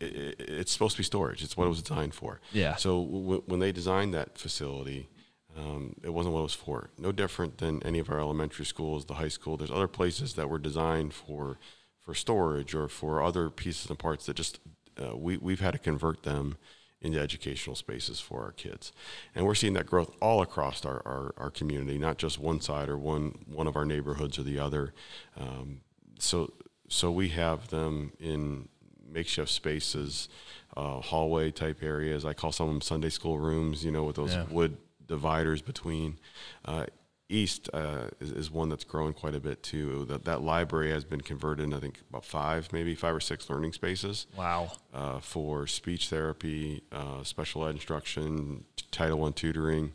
it's 0.00 0.72
supposed 0.72 0.96
to 0.96 1.00
be 1.00 1.04
storage. 1.04 1.42
It's 1.44 1.58
what 1.58 1.66
it 1.66 1.68
was 1.68 1.82
designed 1.82 2.14
for. 2.14 2.40
Yeah. 2.52 2.76
So 2.76 3.04
w- 3.04 3.42
when 3.46 3.60
they 3.60 3.70
designed 3.70 4.14
that 4.14 4.38
facility, 4.38 5.10
um, 5.56 5.94
it 6.02 6.10
wasn't 6.10 6.32
what 6.34 6.40
it 6.40 6.44
was 6.44 6.54
for. 6.54 6.90
No 6.98 7.12
different 7.12 7.58
than 7.58 7.82
any 7.82 7.98
of 7.98 8.10
our 8.10 8.18
elementary 8.18 8.64
schools, 8.64 9.04
the 9.06 9.14
high 9.14 9.28
school. 9.28 9.56
There's 9.56 9.70
other 9.70 9.88
places 9.88 10.34
that 10.34 10.48
were 10.48 10.58
designed 10.58 11.12
for 11.14 11.58
for 12.00 12.14
storage 12.14 12.74
or 12.74 12.88
for 12.88 13.22
other 13.22 13.48
pieces 13.48 13.88
and 13.88 13.98
parts 13.98 14.26
that 14.26 14.34
just 14.34 14.60
uh, 15.02 15.16
we 15.16 15.36
we've 15.36 15.60
had 15.60 15.72
to 15.72 15.78
convert 15.78 16.22
them 16.22 16.56
into 17.00 17.18
educational 17.18 17.74
spaces 17.74 18.20
for 18.20 18.42
our 18.44 18.52
kids, 18.52 18.92
and 19.34 19.44
we're 19.44 19.54
seeing 19.56 19.72
that 19.74 19.86
growth 19.86 20.14
all 20.20 20.40
across 20.40 20.84
our, 20.86 21.02
our, 21.04 21.34
our 21.36 21.50
community, 21.50 21.98
not 21.98 22.16
just 22.16 22.38
one 22.38 22.60
side 22.60 22.88
or 22.88 22.96
one 22.96 23.44
one 23.46 23.66
of 23.66 23.76
our 23.76 23.84
neighborhoods 23.84 24.38
or 24.38 24.42
the 24.44 24.58
other. 24.58 24.94
Um, 25.36 25.80
so 26.18 26.52
so 26.88 27.10
we 27.10 27.28
have 27.30 27.68
them 27.68 28.12
in 28.20 28.68
makeshift 29.06 29.50
spaces, 29.50 30.28
uh, 30.76 31.00
hallway 31.00 31.50
type 31.50 31.82
areas. 31.82 32.24
I 32.24 32.32
call 32.34 32.52
some 32.52 32.68
of 32.68 32.72
them 32.74 32.80
Sunday 32.80 33.10
school 33.10 33.38
rooms. 33.38 33.84
You 33.84 33.90
know, 33.90 34.04
with 34.04 34.16
those 34.16 34.34
Yeah. 34.34 34.44
wood 34.50 34.76
dividers 35.06 35.62
between. 35.62 36.18
Uh, 36.64 36.86
East 37.28 37.70
uh, 37.72 38.08
is, 38.20 38.30
is 38.30 38.50
one 38.50 38.68
that's 38.68 38.84
growing 38.84 39.14
quite 39.14 39.34
a 39.34 39.40
bit 39.40 39.62
too. 39.62 40.04
That 40.04 40.26
that 40.26 40.42
library 40.42 40.90
has 40.90 41.02
been 41.04 41.22
converted, 41.22 41.64
in, 41.64 41.72
I 41.72 41.78
think 41.78 42.00
about 42.10 42.26
five, 42.26 42.70
maybe 42.74 42.94
five 42.94 43.14
or 43.14 43.20
six 43.20 43.48
learning 43.48 43.72
spaces 43.72 44.26
Wow. 44.36 44.72
uh, 44.92 45.18
for 45.18 45.66
speech 45.66 46.08
therapy, 46.10 46.82
uh, 46.92 47.22
special 47.22 47.64
ed 47.66 47.70
instruction, 47.70 48.64
Title 48.90 49.18
One 49.18 49.32
tutoring. 49.32 49.94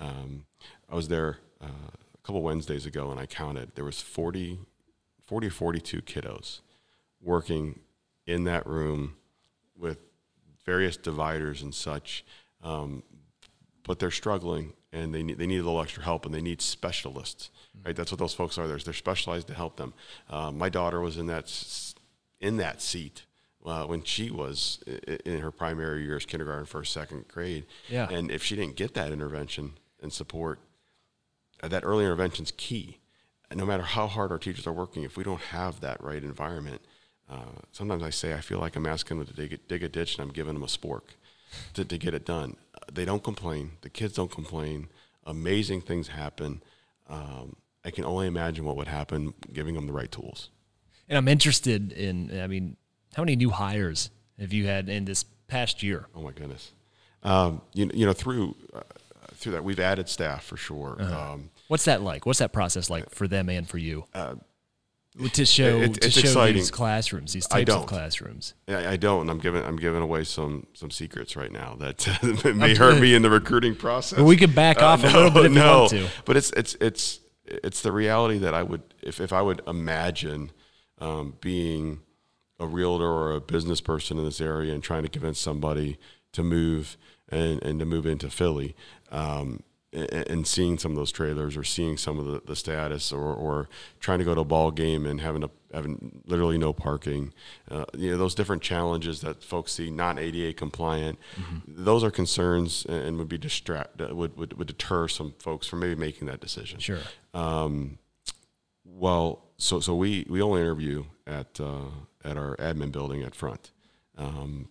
Um, 0.00 0.46
I 0.90 0.94
was 0.94 1.08
there 1.08 1.40
uh, 1.60 1.66
a 1.66 2.26
couple 2.26 2.40
Wednesdays 2.40 2.86
ago, 2.86 3.10
and 3.10 3.20
I 3.20 3.26
counted 3.26 3.72
there 3.74 3.84
was 3.84 4.00
40, 4.00 4.58
40 5.26 5.46
or 5.46 5.50
forty-two 5.50 6.00
kiddos 6.02 6.60
working 7.20 7.80
in 8.26 8.44
that 8.44 8.66
room 8.66 9.16
with 9.76 9.98
various 10.64 10.96
dividers 10.96 11.60
and 11.60 11.74
such. 11.74 12.24
Um, 12.62 13.02
but 13.88 13.98
they're 13.98 14.10
struggling 14.10 14.74
and 14.92 15.14
they 15.14 15.22
need, 15.22 15.38
they 15.38 15.46
need 15.46 15.58
a 15.58 15.64
little 15.64 15.80
extra 15.80 16.02
help 16.02 16.26
and 16.26 16.34
they 16.34 16.42
need 16.42 16.60
specialists, 16.60 17.50
right? 17.84 17.96
That's 17.96 18.12
what 18.12 18.18
those 18.18 18.34
folks 18.34 18.58
are. 18.58 18.68
They're, 18.68 18.78
they're 18.78 18.92
specialized 18.92 19.46
to 19.48 19.54
help 19.54 19.76
them. 19.76 19.94
Uh, 20.28 20.52
my 20.52 20.68
daughter 20.68 21.00
was 21.00 21.16
in 21.16 21.26
that, 21.26 21.50
in 22.38 22.58
that 22.58 22.82
seat 22.82 23.24
uh, 23.64 23.84
when 23.84 24.02
she 24.02 24.30
was 24.30 24.80
in 25.24 25.40
her 25.40 25.50
primary 25.50 26.04
years, 26.04 26.26
kindergarten, 26.26 26.66
first, 26.66 26.92
second 26.92 27.26
grade. 27.28 27.64
Yeah. 27.88 28.08
And 28.10 28.30
if 28.30 28.42
she 28.44 28.56
didn't 28.56 28.76
get 28.76 28.92
that 28.92 29.10
intervention 29.10 29.72
and 30.02 30.12
support, 30.12 30.60
uh, 31.62 31.68
that 31.68 31.82
early 31.82 32.04
intervention 32.04 32.44
is 32.44 32.52
key. 32.52 32.98
And 33.50 33.58
no 33.58 33.64
matter 33.64 33.82
how 33.82 34.06
hard 34.06 34.30
our 34.30 34.38
teachers 34.38 34.66
are 34.66 34.72
working, 34.72 35.02
if 35.02 35.16
we 35.16 35.24
don't 35.24 35.40
have 35.40 35.80
that 35.80 36.04
right 36.04 36.22
environment, 36.22 36.82
uh, 37.30 37.62
sometimes 37.72 38.02
I 38.02 38.10
say 38.10 38.34
I 38.34 38.42
feel 38.42 38.58
like 38.58 38.76
I'm 38.76 38.86
asking 38.86 39.18
them 39.18 39.26
to 39.28 39.32
dig, 39.32 39.54
a- 39.54 39.56
dig 39.56 39.82
a 39.82 39.88
ditch 39.88 40.18
and 40.18 40.26
I'm 40.26 40.32
giving 40.32 40.52
them 40.52 40.62
a 40.62 40.66
spork 40.66 41.02
to, 41.74 41.84
to 41.84 41.98
get 41.98 42.14
it 42.14 42.24
done. 42.24 42.56
Uh, 42.88 42.92
They 42.94 43.04
don't 43.04 43.22
complain. 43.22 43.72
The 43.82 43.90
kids 43.90 44.14
don't 44.14 44.30
complain. 44.30 44.88
Amazing 45.24 45.82
things 45.82 46.08
happen. 46.08 46.62
Um, 47.08 47.56
I 47.84 47.90
can 47.90 48.04
only 48.04 48.26
imagine 48.26 48.64
what 48.64 48.76
would 48.76 48.88
happen 48.88 49.34
giving 49.52 49.74
them 49.74 49.86
the 49.86 49.92
right 49.92 50.10
tools. 50.10 50.50
And 51.08 51.16
I'm 51.16 51.28
interested 51.28 51.92
in, 51.92 52.38
I 52.40 52.46
mean, 52.46 52.76
how 53.14 53.22
many 53.22 53.36
new 53.36 53.50
hires 53.50 54.10
have 54.38 54.52
you 54.52 54.66
had 54.66 54.88
in 54.88 55.04
this 55.04 55.24
past 55.46 55.82
year? 55.82 56.06
Oh 56.14 56.20
my 56.22 56.32
goodness. 56.32 56.72
Um, 57.22 57.62
you, 57.72 57.90
you 57.94 58.06
know, 58.06 58.12
through 58.12 58.54
uh, 58.74 58.80
through 59.34 59.52
that, 59.52 59.64
we've 59.64 59.80
added 59.80 60.08
staff 60.08 60.44
for 60.44 60.56
sure. 60.56 60.96
Uh-huh. 61.00 61.32
Um, 61.32 61.50
What's 61.68 61.84
that 61.84 62.02
like? 62.02 62.26
What's 62.26 62.38
that 62.38 62.52
process 62.52 62.88
like 62.90 63.10
for 63.10 63.28
them 63.28 63.48
and 63.48 63.68
for 63.68 63.78
you? 63.78 64.04
To 65.32 65.44
show 65.44 65.80
it- 65.80 65.94
to 66.00 66.10
show 66.10 66.20
exciting. 66.20 66.54
these 66.56 66.70
classrooms, 66.70 67.32
these 67.32 67.46
types 67.46 67.70
of 67.72 67.78
don't. 67.80 67.86
classrooms. 67.86 68.54
I, 68.68 68.92
I 68.92 68.96
don't. 68.96 69.22
and 69.22 69.30
I'm 69.30 69.38
giving 69.38 69.64
I'm 69.64 69.76
giving 69.76 70.02
away 70.02 70.24
some 70.24 70.66
some 70.74 70.90
secrets 70.90 71.36
right 71.36 71.50
now 71.52 71.76
that 71.80 72.54
may 72.56 72.74
hurt 72.74 73.00
me 73.00 73.14
in 73.14 73.22
the 73.22 73.30
recruiting 73.30 73.74
process. 73.74 74.18
But 74.18 74.24
we 74.26 74.36
could 74.36 74.54
back 74.54 74.80
Uh, 74.82 74.86
off 74.86 75.04
a 75.04 75.06
little 75.08 75.30
bit 75.30 75.46
if 75.46 75.52
you 75.52 75.58
no, 75.60 75.78
want 75.80 75.90
to. 75.90 76.08
But 76.24 76.36
it's 76.36 76.50
it's 76.52 76.76
it's 76.80 77.20
it's 77.46 77.80
the 77.82 77.92
reality 77.92 78.38
that 78.38 78.54
I 78.54 78.62
would 78.62 78.82
if 79.02 79.20
if 79.20 79.32
I 79.32 79.42
would 79.42 79.60
imagine 79.66 80.50
um, 80.98 81.34
being 81.40 82.00
a 82.60 82.66
realtor 82.66 83.06
or 83.06 83.32
a 83.34 83.40
business 83.40 83.80
person 83.80 84.18
in 84.18 84.24
this 84.24 84.40
area 84.40 84.74
and 84.74 84.82
trying 84.82 85.04
to 85.04 85.08
convince 85.08 85.38
somebody 85.38 85.96
to 86.32 86.42
move 86.42 86.96
and, 87.28 87.62
and 87.62 87.78
to 87.78 87.86
move 87.86 88.04
into 88.04 88.28
Philly. 88.30 88.74
Um, 89.12 89.62
and, 89.92 90.46
seeing 90.46 90.78
some 90.78 90.92
of 90.92 90.96
those 90.96 91.10
trailers 91.10 91.56
or 91.56 91.64
seeing 91.64 91.96
some 91.96 92.18
of 92.18 92.26
the, 92.26 92.42
the 92.46 92.54
status 92.54 93.12
or, 93.12 93.32
or 93.32 93.68
trying 94.00 94.18
to 94.18 94.24
go 94.24 94.34
to 94.34 94.42
a 94.42 94.44
ball 94.44 94.70
game 94.70 95.06
and 95.06 95.20
having 95.20 95.42
a, 95.42 95.50
having 95.72 96.22
literally 96.26 96.58
no 96.58 96.72
parking, 96.72 97.32
uh, 97.70 97.84
you 97.96 98.10
know, 98.10 98.18
those 98.18 98.34
different 98.34 98.62
challenges 98.62 99.20
that 99.22 99.42
folks 99.42 99.72
see 99.72 99.90
not 99.90 100.18
ADA 100.18 100.52
compliant, 100.52 101.18
those 101.66 102.04
are 102.04 102.10
concerns 102.10 102.84
and, 102.86 103.16
would 103.16 103.28
be 103.28 103.38
distract, 103.38 104.00
uh, 104.00 104.14
would, 104.14 104.36
would, 104.36 104.58
would 104.58 104.66
deter 104.66 105.08
some 105.08 105.34
folks 105.38 105.66
from 105.66 105.80
maybe 105.80 105.94
making 105.94 106.26
that 106.26 106.40
decision. 106.40 106.78
Sure. 106.78 106.98
Well, 108.84 109.44
so 109.58 109.80
so 109.80 109.94
we 109.94 110.26
we 110.28 110.40
only 110.42 110.60
interview 110.60 111.04
at 111.26 111.60
uh, 111.60 111.90
at 112.24 112.36
our 112.36 112.56
admin 112.56 112.90
building 112.90 113.22
at 113.22 113.34
front. 113.34 113.70
Um, 114.16 114.70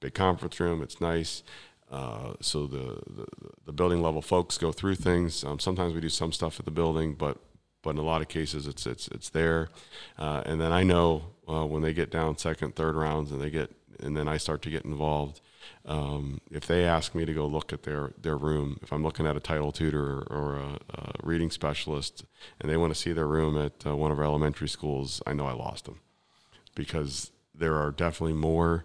big 0.00 0.14
conference 0.14 0.58
room. 0.60 0.82
It's 0.82 1.00
nice. 1.00 1.42
Uh, 1.90 2.34
so 2.40 2.66
the, 2.66 3.00
the, 3.06 3.26
the 3.66 3.72
building 3.72 4.02
level 4.02 4.20
folks 4.20 4.58
go 4.58 4.72
through 4.72 4.96
things. 4.96 5.44
Um, 5.44 5.58
sometimes 5.58 5.94
we 5.94 6.00
do 6.00 6.08
some 6.08 6.32
stuff 6.32 6.58
at 6.58 6.64
the 6.64 6.70
building, 6.72 7.14
but 7.14 7.38
but 7.82 7.90
in 7.90 7.98
a 7.98 8.02
lot 8.02 8.20
of 8.20 8.28
cases 8.28 8.66
it's 8.66 8.86
it's 8.86 9.06
it's 9.08 9.30
there. 9.30 9.68
Uh, 10.18 10.42
and 10.44 10.60
then 10.60 10.72
I 10.72 10.82
know 10.82 11.22
uh, 11.48 11.64
when 11.64 11.82
they 11.82 11.94
get 11.94 12.10
down 12.10 12.36
second, 12.38 12.74
third 12.74 12.96
rounds, 12.96 13.30
and 13.30 13.40
they 13.40 13.50
get 13.50 13.70
and 14.00 14.16
then 14.16 14.28
I 14.28 14.36
start 14.36 14.62
to 14.62 14.70
get 14.70 14.84
involved. 14.84 15.40
Um, 15.84 16.40
if 16.50 16.66
they 16.66 16.84
ask 16.84 17.14
me 17.14 17.24
to 17.24 17.32
go 17.32 17.46
look 17.46 17.72
at 17.72 17.84
their 17.84 18.12
their 18.20 18.36
room, 18.36 18.78
if 18.82 18.92
I'm 18.92 19.04
looking 19.04 19.26
at 19.26 19.36
a 19.36 19.40
title 19.40 19.70
tutor 19.70 20.24
or 20.28 20.56
a, 20.56 20.78
a 20.94 21.12
reading 21.22 21.50
specialist, 21.50 22.24
and 22.60 22.70
they 22.70 22.76
want 22.76 22.92
to 22.92 22.98
see 22.98 23.12
their 23.12 23.28
room 23.28 23.56
at 23.56 23.86
uh, 23.86 23.94
one 23.94 24.10
of 24.10 24.18
our 24.18 24.24
elementary 24.24 24.68
schools, 24.68 25.22
I 25.24 25.32
know 25.32 25.46
I 25.46 25.52
lost 25.52 25.84
them 25.84 26.00
because 26.74 27.30
there 27.54 27.76
are 27.76 27.92
definitely 27.92 28.36
more 28.36 28.84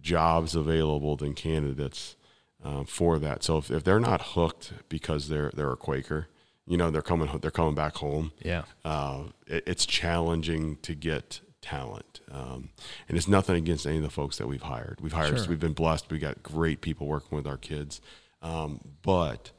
jobs 0.00 0.54
available 0.54 1.16
than 1.16 1.34
candidates 1.34 2.16
uh, 2.64 2.84
for 2.84 3.18
that. 3.18 3.42
So 3.42 3.58
if, 3.58 3.70
if 3.70 3.84
they're 3.84 4.00
not 4.00 4.22
hooked 4.22 4.72
because 4.88 5.28
they're 5.28 5.50
they're 5.54 5.72
a 5.72 5.76
Quaker, 5.76 6.28
you 6.66 6.76
know 6.76 6.90
they're 6.90 7.02
coming 7.02 7.28
they're 7.40 7.50
coming 7.50 7.74
back 7.74 7.96
home. 7.96 8.32
Yeah, 8.42 8.62
uh, 8.84 9.24
it, 9.46 9.64
it's 9.66 9.86
challenging 9.86 10.76
to 10.82 10.94
get 10.94 11.40
talent, 11.60 12.20
um, 12.30 12.70
and 13.08 13.16
it's 13.16 13.28
nothing 13.28 13.56
against 13.56 13.86
any 13.86 13.96
of 13.96 14.02
the 14.02 14.10
folks 14.10 14.38
that 14.38 14.46
we've 14.46 14.62
hired. 14.62 15.00
We've 15.00 15.12
hired 15.12 15.38
sure. 15.38 15.48
we've 15.48 15.60
been 15.60 15.72
blessed. 15.72 16.10
We 16.10 16.18
got 16.18 16.42
great 16.42 16.80
people 16.80 17.06
working 17.06 17.36
with 17.36 17.46
our 17.46 17.58
kids, 17.58 18.00
um, 18.42 18.80
but 19.02 19.50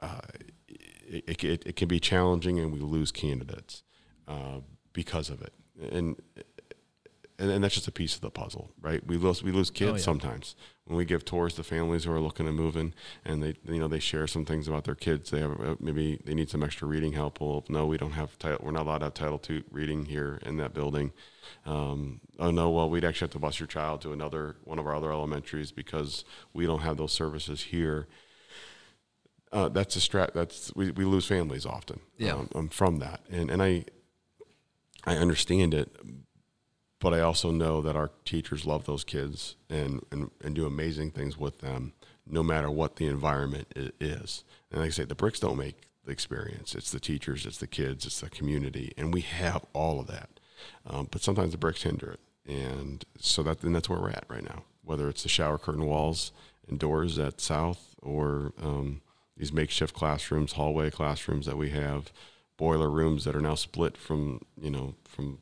uh, 0.00 0.20
it, 0.68 1.44
it, 1.44 1.62
it, 1.66 1.76
can 1.76 1.88
be 1.88 2.00
challenging, 2.00 2.58
and 2.58 2.72
we 2.72 2.78
lose 2.80 3.12
candidates 3.12 3.82
uh, 4.28 4.60
because 4.92 5.28
of 5.28 5.42
it. 5.42 5.52
And 5.92 6.20
and, 7.40 7.50
and 7.50 7.64
that's 7.64 7.74
just 7.74 7.88
a 7.88 7.92
piece 7.92 8.14
of 8.14 8.20
the 8.20 8.30
puzzle, 8.30 8.70
right? 8.80 9.04
We 9.06 9.16
lose 9.16 9.42
we 9.42 9.50
lose 9.50 9.70
kids 9.70 9.90
oh, 9.90 9.94
yeah. 9.94 10.02
sometimes 10.02 10.54
when 10.84 10.96
we 10.96 11.04
give 11.04 11.24
tours 11.24 11.54
to 11.54 11.62
families 11.62 12.04
who 12.04 12.12
are 12.12 12.20
looking 12.20 12.46
to 12.46 12.52
move 12.52 12.76
in, 12.76 12.92
and 13.24 13.42
they 13.42 13.54
you 13.64 13.80
know 13.80 13.88
they 13.88 13.98
share 13.98 14.26
some 14.26 14.44
things 14.44 14.68
about 14.68 14.84
their 14.84 14.94
kids. 14.94 15.30
They 15.30 15.40
have 15.40 15.58
uh, 15.58 15.76
maybe 15.80 16.20
they 16.24 16.34
need 16.34 16.50
some 16.50 16.62
extra 16.62 16.86
reading 16.86 17.14
help. 17.14 17.40
Well, 17.40 17.64
no, 17.68 17.86
we 17.86 17.96
don't 17.96 18.12
have 18.12 18.38
title. 18.38 18.60
We're 18.62 18.72
not 18.72 18.86
allowed 18.86 18.98
to 18.98 19.04
have 19.06 19.14
Title 19.14 19.40
II 19.48 19.64
reading 19.70 20.04
here 20.04 20.38
in 20.44 20.58
that 20.58 20.74
building. 20.74 21.12
Um, 21.64 22.20
oh 22.38 22.50
no, 22.50 22.70
well 22.70 22.90
we'd 22.90 23.04
actually 23.04 23.26
have 23.26 23.32
to 23.32 23.38
bus 23.38 23.58
your 23.58 23.66
child 23.66 24.02
to 24.02 24.12
another 24.12 24.56
one 24.64 24.78
of 24.78 24.86
our 24.86 24.94
other 24.94 25.10
elementaries 25.10 25.72
because 25.72 26.24
we 26.52 26.66
don't 26.66 26.80
have 26.80 26.98
those 26.98 27.12
services 27.12 27.62
here. 27.62 28.06
Uh, 29.50 29.68
that's 29.68 29.96
a 29.96 29.98
strat. 29.98 30.34
That's 30.34 30.74
we, 30.76 30.90
we 30.90 31.04
lose 31.04 31.26
families 31.26 31.64
often. 31.64 32.00
Yeah. 32.18 32.34
Um, 32.34 32.48
um 32.54 32.68
from 32.68 32.98
that, 32.98 33.22
and 33.30 33.50
and 33.50 33.62
I 33.62 33.86
I 35.04 35.16
understand 35.16 35.72
it, 35.72 35.96
but 37.00 37.14
I 37.14 37.20
also 37.20 37.50
know 37.50 37.80
that 37.80 37.96
our 37.96 38.10
teachers 38.24 38.66
love 38.66 38.84
those 38.84 39.04
kids 39.04 39.56
and, 39.68 40.04
and, 40.12 40.30
and 40.44 40.54
do 40.54 40.66
amazing 40.66 41.10
things 41.10 41.38
with 41.38 41.58
them, 41.58 41.94
no 42.26 42.42
matter 42.42 42.70
what 42.70 42.96
the 42.96 43.06
environment 43.06 43.72
is. 43.98 44.44
And 44.70 44.80
like 44.80 44.88
I 44.88 44.90
say, 44.90 45.04
the 45.04 45.14
bricks 45.14 45.40
don't 45.40 45.56
make 45.56 45.88
the 46.04 46.12
experience. 46.12 46.74
It's 46.74 46.90
the 46.90 47.00
teachers, 47.00 47.46
it's 47.46 47.58
the 47.58 47.66
kids, 47.66 48.04
it's 48.04 48.20
the 48.20 48.30
community, 48.30 48.92
and 48.96 49.12
we 49.12 49.22
have 49.22 49.64
all 49.72 49.98
of 49.98 50.06
that. 50.08 50.28
Um, 50.86 51.08
but 51.10 51.22
sometimes 51.22 51.52
the 51.52 51.58
bricks 51.58 51.82
hinder 51.82 52.12
it, 52.12 52.20
and 52.46 53.02
so 53.18 53.42
that 53.44 53.62
and 53.62 53.74
that's 53.74 53.88
where 53.88 53.98
we're 53.98 54.10
at 54.10 54.26
right 54.28 54.44
now. 54.44 54.64
Whether 54.84 55.08
it's 55.08 55.22
the 55.22 55.30
shower 55.30 55.56
curtain 55.56 55.86
walls 55.86 56.32
and 56.68 56.78
doors 56.78 57.18
at 57.18 57.40
South, 57.40 57.94
or 58.02 58.52
um, 58.62 59.00
these 59.38 59.54
makeshift 59.54 59.94
classrooms, 59.94 60.52
hallway 60.52 60.90
classrooms 60.90 61.46
that 61.46 61.56
we 61.56 61.70
have, 61.70 62.12
boiler 62.58 62.90
rooms 62.90 63.24
that 63.24 63.34
are 63.34 63.40
now 63.40 63.54
split 63.54 63.96
from 63.96 64.42
you 64.60 64.70
know 64.70 64.94
from 65.04 65.38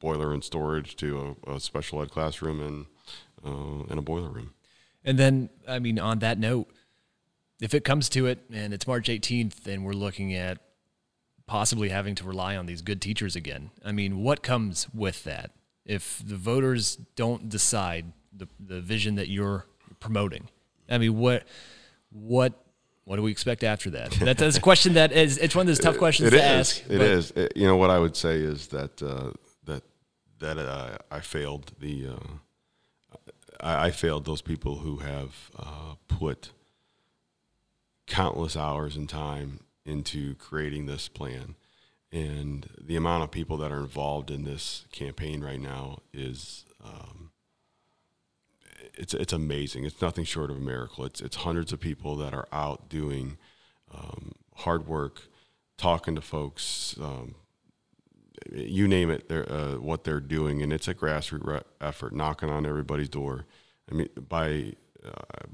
boiler 0.00 0.32
and 0.32 0.44
storage 0.44 0.96
to 0.96 1.36
a, 1.46 1.54
a 1.54 1.60
special 1.60 2.02
ed 2.02 2.10
classroom 2.10 2.60
and 2.60 2.86
uh, 3.44 3.84
and 3.88 3.98
a 3.98 4.02
boiler 4.02 4.30
room. 4.30 4.54
And 5.04 5.18
then, 5.18 5.50
I 5.66 5.78
mean, 5.78 5.98
on 5.98 6.18
that 6.20 6.38
note, 6.38 6.68
if 7.60 7.74
it 7.74 7.84
comes 7.84 8.08
to 8.10 8.26
it 8.26 8.44
and 8.52 8.72
it's 8.72 8.86
March 8.86 9.08
18th 9.08 9.66
and 9.66 9.84
we're 9.84 9.92
looking 9.92 10.34
at 10.34 10.58
possibly 11.46 11.88
having 11.88 12.14
to 12.16 12.24
rely 12.24 12.56
on 12.56 12.66
these 12.66 12.82
good 12.82 13.00
teachers 13.00 13.34
again, 13.34 13.70
I 13.84 13.92
mean, 13.92 14.22
what 14.22 14.42
comes 14.42 14.86
with 14.92 15.24
that? 15.24 15.52
If 15.84 16.22
the 16.24 16.36
voters 16.36 16.96
don't 17.16 17.48
decide 17.48 18.12
the, 18.36 18.48
the 18.60 18.80
vision 18.80 19.14
that 19.14 19.28
you're 19.28 19.64
promoting, 20.00 20.48
I 20.90 20.98
mean, 20.98 21.16
what, 21.16 21.44
what, 22.10 22.52
what 23.04 23.16
do 23.16 23.22
we 23.22 23.30
expect 23.30 23.64
after 23.64 23.88
that? 23.90 24.10
That's 24.12 24.58
a 24.58 24.60
question 24.60 24.94
that 24.94 25.12
is, 25.12 25.38
it's 25.38 25.54
one 25.54 25.62
of 25.62 25.68
those 25.68 25.78
tough 25.78 25.96
questions 26.04 26.28
it, 26.28 26.30
to 26.32 26.36
is, 26.36 26.42
ask. 26.42 26.90
It 26.90 27.00
is. 27.00 27.30
It, 27.30 27.52
you 27.56 27.66
know, 27.66 27.76
what 27.76 27.90
I 27.90 27.98
would 27.98 28.14
say 28.14 28.36
is 28.36 28.66
that, 28.68 29.02
uh, 29.02 29.30
that 30.40 30.58
uh, 30.58 30.98
I 31.10 31.20
failed 31.20 31.72
the 31.80 32.08
uh, 32.08 33.16
I, 33.60 33.86
I, 33.86 33.90
failed 33.90 34.24
those 34.24 34.42
people 34.42 34.78
who 34.78 34.98
have 34.98 35.50
uh, 35.58 35.94
put 36.06 36.52
countless 38.06 38.56
hours 38.56 38.96
and 38.96 39.08
time 39.08 39.60
into 39.84 40.34
creating 40.36 40.86
this 40.86 41.08
plan, 41.08 41.54
and 42.12 42.68
the 42.80 42.96
amount 42.96 43.24
of 43.24 43.30
people 43.30 43.56
that 43.58 43.72
are 43.72 43.80
involved 43.80 44.30
in 44.30 44.44
this 44.44 44.86
campaign 44.92 45.42
right 45.42 45.60
now 45.60 45.98
is. 46.12 46.64
Um, 46.84 47.30
it's 48.94 49.14
it's 49.14 49.32
amazing. 49.32 49.84
It's 49.84 50.02
nothing 50.02 50.24
short 50.24 50.50
of 50.50 50.56
a 50.56 50.60
miracle. 50.60 51.04
It's 51.04 51.20
it's 51.20 51.36
hundreds 51.36 51.72
of 51.72 51.80
people 51.80 52.16
that 52.16 52.34
are 52.34 52.48
out 52.52 52.88
doing 52.88 53.38
um, 53.94 54.32
hard 54.56 54.86
work, 54.86 55.22
talking 55.76 56.14
to 56.14 56.20
folks, 56.20 56.96
um, 57.00 57.34
you 58.52 58.88
name 58.88 59.10
it, 59.10 59.28
they're, 59.28 59.50
uh, 59.50 59.74
what 59.74 60.04
they're 60.04 60.20
doing, 60.20 60.62
and 60.62 60.72
it's 60.72 60.88
a 60.88 60.94
grassroots 60.94 61.46
re- 61.46 61.60
effort, 61.80 62.14
knocking 62.14 62.50
on 62.50 62.66
everybody's 62.66 63.08
door. 63.08 63.46
I 63.90 63.94
mean, 63.94 64.08
by 64.28 64.74
uh, 65.04 65.46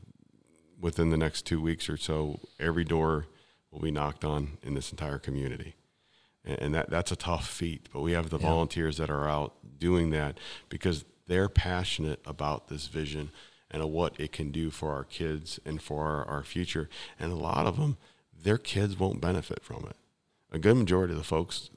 within 0.80 1.10
the 1.10 1.16
next 1.16 1.46
two 1.46 1.60
weeks 1.60 1.88
or 1.88 1.96
so, 1.96 2.40
every 2.58 2.84
door 2.84 3.26
will 3.70 3.80
be 3.80 3.90
knocked 3.90 4.24
on 4.24 4.58
in 4.62 4.74
this 4.74 4.90
entire 4.90 5.18
community, 5.18 5.76
and, 6.44 6.58
and 6.60 6.74
that 6.74 6.90
that's 6.90 7.12
a 7.12 7.16
tough 7.16 7.48
feat. 7.48 7.88
But 7.92 8.00
we 8.00 8.12
have 8.12 8.30
the 8.30 8.38
yeah. 8.38 8.48
volunteers 8.48 8.96
that 8.98 9.10
are 9.10 9.28
out 9.28 9.54
doing 9.78 10.10
that 10.10 10.38
because 10.68 11.04
they're 11.26 11.48
passionate 11.48 12.20
about 12.26 12.68
this 12.68 12.86
vision 12.86 13.30
and 13.70 13.82
what 13.90 14.18
it 14.20 14.30
can 14.30 14.50
do 14.50 14.70
for 14.70 14.92
our 14.92 15.04
kids 15.04 15.58
and 15.64 15.82
for 15.82 16.06
our, 16.06 16.24
our 16.26 16.42
future. 16.44 16.88
And 17.18 17.32
a 17.32 17.36
lot 17.36 17.66
of 17.66 17.76
them, 17.76 17.96
their 18.32 18.58
kids 18.58 18.98
won't 18.98 19.20
benefit 19.20 19.64
from 19.64 19.84
it. 19.88 19.96
A 20.52 20.58
good 20.58 20.76
majority 20.76 21.12
of 21.12 21.18
the 21.18 21.24
folks 21.24 21.70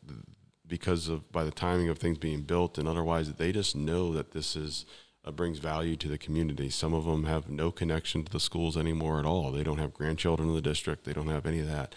because 0.67 1.07
of 1.07 1.31
by 1.31 1.43
the 1.43 1.51
timing 1.51 1.89
of 1.89 1.97
things 1.97 2.17
being 2.17 2.41
built 2.41 2.77
and 2.77 2.87
otherwise 2.87 3.33
they 3.33 3.51
just 3.51 3.75
know 3.75 4.13
that 4.13 4.31
this 4.31 4.55
is 4.55 4.85
uh, 5.27 5.31
brings 5.31 5.59
value 5.59 5.95
to 5.97 6.07
the 6.07 6.17
community. 6.17 6.69
Some 6.69 6.93
of 6.93 7.05
them 7.05 7.25
have 7.25 7.49
no 7.49 7.71
connection 7.71 8.23
to 8.23 8.31
the 8.31 8.39
schools 8.39 8.77
anymore 8.77 9.19
at 9.19 9.25
all. 9.25 9.51
They 9.51 9.63
don't 9.63 9.79
have 9.79 9.93
grandchildren 9.93 10.49
in 10.49 10.55
the 10.55 10.61
district. 10.61 11.03
They 11.03 11.13
don't 11.13 11.27
have 11.27 11.45
any 11.45 11.59
of 11.59 11.67
that. 11.67 11.93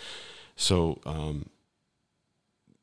So 0.56 1.00
um, 1.06 1.48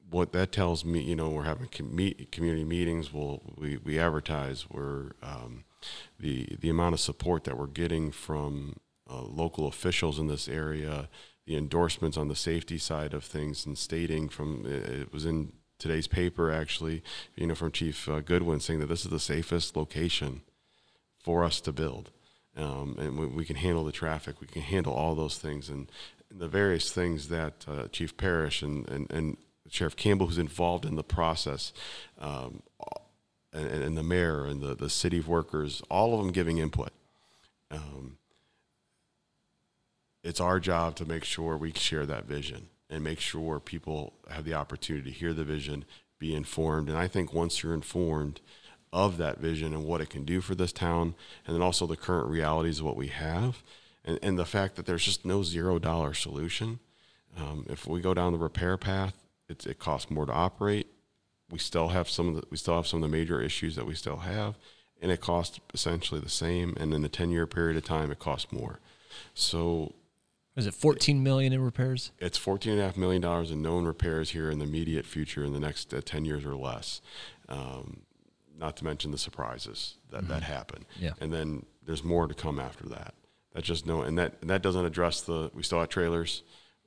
what 0.09 0.31
that 0.31 0.51
tells 0.51 0.85
me, 0.85 1.01
you 1.01 1.15
know, 1.15 1.29
we're 1.29 1.43
having 1.43 1.67
com- 1.67 2.13
community 2.31 2.63
meetings. 2.63 3.11
We'll, 3.11 3.41
we 3.57 3.77
we 3.77 3.99
advertise. 3.99 4.69
We're 4.69 5.11
um, 5.21 5.65
the 6.19 6.55
the 6.59 6.69
amount 6.69 6.93
of 6.93 7.01
support 7.01 7.43
that 7.43 7.57
we're 7.57 7.67
getting 7.67 8.11
from 8.11 8.77
uh, 9.09 9.21
local 9.21 9.67
officials 9.67 10.17
in 10.17 10.27
this 10.27 10.47
area 10.47 11.09
the 11.45 11.55
endorsements 11.55 12.17
on 12.17 12.27
the 12.27 12.35
safety 12.35 12.77
side 12.77 13.13
of 13.13 13.23
things 13.23 13.65
and 13.65 13.77
stating 13.77 14.27
from 14.27 14.65
it 14.65 15.13
was 15.13 15.25
in 15.25 15.53
today's 15.79 16.07
paper 16.07 16.51
actually, 16.51 17.03
you 17.35 17.47
know, 17.47 17.55
from 17.55 17.71
Chief 17.71 18.07
uh, 18.09 18.19
Goodwin 18.21 18.59
saying 18.59 18.79
that 18.79 18.87
this 18.87 19.05
is 19.05 19.11
the 19.11 19.19
safest 19.19 19.75
location 19.75 20.41
for 21.19 21.43
us 21.43 21.61
to 21.61 21.71
build. 21.71 22.11
Um, 22.55 22.95
and 22.97 23.17
we, 23.19 23.27
we, 23.27 23.45
can 23.45 23.55
handle 23.55 23.83
the 23.83 23.91
traffic, 23.91 24.41
we 24.41 24.47
can 24.47 24.63
handle 24.63 24.93
all 24.93 25.13
those 25.13 25.37
things, 25.37 25.69
and, 25.69 25.91
the 26.29 26.47
various 26.47 26.91
things 26.91 27.29
that 27.29 27.65
uh, 27.67 27.87
Chief 27.87 28.17
Parrish 28.17 28.61
and, 28.61 28.87
and, 28.89 29.09
and 29.11 29.37
Sheriff 29.69 29.95
Campbell, 29.95 30.27
who's 30.27 30.37
involved 30.37 30.85
in 30.85 30.95
the 30.95 31.03
process, 31.03 31.71
um, 32.19 32.61
and, 33.53 33.67
and, 33.67 33.97
the 33.97 34.03
mayor 34.03 34.45
and 34.45 34.61
the, 34.61 34.75
the 34.75 34.89
city 34.89 35.19
workers, 35.19 35.81
all 35.89 36.13
of 36.13 36.19
them 36.19 36.31
giving 36.33 36.57
input. 36.57 36.91
Um, 37.71 38.17
it's 40.23 40.41
our 40.41 40.59
job 40.59 40.95
to 40.97 41.05
make 41.05 41.23
sure 41.23 41.57
we 41.57 41.71
share 41.71 42.05
that 42.05 42.25
vision 42.25 42.67
and 42.89 43.03
make 43.03 43.19
sure 43.19 43.59
people 43.59 44.13
have 44.29 44.45
the 44.45 44.53
opportunity 44.53 45.11
to 45.11 45.17
hear 45.17 45.33
the 45.33 45.43
vision, 45.43 45.85
be 46.19 46.33
informed. 46.33 46.89
And 46.89 46.97
I 46.97 47.07
think 47.07 47.33
once 47.33 47.61
you're 47.61 47.73
informed 47.73 48.41
of 48.93 49.17
that 49.17 49.39
vision 49.39 49.73
and 49.73 49.83
what 49.83 50.01
it 50.01 50.09
can 50.09 50.23
do 50.23 50.41
for 50.41 50.55
this 50.55 50.71
town, 50.71 51.13
and 51.45 51.55
then 51.55 51.61
also 51.61 51.85
the 51.85 51.97
current 51.97 52.29
realities 52.29 52.79
of 52.79 52.85
what 52.85 52.95
we 52.95 53.07
have, 53.07 53.61
and, 54.05 54.17
and 54.21 54.39
the 54.39 54.45
fact 54.45 54.75
that 54.75 54.85
there's 54.85 55.03
just 55.03 55.25
no 55.25 55.43
zero 55.43 55.79
dollar 55.79 56.13
solution. 56.13 56.79
Um, 57.37 57.65
if 57.69 57.85
we 57.85 58.01
go 58.01 58.13
down 58.13 58.31
the 58.31 58.39
repair 58.39 58.77
path, 58.77 59.13
it 59.49 59.79
costs 59.79 60.09
more 60.09 60.25
to 60.25 60.31
operate. 60.31 60.87
We 61.49 61.59
still 61.59 61.89
have 61.89 62.09
some 62.09 62.29
of 62.29 62.35
the 62.35 62.43
we 62.49 62.57
still 62.57 62.75
have 62.75 62.87
some 62.87 63.03
of 63.03 63.09
the 63.09 63.17
major 63.17 63.41
issues 63.41 63.75
that 63.75 63.85
we 63.85 63.95
still 63.95 64.17
have, 64.17 64.57
and 65.01 65.11
it 65.11 65.21
costs 65.21 65.59
essentially 65.73 66.19
the 66.19 66.29
same. 66.29 66.75
And 66.77 66.93
in 66.93 67.05
a 67.05 67.09
ten 67.09 67.31
year 67.31 67.45
period 67.45 67.77
of 67.77 67.85
time, 67.85 68.11
it 68.11 68.19
costs 68.19 68.51
more. 68.51 68.79
So 69.33 69.93
is 70.57 70.65
it 70.65 70.73
14 70.73 71.21
million 71.21 71.53
in 71.53 71.61
repairs? 71.61 72.11
It's 72.19 72.37
14 72.37 72.73
and 72.73 72.81
a 72.81 72.83
half 72.83 72.97
million 72.97 73.21
dollars 73.21 73.51
in 73.51 73.61
known 73.61 73.85
repairs 73.85 74.31
here 74.31 74.49
in 74.49 74.59
the 74.59 74.65
immediate 74.65 75.05
future 75.05 75.45
in 75.45 75.53
the 75.53 75.59
next 75.59 75.93
uh, 75.93 76.01
10 76.03 76.25
years 76.25 76.43
or 76.45 76.55
less. 76.55 77.01
Um, 77.47 78.01
not 78.57 78.75
to 78.77 78.83
mention 78.83 79.11
the 79.11 79.17
surprises 79.17 79.95
that 80.09 80.27
that 80.27 80.43
happen. 80.43 80.85
Yeah. 80.99 81.11
And 81.21 81.31
then 81.31 81.65
there's 81.85 82.03
more 82.03 82.27
to 82.27 82.33
come 82.33 82.59
after 82.59 82.89
that. 82.89 83.13
That's 83.53 83.67
just 83.67 83.85
no, 83.85 84.01
and 84.01 84.17
that 84.17 84.33
and 84.41 84.49
that 84.49 84.61
doesn't 84.61 84.85
address 84.85 85.21
the. 85.21 85.51
We 85.53 85.63
still 85.63 85.79
have 85.79 85.89
trailers. 85.89 86.43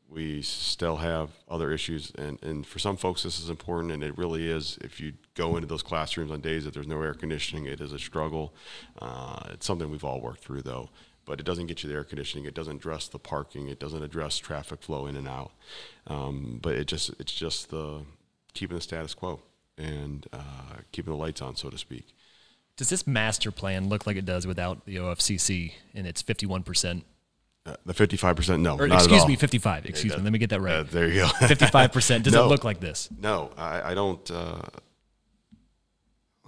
We 0.08 0.42
still 0.42 0.96
have 0.96 1.30
other 1.48 1.70
issues, 1.70 2.12
and 2.18 2.42
and 2.42 2.66
for 2.66 2.80
some 2.80 2.96
folks 2.96 3.22
this 3.22 3.38
is 3.38 3.48
important, 3.48 3.92
and 3.92 4.02
it 4.02 4.18
really 4.18 4.48
is. 4.48 4.78
If 4.80 5.00
you 5.00 5.12
go 5.34 5.56
into 5.56 5.68
those 5.68 5.82
classrooms 5.82 6.32
on 6.32 6.40
days 6.40 6.64
that 6.64 6.74
there's 6.74 6.88
no 6.88 7.00
air 7.00 7.14
conditioning, 7.14 7.66
it 7.66 7.80
is 7.80 7.92
a 7.92 7.98
struggle. 7.98 8.52
Uh, 9.00 9.40
it's 9.50 9.66
something 9.66 9.90
we've 9.90 10.04
all 10.04 10.20
worked 10.20 10.42
through 10.42 10.62
though. 10.62 10.90
But 11.26 11.38
it 11.38 11.46
doesn't 11.46 11.66
get 11.66 11.82
you 11.82 11.88
the 11.88 11.94
air 11.94 12.04
conditioning. 12.04 12.44
It 12.46 12.54
doesn't 12.54 12.76
address 12.76 13.06
the 13.08 13.18
parking. 13.18 13.68
It 13.68 13.78
doesn't 13.78 14.02
address 14.02 14.38
traffic 14.38 14.82
flow 14.82 15.06
in 15.06 15.16
and 15.16 15.28
out. 15.28 15.52
Um, 16.06 16.58
but 16.62 16.74
it 16.74 16.86
just 16.86 17.10
it's 17.20 17.32
just 17.32 17.70
the 17.70 18.02
keeping 18.54 18.76
the 18.76 18.80
status 18.82 19.14
quo 19.14 19.40
and 19.78 20.26
uh, 20.32 20.78
keeping 20.92 21.12
the 21.12 21.18
lights 21.18 21.40
on, 21.40 21.56
so 21.56 21.70
to 21.70 21.78
speak. 21.78 22.14
Does 22.76 22.88
this 22.88 23.06
master 23.06 23.50
plan 23.50 23.88
look 23.88 24.06
like 24.06 24.16
it 24.16 24.24
does 24.24 24.46
without 24.46 24.86
the 24.86 24.96
OFCC 24.96 25.72
and 25.94 26.06
its 26.06 26.22
51%? 26.22 27.02
Uh, 27.66 27.74
the 27.84 27.92
fifty-five 27.92 28.34
percent, 28.36 28.62
no, 28.62 28.78
Or 28.78 28.86
excuse 28.86 29.26
me, 29.26 29.36
55. 29.36 29.84
Excuse 29.84 30.16
me. 30.16 30.22
Let 30.22 30.32
me 30.32 30.38
get 30.38 30.48
that 30.48 30.60
Uh, 30.60 30.62
right. 30.62 30.90
there 30.90 31.08
you 31.08 31.20
go. 31.20 31.26
55%. 31.26 32.22
Does 32.22 32.32
No. 32.32 32.46
it 32.46 32.48
look 32.48 32.64
like 32.64 32.80
this? 32.80 33.10
No, 33.20 33.50
I, 33.58 33.90
I 33.90 33.94
don't. 33.94 34.28
Uh, 34.30 34.62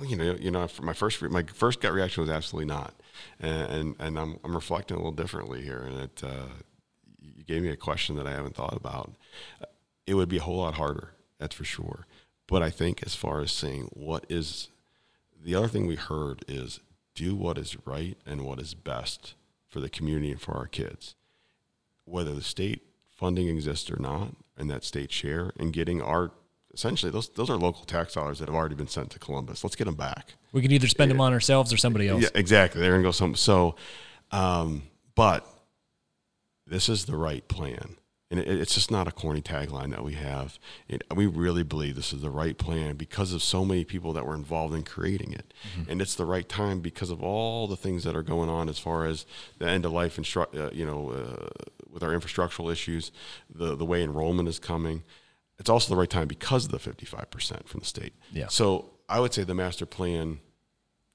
well, 0.02 0.10
you 0.10 0.16
know, 0.16 0.36
you 0.40 0.50
know, 0.50 0.68
my 0.80 0.92
first 0.92 1.22
re- 1.22 1.28
my 1.28 1.44
first 1.44 1.80
gut 1.80 1.92
reaction 1.92 2.22
was 2.22 2.30
absolutely 2.30 2.66
not, 2.66 2.94
and 3.38 3.70
and, 3.70 3.96
and 4.00 4.18
I'm 4.18 4.38
I'm 4.42 4.54
reflecting 4.54 4.96
a 4.96 4.98
little 4.98 5.12
differently 5.12 5.62
here, 5.62 5.78
and 5.78 6.00
it 6.00 6.22
uh, 6.24 6.48
you 7.20 7.44
gave 7.44 7.62
me 7.62 7.68
a 7.68 7.76
question 7.76 8.16
that 8.16 8.26
I 8.26 8.32
haven't 8.32 8.56
thought 8.56 8.76
about. 8.76 9.14
It 10.06 10.14
would 10.14 10.28
be 10.28 10.38
a 10.38 10.42
whole 10.42 10.58
lot 10.58 10.74
harder, 10.74 11.14
that's 11.38 11.54
for 11.54 11.64
sure. 11.64 12.06
But 12.48 12.62
I 12.62 12.70
think 12.70 13.04
as 13.04 13.14
far 13.14 13.40
as 13.40 13.52
saying 13.52 13.90
what 13.92 14.26
is 14.28 14.68
the 15.40 15.54
other 15.54 15.68
thing 15.68 15.86
we 15.86 15.94
heard 15.94 16.44
is 16.48 16.80
do 17.14 17.36
what 17.36 17.56
is 17.56 17.76
right 17.86 18.16
and 18.26 18.42
what 18.42 18.58
is 18.58 18.74
best 18.74 19.34
for 19.68 19.78
the 19.78 19.88
community 19.88 20.32
and 20.32 20.40
for 20.40 20.54
our 20.54 20.66
kids 20.66 21.14
whether 22.04 22.34
the 22.34 22.42
state 22.42 22.82
funding 23.08 23.48
exists 23.48 23.88
or 23.90 24.00
not, 24.00 24.34
and 24.56 24.68
that 24.68 24.82
state 24.82 25.12
share, 25.12 25.52
and 25.58 25.72
getting 25.72 26.02
our 26.02 26.32
essentially 26.74 27.12
those 27.12 27.28
those 27.30 27.50
are 27.50 27.56
local 27.56 27.84
tax 27.84 28.14
dollars 28.14 28.38
that 28.38 28.48
have 28.48 28.54
already 28.54 28.74
been 28.74 28.88
sent 28.88 29.10
to 29.10 29.18
Columbus. 29.18 29.62
Let's 29.64 29.76
get 29.76 29.84
them 29.84 29.94
back. 29.94 30.34
We 30.52 30.62
can 30.62 30.72
either 30.72 30.88
spend 30.88 31.10
them 31.10 31.20
on 31.20 31.32
ourselves 31.32 31.72
or 31.72 31.76
somebody 31.76 32.08
else. 32.08 32.22
Yeah, 32.22 32.28
exactly. 32.34 32.80
They're 32.80 32.92
gonna 32.92 33.02
go 33.02 33.10
some. 33.10 33.34
So, 33.34 33.76
um, 34.30 34.82
but 35.14 35.46
this 36.66 36.88
is 36.88 37.04
the 37.04 37.16
right 37.16 37.46
plan, 37.48 37.96
and 38.30 38.40
it, 38.40 38.48
it's 38.48 38.74
just 38.74 38.90
not 38.90 39.08
a 39.08 39.12
corny 39.12 39.42
tagline 39.42 39.90
that 39.90 40.04
we 40.04 40.14
have. 40.14 40.58
It, 40.88 41.02
we 41.14 41.26
really 41.26 41.62
believe 41.62 41.96
this 41.96 42.12
is 42.12 42.22
the 42.22 42.30
right 42.30 42.56
plan 42.56 42.96
because 42.96 43.32
of 43.32 43.42
so 43.42 43.64
many 43.64 43.84
people 43.84 44.12
that 44.14 44.26
were 44.26 44.34
involved 44.34 44.74
in 44.74 44.82
creating 44.82 45.32
it, 45.32 45.52
and 45.88 46.00
it's 46.00 46.14
the 46.14 46.26
right 46.26 46.48
time 46.48 46.80
because 46.80 47.10
of 47.10 47.22
all 47.22 47.66
the 47.66 47.76
things 47.76 48.04
that 48.04 48.16
are 48.16 48.22
going 48.22 48.48
on 48.48 48.68
as 48.68 48.78
far 48.78 49.06
as 49.06 49.26
the 49.58 49.68
end 49.68 49.84
of 49.84 49.92
life 49.92 50.16
instru- 50.16 50.54
uh, 50.58 50.70
you 50.72 50.86
know, 50.86 51.10
uh, 51.10 51.48
with 51.90 52.02
our 52.02 52.10
infrastructural 52.10 52.72
issues, 52.72 53.12
the 53.54 53.74
the 53.76 53.84
way 53.84 54.02
enrollment 54.02 54.48
is 54.48 54.58
coming. 54.58 55.02
It's 55.58 55.70
also 55.70 55.94
the 55.94 55.98
right 55.98 56.10
time 56.10 56.28
because 56.28 56.64
of 56.64 56.70
the 56.70 56.78
fifty 56.78 57.06
five 57.06 57.30
percent 57.30 57.68
from 57.68 57.80
the 57.80 57.86
state. 57.86 58.14
Yeah. 58.32 58.48
So 58.48 58.90
I 59.08 59.20
would 59.20 59.32
say 59.32 59.44
the 59.44 59.54
master 59.54 59.86
plan 59.86 60.40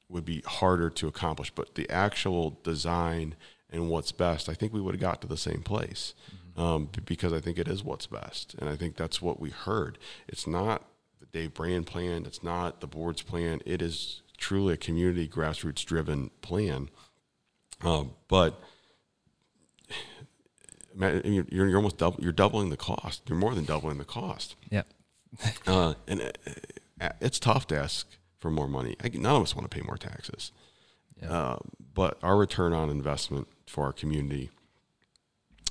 would 0.09 0.23
be 0.23 0.41
harder 0.45 0.89
to 0.89 1.07
accomplish, 1.07 1.51
but 1.51 1.75
the 1.75 1.89
actual 1.89 2.59
design 2.63 3.35
and 3.69 3.89
what's 3.89 4.13
best, 4.13 4.47
I 4.47 4.53
think 4.53 4.71
we 4.71 4.79
would 4.79 4.95
have 4.95 5.01
got 5.01 5.21
to 5.21 5.27
the 5.27 5.35
same 5.35 5.61
place 5.61 6.13
um, 6.55 6.89
because 7.05 7.33
I 7.33 7.41
think 7.41 7.57
it 7.57 7.67
is 7.67 7.83
what's 7.83 8.07
best, 8.07 8.55
and 8.57 8.69
I 8.69 8.77
think 8.77 8.95
that's 8.95 9.21
what 9.21 9.39
we 9.41 9.49
heard. 9.49 9.97
It's 10.27 10.47
not 10.47 10.85
the 11.19 11.25
Dave 11.25 11.53
Brand 11.53 11.87
plan, 11.87 12.25
it's 12.25 12.41
not 12.41 12.79
the 12.79 12.87
board's 12.87 13.21
plan. 13.21 13.61
It 13.65 13.81
is 13.81 14.21
truly 14.37 14.75
a 14.75 14.77
community 14.77 15.27
grassroots 15.27 15.83
driven 15.83 16.29
plan, 16.41 16.89
um, 17.81 18.11
but. 18.27 18.61
You're, 20.99 21.45
you're 21.49 21.75
almost 21.75 21.97
double, 21.97 22.23
you're 22.23 22.31
doubling 22.31 22.69
the 22.69 22.77
cost. 22.77 23.23
You're 23.27 23.37
more 23.37 23.53
than 23.53 23.65
doubling 23.65 23.97
the 23.97 24.05
cost. 24.05 24.55
Yeah. 24.69 24.83
Uh, 25.67 25.93
and 26.07 26.21
uh, 27.01 27.09
it's 27.19 27.37
tough 27.37 27.67
to 27.67 27.77
ask 27.77 28.07
for 28.39 28.49
more 28.49 28.67
money. 28.67 28.95
I, 29.03 29.09
none 29.09 29.35
of 29.35 29.43
us 29.43 29.55
want 29.55 29.69
to 29.69 29.75
pay 29.75 29.83
more 29.85 29.97
taxes. 29.97 30.51
Yeah. 31.21 31.31
Uh, 31.31 31.57
but 31.93 32.17
our 32.23 32.37
return 32.37 32.73
on 32.73 32.89
investment 32.89 33.47
for 33.67 33.83
our 33.83 33.93
community, 33.93 34.49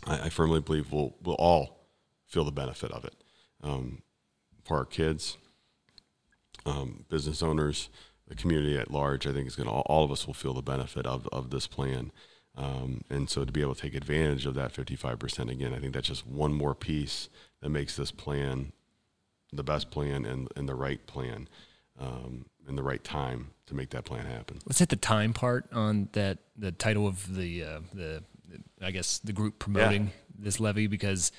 I, 0.07 0.25
I 0.25 0.29
firmly 0.29 0.61
believe 0.61 0.93
we'll, 0.93 1.17
we'll 1.23 1.37
all 1.37 1.89
feel 2.27 2.45
the 2.45 2.53
benefit 2.53 2.93
of 2.93 3.05
it. 3.05 3.15
Um, 3.63 4.03
for 4.65 4.77
our 4.77 4.85
kids, 4.85 5.39
um, 6.67 7.05
business 7.09 7.43
owners, 7.43 7.89
the 8.29 8.35
community 8.35 8.77
at 8.77 8.91
large, 8.91 9.27
I 9.27 9.33
think 9.33 9.47
is 9.47 9.57
going 9.57 9.69
to, 9.69 9.73
all, 9.73 9.87
all 9.87 10.05
of 10.05 10.11
us 10.11 10.27
will 10.27 10.35
feel 10.35 10.55
the 10.55 10.63
benefit 10.63 11.07
of, 11.07 11.29
of 11.33 11.51
this 11.51 11.67
plan. 11.67 12.13
Um, 12.57 13.03
and 13.11 13.29
so 13.29 13.45
to 13.45 13.53
be 13.53 13.61
able 13.61 13.75
to 13.75 13.81
take 13.83 13.95
advantage 13.95 14.47
of 14.47 14.55
that 14.55 14.73
55% 14.73 15.51
again, 15.51 15.75
I 15.75 15.79
think 15.79 15.93
that's 15.93 16.09
just 16.09 16.27
one 16.27 16.55
more 16.55 16.75
piece 16.75 17.29
that 17.61 17.69
makes 17.69 17.97
this 17.97 18.11
plan 18.11 18.73
the 19.53 19.63
best 19.63 19.91
plan 19.91 20.25
and, 20.25 20.49
and 20.57 20.69
the 20.69 20.75
right 20.75 21.07
plan 21.07 21.49
um, 22.01 22.47
and 22.67 22.77
the 22.77 22.83
right 22.83 23.03
time 23.05 23.49
to 23.67 23.75
make 23.75 23.91
that 23.91 24.05
plan 24.05 24.27
happen. 24.27 24.59
Let's 24.67 24.79
hit 24.79 24.89
the 24.89 24.97
time 24.97 25.33
part 25.33 25.67
on 25.73 26.09
that. 26.13 26.39
The 26.57 26.73
title 26.73 27.07
of 27.07 27.35
the 27.35 27.65
uh, 27.65 27.81
the 27.93 28.23
I 28.81 28.91
guess 28.91 29.19
the 29.19 29.33
group 29.33 29.59
promoting 29.59 30.13
this 30.39 30.59
levy 30.61 30.87
because 30.87 31.33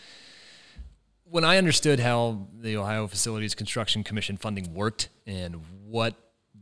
when 1.24 1.43
I 1.43 1.57
understood 1.57 1.99
how 1.99 2.47
the 2.59 2.78
Ohio 2.78 3.07
Facilities 3.07 3.55
Construction 3.55 4.03
Commission 4.03 4.38
funding 4.38 4.74
worked 4.74 5.09
and 5.26 5.61
what 5.86 6.15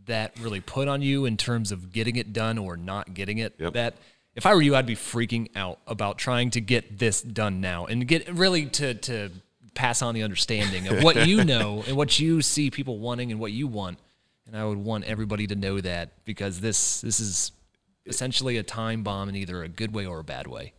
that 0.05 0.39
really 0.39 0.61
put 0.61 0.87
on 0.87 1.01
you 1.01 1.25
in 1.25 1.35
terms 1.37 1.71
of 1.71 1.91
getting 1.91 2.15
it 2.15 2.31
done 2.33 2.57
or 2.57 2.77
not 2.77 3.13
getting 3.13 3.37
it, 3.39 3.55
Yep. 3.59 3.73
that 3.73 3.95
if 4.35 4.45
I 4.45 4.53
were 4.53 4.61
you, 4.61 4.75
I'd 4.75 4.85
be 4.85 4.95
freaking 4.95 5.49
out 5.55 5.79
about 5.87 6.17
trying 6.17 6.51
to 6.51 6.61
get 6.61 6.99
this 6.99 7.21
done 7.21 7.61
now 7.61 7.85
and 7.85 8.07
get 8.07 8.29
really 8.29 8.65
to 8.67 8.93
to 8.95 9.31
pass 9.73 10.01
on 10.01 10.15
the 10.15 10.23
understanding 10.23 10.87
of 10.87 11.03
what 11.03 11.27
you 11.27 11.43
know 11.45 11.83
and 11.87 11.97
what 11.97 12.19
you 12.19 12.41
see 12.41 12.71
people 12.71 12.99
wanting 12.99 13.31
and 13.31 13.39
what 13.39 13.51
you 13.51 13.67
want. 13.67 13.99
And 14.47 14.55
I 14.55 14.63
would 14.65 14.77
want 14.77 15.05
everybody 15.05 15.47
to 15.47 15.55
know 15.55 15.81
that 15.81 16.11
because 16.25 16.59
this 16.59 17.01
this 17.01 17.19
is 17.19 17.51
essentially 18.05 18.57
a 18.57 18.63
time 18.63 19.03
bomb 19.03 19.29
in 19.29 19.35
either 19.35 19.63
a 19.63 19.67
good 19.67 19.93
way 19.93 20.05
or 20.05 20.19
a 20.19 20.23
bad 20.23 20.47
way. 20.47 20.73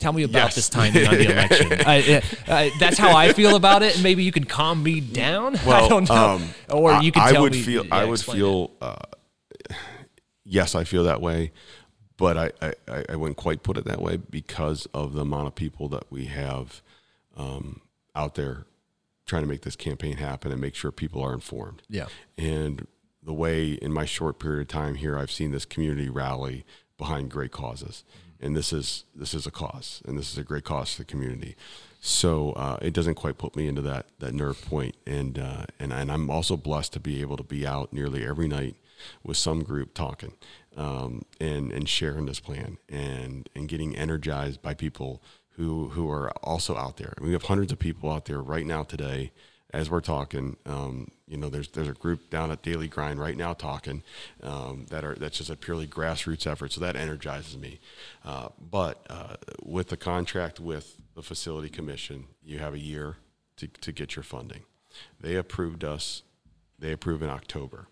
Tell 0.00 0.12
me 0.12 0.24
about 0.24 0.46
yes. 0.46 0.54
this 0.56 0.68
timing 0.68 1.06
on 1.06 1.14
the 1.14 1.24
election. 1.32 1.72
I, 1.86 2.22
I, 2.48 2.72
that's 2.78 2.98
how 2.98 3.16
I 3.16 3.32
feel 3.32 3.56
about 3.56 3.82
it, 3.82 3.94
and 3.94 4.02
maybe 4.02 4.24
you 4.24 4.32
can 4.32 4.44
calm 4.44 4.82
me 4.82 5.00
down. 5.00 5.56
I 5.66 5.88
don't 5.88 6.08
know, 6.08 6.14
um, 6.14 6.48
or 6.68 7.00
you 7.00 7.12
can 7.12 7.22
I 7.22 7.32
tell 7.32 7.42
would 7.42 7.52
me. 7.52 7.62
feel. 7.62 7.86
yeah, 7.86 7.94
I 7.94 8.04
would 8.04 8.20
feel. 8.20 8.72
Uh, 8.80 8.96
yes, 10.44 10.74
I 10.74 10.84
feel 10.84 11.04
that 11.04 11.20
way, 11.20 11.52
but 12.16 12.36
I, 12.36 12.50
I, 12.88 13.04
I- 13.10 13.16
wouldn't 13.16 13.36
quite 13.36 13.62
put 13.62 13.76
it 13.76 13.84
that 13.86 14.00
way 14.00 14.16
because 14.16 14.86
of 14.94 15.12
the 15.14 15.22
amount 15.22 15.46
of 15.48 15.54
people 15.54 15.88
that 15.90 16.04
we 16.10 16.26
have 16.26 16.82
um, 17.36 17.80
out 18.14 18.34
there 18.34 18.66
trying 19.26 19.42
to 19.42 19.48
make 19.48 19.62
this 19.62 19.76
campaign 19.76 20.16
happen 20.18 20.52
and 20.52 20.60
make 20.60 20.74
sure 20.74 20.92
people 20.92 21.22
are 21.22 21.32
informed. 21.32 21.82
Yeah, 21.88 22.06
And 22.38 22.86
the 23.22 23.32
way 23.32 23.72
in 23.72 23.92
my 23.92 24.04
short 24.04 24.38
period 24.38 24.60
of 24.62 24.68
time 24.68 24.96
here, 24.96 25.18
I've 25.18 25.30
seen 25.30 25.50
this 25.50 25.64
community 25.64 26.08
rally 26.10 26.64
behind 26.98 27.30
great 27.30 27.50
causes, 27.52 28.04
and 28.38 28.54
this 28.54 28.70
is 28.72 29.04
this 29.14 29.32
is 29.32 29.46
a 29.46 29.50
cause, 29.50 30.02
and 30.06 30.18
this 30.18 30.30
is 30.30 30.36
a 30.38 30.44
great 30.44 30.64
cause 30.64 30.92
for 30.92 31.00
the 31.00 31.06
community. 31.06 31.56
So 32.00 32.52
uh, 32.52 32.76
it 32.82 32.92
doesn't 32.92 33.14
quite 33.14 33.38
put 33.38 33.56
me 33.56 33.66
into 33.66 33.80
that 33.82 34.06
that 34.18 34.34
nerve 34.34 34.60
point. 34.60 34.94
point, 34.94 34.96
and 35.06 35.38
uh, 35.38 35.64
and 35.80 35.90
and 35.92 36.12
I'm 36.12 36.28
also 36.30 36.56
blessed 36.56 36.92
to 36.92 37.00
be 37.00 37.22
able 37.22 37.38
to 37.38 37.42
be 37.42 37.66
out 37.66 37.92
nearly 37.94 38.26
every 38.26 38.46
night 38.46 38.76
with 39.22 39.36
some 39.36 39.62
group 39.62 39.94
talking 39.94 40.34
um, 40.76 41.22
and 41.40 41.72
and 41.72 41.88
sharing 41.88 42.26
this 42.26 42.40
plan 42.40 42.78
and 42.88 43.48
and 43.54 43.68
getting 43.68 43.96
energized 43.96 44.62
by 44.62 44.74
people 44.74 45.22
who 45.50 45.90
who 45.90 46.10
are 46.10 46.30
also 46.42 46.76
out 46.76 46.96
there. 46.96 47.14
We 47.20 47.32
have 47.32 47.44
hundreds 47.44 47.72
of 47.72 47.78
people 47.78 48.10
out 48.10 48.24
there 48.24 48.40
right 48.40 48.66
now 48.66 48.82
today 48.82 49.32
as 49.74 49.90
we're 49.90 50.00
talking, 50.00 50.56
um, 50.66 51.08
you 51.26 51.36
know, 51.36 51.48
there's 51.48 51.68
there's 51.68 51.88
a 51.88 51.94
group 51.94 52.30
down 52.30 52.52
at 52.52 52.62
Daily 52.62 52.86
Grind 52.86 53.18
right 53.18 53.36
now 53.36 53.52
talking 53.52 54.04
um, 54.40 54.86
that 54.90 55.04
are 55.04 55.16
that's 55.16 55.38
just 55.38 55.50
a 55.50 55.56
purely 55.56 55.88
grassroots 55.88 56.46
effort. 56.46 56.70
So 56.70 56.80
that 56.80 56.94
energizes 56.94 57.58
me. 57.58 57.80
Uh, 58.24 58.50
but 58.70 59.04
uh, 59.10 59.34
with 59.64 59.88
the 59.88 59.96
contract 59.96 60.60
with 60.60 60.96
the 61.16 61.22
facility 61.22 61.68
commission, 61.68 62.26
you 62.44 62.60
have 62.60 62.72
a 62.72 62.78
year 62.78 63.16
to 63.56 63.66
to 63.66 63.90
get 63.90 64.14
your 64.14 64.22
funding. 64.22 64.62
They 65.20 65.34
approved 65.34 65.82
us. 65.82 66.22
They 66.78 66.92
approve 66.92 67.20
in 67.20 67.28
October. 67.28 67.88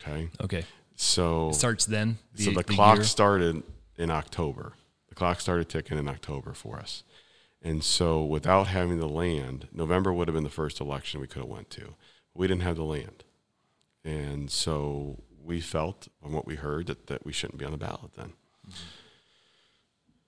Okay, 0.00 0.28
okay. 0.40 0.64
so 0.96 1.52
Starts 1.52 1.86
then. 1.86 2.18
so 2.34 2.50
the, 2.50 2.64
clock 2.64 2.96
year? 2.96 3.04
started 3.04 3.62
in 3.96 4.10
October. 4.10 4.72
The 5.08 5.14
clock 5.14 5.40
started 5.40 5.68
ticking 5.68 5.98
in 5.98 6.08
October 6.08 6.52
for 6.52 6.78
us. 6.78 7.04
And 7.62 7.82
so 7.82 8.22
without 8.22 8.66
having 8.66 8.98
the 8.98 9.08
land, 9.08 9.68
November 9.72 10.12
would 10.12 10.28
have 10.28 10.34
been 10.34 10.44
the 10.44 10.50
first 10.50 10.80
election 10.80 11.20
we 11.20 11.26
could 11.26 11.40
have 11.40 11.50
went 11.50 11.70
to. 11.70 11.94
We 12.34 12.46
didn't 12.46 12.62
have 12.62 12.76
the 12.76 12.84
land. 12.84 13.24
And 14.04 14.50
so 14.50 15.22
we 15.42 15.60
felt 15.60 16.08
from 16.20 16.32
what 16.32 16.46
we 16.46 16.56
heard 16.56 16.86
that, 16.88 17.06
that 17.06 17.24
we 17.24 17.32
shouldn't 17.32 17.58
be 17.58 17.64
on 17.64 17.70
the 17.72 17.78
ballot 17.78 18.12
then. 18.16 18.32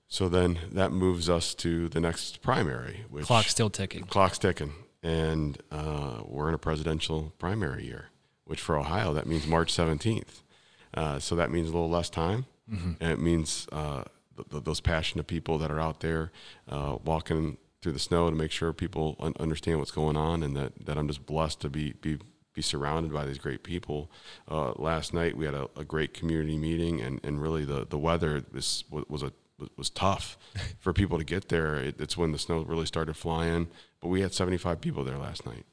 So 0.08 0.28
then 0.28 0.58
that 0.72 0.92
moves 0.92 1.28
us 1.28 1.54
to 1.56 1.88
the 1.88 2.00
next 2.00 2.40
primary, 2.40 3.04
which 3.10 3.26
Clock 3.26 3.46
still 3.46 3.70
ticking. 3.70 4.04
clock's 4.04 4.38
ticking, 4.38 4.72
and 5.02 5.60
uh, 5.70 6.20
we're 6.24 6.48
in 6.48 6.54
a 6.54 6.58
presidential 6.58 7.34
primary 7.38 7.84
year. 7.84 8.06
Which 8.46 8.60
for 8.60 8.78
Ohio 8.78 9.12
that 9.12 9.26
means 9.26 9.46
March 9.46 9.72
17th. 9.72 10.42
Uh, 10.94 11.18
so 11.18 11.36
that 11.36 11.50
means 11.50 11.68
a 11.68 11.72
little 11.72 11.90
less 11.90 12.08
time, 12.08 12.46
mm-hmm. 12.70 12.92
and 13.00 13.12
it 13.12 13.18
means 13.18 13.66
uh, 13.70 14.02
th- 14.36 14.48
th- 14.48 14.64
those 14.64 14.80
passionate 14.80 15.26
people 15.26 15.58
that 15.58 15.70
are 15.70 15.80
out 15.80 16.00
there 16.00 16.32
uh, 16.68 16.96
walking 17.04 17.58
through 17.82 17.92
the 17.92 17.98
snow 17.98 18.30
to 18.30 18.36
make 18.36 18.50
sure 18.50 18.72
people 18.72 19.16
un- 19.20 19.34
understand 19.38 19.78
what's 19.78 19.90
going 19.90 20.16
on, 20.16 20.42
and 20.42 20.56
that, 20.56 20.86
that 20.86 20.96
I'm 20.96 21.06
just 21.06 21.26
blessed 21.26 21.60
to 21.60 21.68
be 21.68 21.92
be 22.00 22.18
be 22.54 22.62
surrounded 22.62 23.12
by 23.12 23.26
these 23.26 23.36
great 23.36 23.62
people. 23.62 24.10
Uh, 24.50 24.72
last 24.76 25.12
night 25.12 25.36
we 25.36 25.44
had 25.44 25.54
a, 25.54 25.68
a, 25.76 25.84
great 25.84 26.14
community 26.14 26.56
meeting, 26.56 27.02
and, 27.02 27.20
and 27.22 27.42
really 27.42 27.66
the, 27.66 27.86
the 27.86 27.98
weather 27.98 28.42
was 28.52 28.84
was 28.90 29.22
a 29.22 29.32
was 29.76 29.90
tough 29.90 30.38
for 30.78 30.92
people 30.92 31.18
to 31.18 31.24
get 31.24 31.48
there. 31.48 31.76
It, 31.76 32.00
it's 32.00 32.16
when 32.16 32.32
the 32.32 32.38
snow 32.38 32.62
really 32.62 32.86
started 32.86 33.14
flying, 33.14 33.68
but 34.00 34.08
we 34.08 34.22
had 34.22 34.32
75 34.32 34.80
people 34.80 35.04
there 35.04 35.18
last 35.18 35.46
night. 35.46 35.66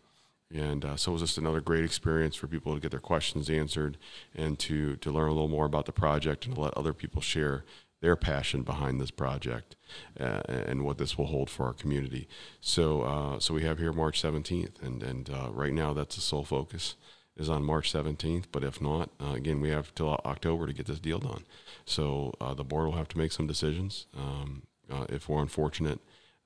And 0.54 0.86
uh, 0.86 0.96
so 0.96 1.12
it 1.12 1.14
was 1.14 1.22
just 1.24 1.38
another 1.38 1.62
great 1.62 1.84
experience 1.84 2.36
for 2.36 2.48
people 2.48 2.76
to 2.76 2.80
get 2.80 2.92
their 2.92 3.00
questions 3.00 3.50
answered 3.50 3.98
and 4.36 4.60
to, 4.60 4.96
to 4.98 5.12
learn 5.12 5.30
a 5.30 5.34
little 5.34 5.48
more 5.48 5.66
about 5.66 5.86
the 5.86 5.92
project 5.92 6.46
and 6.46 6.56
to 6.56 6.62
let 6.62 6.78
other 6.78 6.94
people 6.94 7.22
share 7.22 7.66
their 8.02 8.16
passion 8.16 8.64
behind 8.64 9.00
this 9.00 9.12
project 9.12 9.76
uh, 10.20 10.42
and 10.48 10.84
what 10.84 10.98
this 10.98 11.18
will 11.18 11.28
hold 11.28 11.50
for 11.50 11.66
our 11.66 11.74
community. 11.74 12.28
So, 12.60 13.02
uh, 13.02 13.40
so 13.40 13.54
we 13.54 13.64
have 13.64 13.80
here 13.80 13.94
March 13.94 14.22
17th, 14.22 14.82
and, 14.82 15.02
and 15.02 15.30
uh, 15.30 15.50
right 15.52 15.74
now 15.74 15.94
that's 15.94 16.16
the 16.16 16.22
sole 16.22 16.44
focus 16.44 16.96
is 17.38 17.50
on 17.50 17.64
March 17.64 17.92
17th. 17.92 18.46
But 18.52 18.64
if 18.64 18.82
not, 18.82 19.10
uh, 19.22 19.32
again, 19.32 19.62
we 19.62 19.70
have 19.70 19.96
till 19.96 20.10
October 20.26 20.68
to 20.68 20.74
get 20.74 20.86
this 20.86 21.00
deal 21.00 21.20
done. 21.20 21.46
So 21.86 22.34
uh, 22.42 22.54
the 22.54 22.66
board 22.66 22.86
will 22.86 22.98
have 22.98 23.08
to 23.10 23.18
make 23.18 23.32
some 23.32 23.48
decisions. 23.48 24.08
Um, 24.16 24.64
uh, 24.92 25.06
if 25.10 25.30
we're 25.30 25.42
unfortunate 25.42 26.00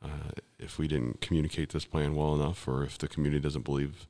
uh, 0.04 0.32
if 0.60 0.78
we 0.78 0.88
didn't 0.88 1.22
communicate 1.22 1.70
this 1.70 1.86
plan 1.86 2.16
well 2.16 2.36
enough, 2.36 2.68
or 2.68 2.84
if 2.84 2.98
the 2.98 3.08
community 3.08 3.42
doesn't 3.42 3.66
believe 3.66 4.08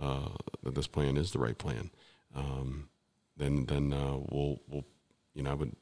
uh, 0.00 0.30
that 0.62 0.74
this 0.74 0.86
plan 0.86 1.16
is 1.16 1.32
the 1.32 1.38
right 1.38 1.58
plan, 1.58 1.90
um, 2.34 2.88
then 3.36 3.66
then 3.66 3.92
uh, 3.92 4.18
we'll 4.30 4.60
we'll 4.68 4.84
you 5.34 5.42
know 5.42 5.50
I 5.50 5.54
would 5.54 5.76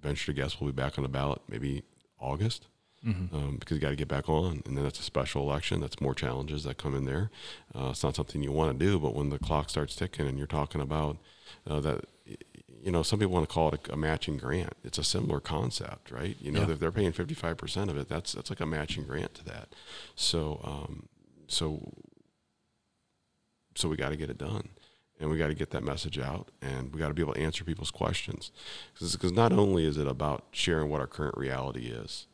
venture 0.00 0.26
to 0.26 0.32
guess 0.32 0.60
we'll 0.60 0.70
be 0.70 0.76
back 0.76 0.98
on 0.98 1.02
the 1.02 1.08
ballot 1.08 1.40
maybe 1.48 1.82
August. 2.18 2.66
Mm-hmm. 3.06 3.32
Um, 3.32 3.56
because 3.60 3.76
you 3.76 3.80
got 3.80 3.90
to 3.90 3.96
get 3.96 4.08
back 4.08 4.28
on, 4.28 4.60
and 4.66 4.76
then 4.76 4.82
that's 4.82 4.98
a 4.98 5.04
special 5.04 5.42
election. 5.42 5.80
That's 5.80 6.00
more 6.00 6.16
challenges 6.16 6.64
that 6.64 6.78
come 6.78 6.96
in 6.96 7.04
there. 7.04 7.30
Uh, 7.72 7.90
it's 7.90 8.02
not 8.02 8.16
something 8.16 8.42
you 8.42 8.50
want 8.50 8.76
to 8.76 8.84
do, 8.84 8.98
but 8.98 9.14
when 9.14 9.30
the 9.30 9.38
clock 9.38 9.70
starts 9.70 9.94
ticking 9.94 10.26
and 10.26 10.36
you're 10.36 10.48
talking 10.48 10.80
about 10.80 11.16
uh, 11.64 11.78
that 11.78 12.06
you 12.82 12.90
know, 12.90 13.02
some 13.02 13.18
people 13.18 13.34
want 13.34 13.48
to 13.48 13.52
call 13.52 13.70
it 13.70 13.88
a, 13.88 13.92
a, 13.92 13.96
matching 13.96 14.36
grant. 14.36 14.74
It's 14.84 14.98
a 14.98 15.04
similar 15.04 15.40
concept, 15.40 16.10
right? 16.10 16.36
You 16.40 16.52
know, 16.52 16.62
yeah. 16.62 16.72
if 16.72 16.78
they're 16.78 16.92
paying 16.92 17.12
55% 17.12 17.88
of 17.88 17.96
it, 17.96 18.08
that's, 18.08 18.32
that's 18.32 18.50
like 18.50 18.60
a 18.60 18.66
matching 18.66 19.04
grant 19.04 19.34
to 19.34 19.44
that. 19.46 19.68
So, 20.14 20.60
um, 20.64 21.08
so, 21.46 21.92
so 23.74 23.88
we 23.88 23.96
got 23.96 24.10
to 24.10 24.16
get 24.16 24.30
it 24.30 24.38
done 24.38 24.68
and 25.20 25.30
we 25.30 25.38
got 25.38 25.48
to 25.48 25.54
get 25.54 25.70
that 25.70 25.82
message 25.82 26.18
out 26.18 26.50
and 26.62 26.92
we 26.92 27.00
got 27.00 27.08
to 27.08 27.14
be 27.14 27.22
able 27.22 27.34
to 27.34 27.40
answer 27.40 27.64
people's 27.64 27.90
questions 27.90 28.50
because 28.94 29.32
not 29.32 29.52
only 29.52 29.84
is 29.84 29.96
it 29.96 30.06
about 30.06 30.44
sharing 30.50 30.88
what 30.90 31.00
our 31.00 31.06
current 31.06 31.36
reality 31.36 31.86
is 31.86 32.26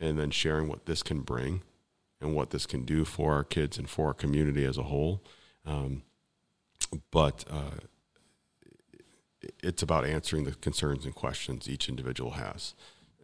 and 0.00 0.18
then 0.18 0.30
sharing 0.30 0.68
what 0.68 0.86
this 0.86 1.02
can 1.02 1.20
bring 1.20 1.62
and 2.20 2.34
what 2.34 2.50
this 2.50 2.66
can 2.66 2.84
do 2.84 3.04
for 3.04 3.34
our 3.34 3.44
kids 3.44 3.78
and 3.78 3.88
for 3.88 4.08
our 4.08 4.14
community 4.14 4.64
as 4.64 4.78
a 4.78 4.84
whole 4.84 5.22
um, 5.66 6.02
but 7.10 7.44
uh, 7.50 7.78
it's 9.62 9.82
about 9.82 10.04
answering 10.04 10.44
the 10.44 10.52
concerns 10.52 11.04
and 11.04 11.14
questions 11.14 11.68
each 11.68 11.88
individual 11.88 12.32
has. 12.32 12.74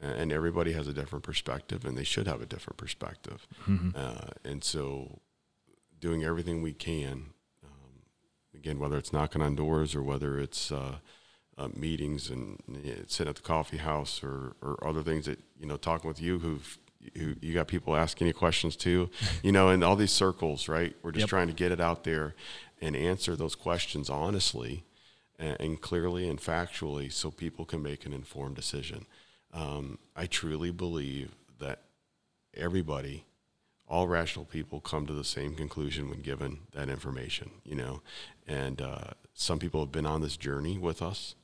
And 0.02 0.32
everybody 0.32 0.72
has 0.72 0.88
a 0.88 0.94
different 0.94 1.24
perspective, 1.24 1.84
and 1.84 1.96
they 1.96 2.04
should 2.04 2.26
have 2.26 2.40
a 2.40 2.46
different 2.46 2.78
perspective. 2.78 3.46
Mm-hmm. 3.68 3.90
Uh, 3.94 4.30
and 4.44 4.64
so, 4.64 5.20
doing 6.00 6.24
everything 6.24 6.62
we 6.62 6.72
can, 6.72 7.26
um, 7.62 8.02
again, 8.54 8.78
whether 8.78 8.96
it's 8.96 9.12
knocking 9.12 9.42
on 9.42 9.54
doors 9.56 9.94
or 9.94 10.02
whether 10.02 10.38
it's 10.38 10.72
uh, 10.72 10.96
uh, 11.58 11.68
meetings 11.76 12.30
and 12.30 12.58
you 12.66 12.92
know, 12.92 13.02
sitting 13.06 13.28
at 13.28 13.36
the 13.36 13.42
coffee 13.42 13.76
house 13.76 14.22
or, 14.24 14.56
or 14.62 14.82
other 14.82 15.02
things 15.02 15.26
that 15.26 15.38
you 15.58 15.66
know, 15.66 15.76
talking 15.76 16.08
with 16.08 16.20
you 16.20 16.38
who've 16.38 16.78
who 17.16 17.34
you 17.40 17.54
got 17.54 17.66
people 17.66 17.96
asking 17.96 18.26
you 18.26 18.34
questions 18.34 18.76
too, 18.76 19.10
you 19.42 19.52
know, 19.52 19.68
in 19.68 19.82
all 19.82 19.96
these 19.96 20.12
circles, 20.12 20.68
right? 20.68 20.94
We're 21.02 21.12
just 21.12 21.24
yep. 21.24 21.28
trying 21.28 21.48
to 21.48 21.54
get 21.54 21.72
it 21.72 21.80
out 21.80 22.04
there 22.04 22.34
and 22.80 22.96
answer 22.96 23.36
those 23.36 23.54
questions 23.54 24.08
honestly 24.08 24.84
and, 25.40 25.56
and 25.58 25.80
clearly 25.80 26.28
and 26.28 26.38
factually 26.38 27.10
so 27.10 27.30
people 27.30 27.64
can 27.64 27.82
make 27.82 28.06
an 28.06 28.12
informed 28.12 28.54
decision. 28.54 29.06
Um, 29.52 29.98
I 30.14 30.26
truly 30.26 30.70
believe 30.70 31.34
that 31.58 31.82
everybody, 32.54 33.24
all 33.88 34.06
rational 34.06 34.44
people, 34.44 34.80
come 34.80 35.06
to 35.06 35.12
the 35.12 35.24
same 35.24 35.54
conclusion 35.54 36.08
when 36.08 36.20
given 36.20 36.58
that 36.72 36.88
information. 36.88 37.50
You 37.64 37.74
know, 37.74 38.02
and 38.46 38.80
uh, 38.80 39.12
some 39.34 39.58
people 39.58 39.80
have 39.80 39.90
been 39.90 40.06
on 40.06 40.20
this 40.20 40.36
journey 40.36 40.78
with 40.78 41.02
us 41.02 41.34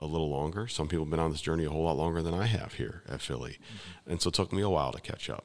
a 0.00 0.06
little 0.06 0.30
longer. 0.30 0.66
Some 0.66 0.88
people 0.88 1.04
have 1.04 1.10
been 1.10 1.20
on 1.20 1.32
this 1.32 1.42
journey 1.42 1.64
a 1.64 1.70
whole 1.70 1.84
lot 1.84 1.96
longer 1.96 2.22
than 2.22 2.34
I 2.34 2.46
have 2.46 2.74
here 2.74 3.02
at 3.08 3.20
Philly, 3.20 3.58
mm-hmm. 3.58 4.12
and 4.12 4.22
so 4.22 4.28
it 4.28 4.34
took 4.34 4.52
me 4.52 4.62
a 4.62 4.70
while 4.70 4.92
to 4.92 5.00
catch 5.00 5.28
up. 5.28 5.44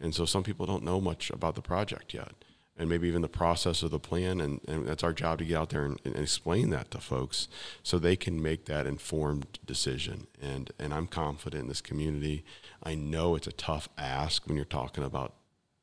And 0.00 0.14
so 0.14 0.24
some 0.24 0.42
people 0.42 0.66
don't 0.66 0.82
know 0.82 1.00
much 1.00 1.30
about 1.30 1.54
the 1.54 1.62
project 1.62 2.12
yet 2.12 2.32
and 2.78 2.88
maybe 2.88 3.08
even 3.08 3.22
the 3.22 3.28
process 3.28 3.82
of 3.82 3.90
the 3.90 3.98
plan. 3.98 4.40
And, 4.40 4.60
and 4.68 4.86
that's 4.86 5.02
our 5.02 5.12
job 5.12 5.38
to 5.38 5.44
get 5.44 5.56
out 5.56 5.70
there 5.70 5.84
and, 5.84 5.98
and, 6.04 6.16
explain 6.16 6.70
that 6.70 6.90
to 6.90 6.98
folks 6.98 7.48
so 7.82 7.98
they 7.98 8.16
can 8.16 8.42
make 8.42 8.66
that 8.66 8.86
informed 8.86 9.58
decision. 9.64 10.26
And, 10.42 10.70
and 10.78 10.92
I'm 10.92 11.06
confident 11.06 11.62
in 11.62 11.68
this 11.68 11.80
community. 11.80 12.44
I 12.82 12.94
know 12.94 13.34
it's 13.34 13.46
a 13.46 13.52
tough 13.52 13.88
ask 13.96 14.46
when 14.46 14.56
you're 14.56 14.64
talking 14.66 15.04
about 15.04 15.34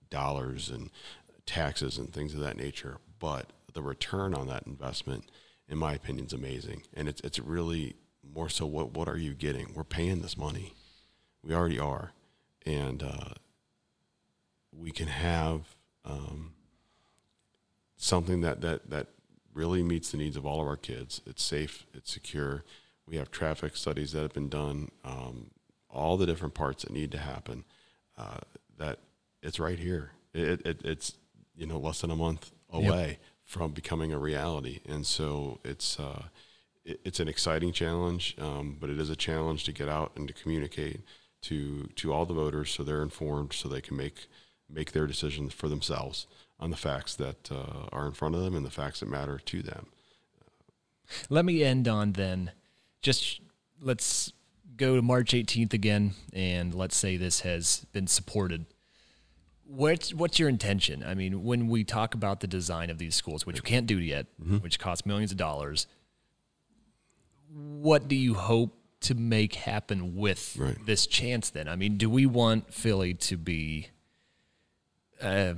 dollars 0.10 0.70
and 0.70 0.92
taxes 1.46 1.98
and 1.98 2.14
things 2.14 2.34
of 2.34 2.40
that 2.42 2.58
nature, 2.58 2.98
but 3.20 3.48
the 3.74 3.82
return 3.82 4.36
on 4.36 4.48
that 4.48 4.68
investment, 4.68 5.26
in 5.68 5.78
my 5.78 5.94
opinion, 5.94 6.28
is 6.28 6.34
amazing. 6.34 6.84
And 6.94 7.10
it's, 7.10 7.22
it's 7.22 7.40
really 7.40 7.96
more 8.24 8.50
so 8.50 8.66
what, 8.66 8.92
what 8.92 9.10
are 9.10 9.18
you 9.18 9.34
getting? 9.34 9.74
We're 9.74 9.84
paying 9.84 10.22
this 10.22 10.38
money. 10.38 10.76
We 11.44 11.54
already 11.54 11.80
are. 11.80 12.12
And 12.66 13.04
uh, 13.04 13.34
we 14.72 14.92
can 14.92 15.08
have 15.08 15.76
um, 16.06 16.54
something 18.04 18.42
that, 18.42 18.62
that, 18.62 18.90
that 18.90 19.08
really 19.54 19.82
meets 19.82 20.12
the 20.12 20.18
needs 20.18 20.36
of 20.36 20.46
all 20.46 20.62
of 20.62 20.68
our 20.68 20.76
kids. 20.76 21.22
It's 21.26 21.44
safe, 21.44 21.86
it's 21.94 22.12
secure. 22.12 22.64
We 23.08 23.16
have 23.16 23.32
traffic 23.32 23.78
studies 23.78 24.12
that 24.12 24.22
have 24.22 24.34
been 24.34 24.50
done, 24.50 24.92
um, 25.06 25.52
all 25.90 26.18
the 26.18 26.26
different 26.26 26.54
parts 26.54 26.84
that 26.84 26.92
need 26.92 27.12
to 27.12 27.18
happen. 27.18 27.64
Uh, 28.18 28.40
that 28.78 29.00
it's 29.42 29.60
right 29.60 29.80
here. 29.80 30.12
It, 30.34 30.66
it, 30.66 30.82
it's 30.84 31.14
you 31.56 31.66
know 31.66 31.78
less 31.78 32.02
than 32.02 32.12
a 32.12 32.16
month 32.16 32.52
away 32.72 33.08
yep. 33.08 33.20
from 33.44 33.72
becoming 33.72 34.12
a 34.12 34.20
reality, 34.20 34.80
and 34.88 35.06
so 35.06 35.60
it's 35.64 36.00
uh, 36.00 36.24
it, 36.84 37.00
it's 37.04 37.20
an 37.20 37.28
exciting 37.28 37.72
challenge, 37.72 38.36
um, 38.40 38.78
but 38.80 38.90
it 38.90 39.00
is 39.00 39.10
a 39.10 39.16
challenge 39.16 39.64
to 39.66 39.72
get 39.72 39.90
out 39.90 40.12
and 40.16 40.28
to 40.28 40.34
communicate 40.34 41.02
to 41.44 41.90
to 41.96 42.14
all 42.14 42.26
the 42.26 42.34
voters 42.34 42.72
so 42.72 42.84
they're 42.84 43.04
informed, 43.04 43.54
so 43.54 43.70
they 43.70 43.82
can 43.82 43.98
make 43.98 44.28
make 44.70 44.92
their 44.92 45.08
decisions 45.08 45.54
for 45.54 45.70
themselves 45.70 46.26
on 46.64 46.70
the 46.70 46.78
facts 46.78 47.16
that 47.16 47.52
uh, 47.52 47.88
are 47.92 48.08
in 48.08 48.14
front 48.14 48.36
of 48.36 48.42
them 48.42 48.56
and 48.56 48.66
the 48.66 48.72
facts 48.72 49.02
that 49.02 49.10
matter 49.10 49.38
to 49.38 49.62
them. 49.62 49.88
Let 51.30 51.44
me 51.44 51.62
end 51.62 51.90
on 51.90 52.14
then. 52.14 52.52
Just 53.02 53.42
let's 53.82 54.32
go 54.78 54.96
to 54.96 55.02
March 55.02 55.34
18th 55.34 55.74
again, 55.74 56.14
and 56.32 56.74
let's 56.74 56.96
say 56.96 57.18
this 57.18 57.42
has 57.42 57.86
been 57.92 58.08
supported. 58.08 58.66
What's 59.66 60.14
what's 60.14 60.40
your 60.40 60.48
intention? 60.48 61.04
I 61.04 61.14
mean, 61.16 61.44
when 61.44 61.68
we 61.68 61.84
talk 61.84 62.14
about 62.14 62.40
the 62.40 62.48
design 62.48 62.90
of 62.90 62.98
these 62.98 63.14
schools, 63.14 63.46
which 63.46 63.62
we 63.62 63.70
can't 63.70 63.86
do 63.86 64.00
yet, 64.00 64.28
mm-hmm. 64.42 64.58
which 64.58 64.80
costs 64.80 65.06
millions 65.06 65.32
of 65.32 65.38
dollars, 65.38 65.86
what 67.50 68.08
do 68.08 68.16
you 68.16 68.36
hope 68.36 68.78
to 69.02 69.16
make 69.16 69.56
happen 69.56 70.16
with 70.16 70.56
right. 70.58 70.78
this 70.86 71.08
chance? 71.08 71.50
Then, 71.50 71.68
I 71.68 71.76
mean, 71.76 71.98
do 71.98 72.10
we 72.10 72.26
want 72.26 72.74
Philly 72.74 73.14
to 73.16 73.36
be? 73.36 73.90
Uh, 75.22 75.56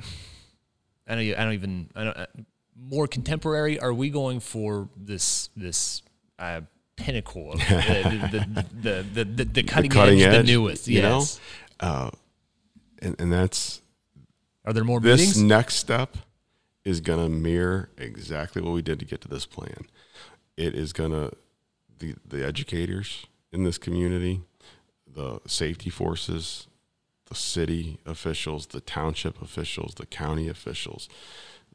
I 1.08 1.16
don't. 1.16 1.36
I 1.36 1.44
don't 1.44 1.54
even. 1.54 1.90
I 1.96 2.04
don't. 2.04 2.18
Uh, 2.18 2.26
more 2.78 3.08
contemporary? 3.08 3.80
Are 3.80 3.94
we 3.94 4.10
going 4.10 4.40
for 4.40 4.90
this 4.96 5.50
this 5.56 6.02
uh, 6.40 6.62
pinnacle 6.96 7.54
of 7.54 7.60
the, 7.60 8.48
the, 8.82 9.06
the, 9.14 9.24
the, 9.24 9.46
the, 9.46 9.64
cutting, 9.64 9.92
cutting 9.92 10.22
edge, 10.22 10.34
edge, 10.34 10.46
the 10.46 10.52
newest? 10.52 10.88
You 10.88 11.02
yes. 11.02 11.40
know, 11.82 11.88
uh, 11.88 12.12
and 13.02 13.16
and 13.20 13.32
that's. 13.32 13.82
Are 14.66 14.74
there 14.74 14.84
more 14.84 15.00
this 15.00 15.20
meetings? 15.20 15.42
next 15.42 15.76
step 15.76 16.18
is 16.84 17.00
going 17.00 17.20
to 17.20 17.30
mirror 17.30 17.90
exactly 17.98 18.62
what 18.62 18.74
we 18.74 18.82
did 18.82 19.00
to 19.00 19.06
get 19.06 19.22
to 19.22 19.28
this 19.28 19.46
plan. 19.46 19.86
It 20.58 20.74
is 20.74 20.92
going 20.94 21.12
to 21.12 21.32
the 22.00 22.16
the 22.28 22.46
educators 22.46 23.26
in 23.52 23.64
this 23.64 23.78
community, 23.78 24.42
the 25.08 25.40
safety 25.48 25.90
forces, 25.90 26.68
the 27.26 27.36
city 27.36 28.00
officials, 28.06 28.68
the 28.68 28.82
township 28.82 29.42
officials, 29.42 29.96
the 29.96 30.06
county 30.06 30.48
officials, 30.48 31.10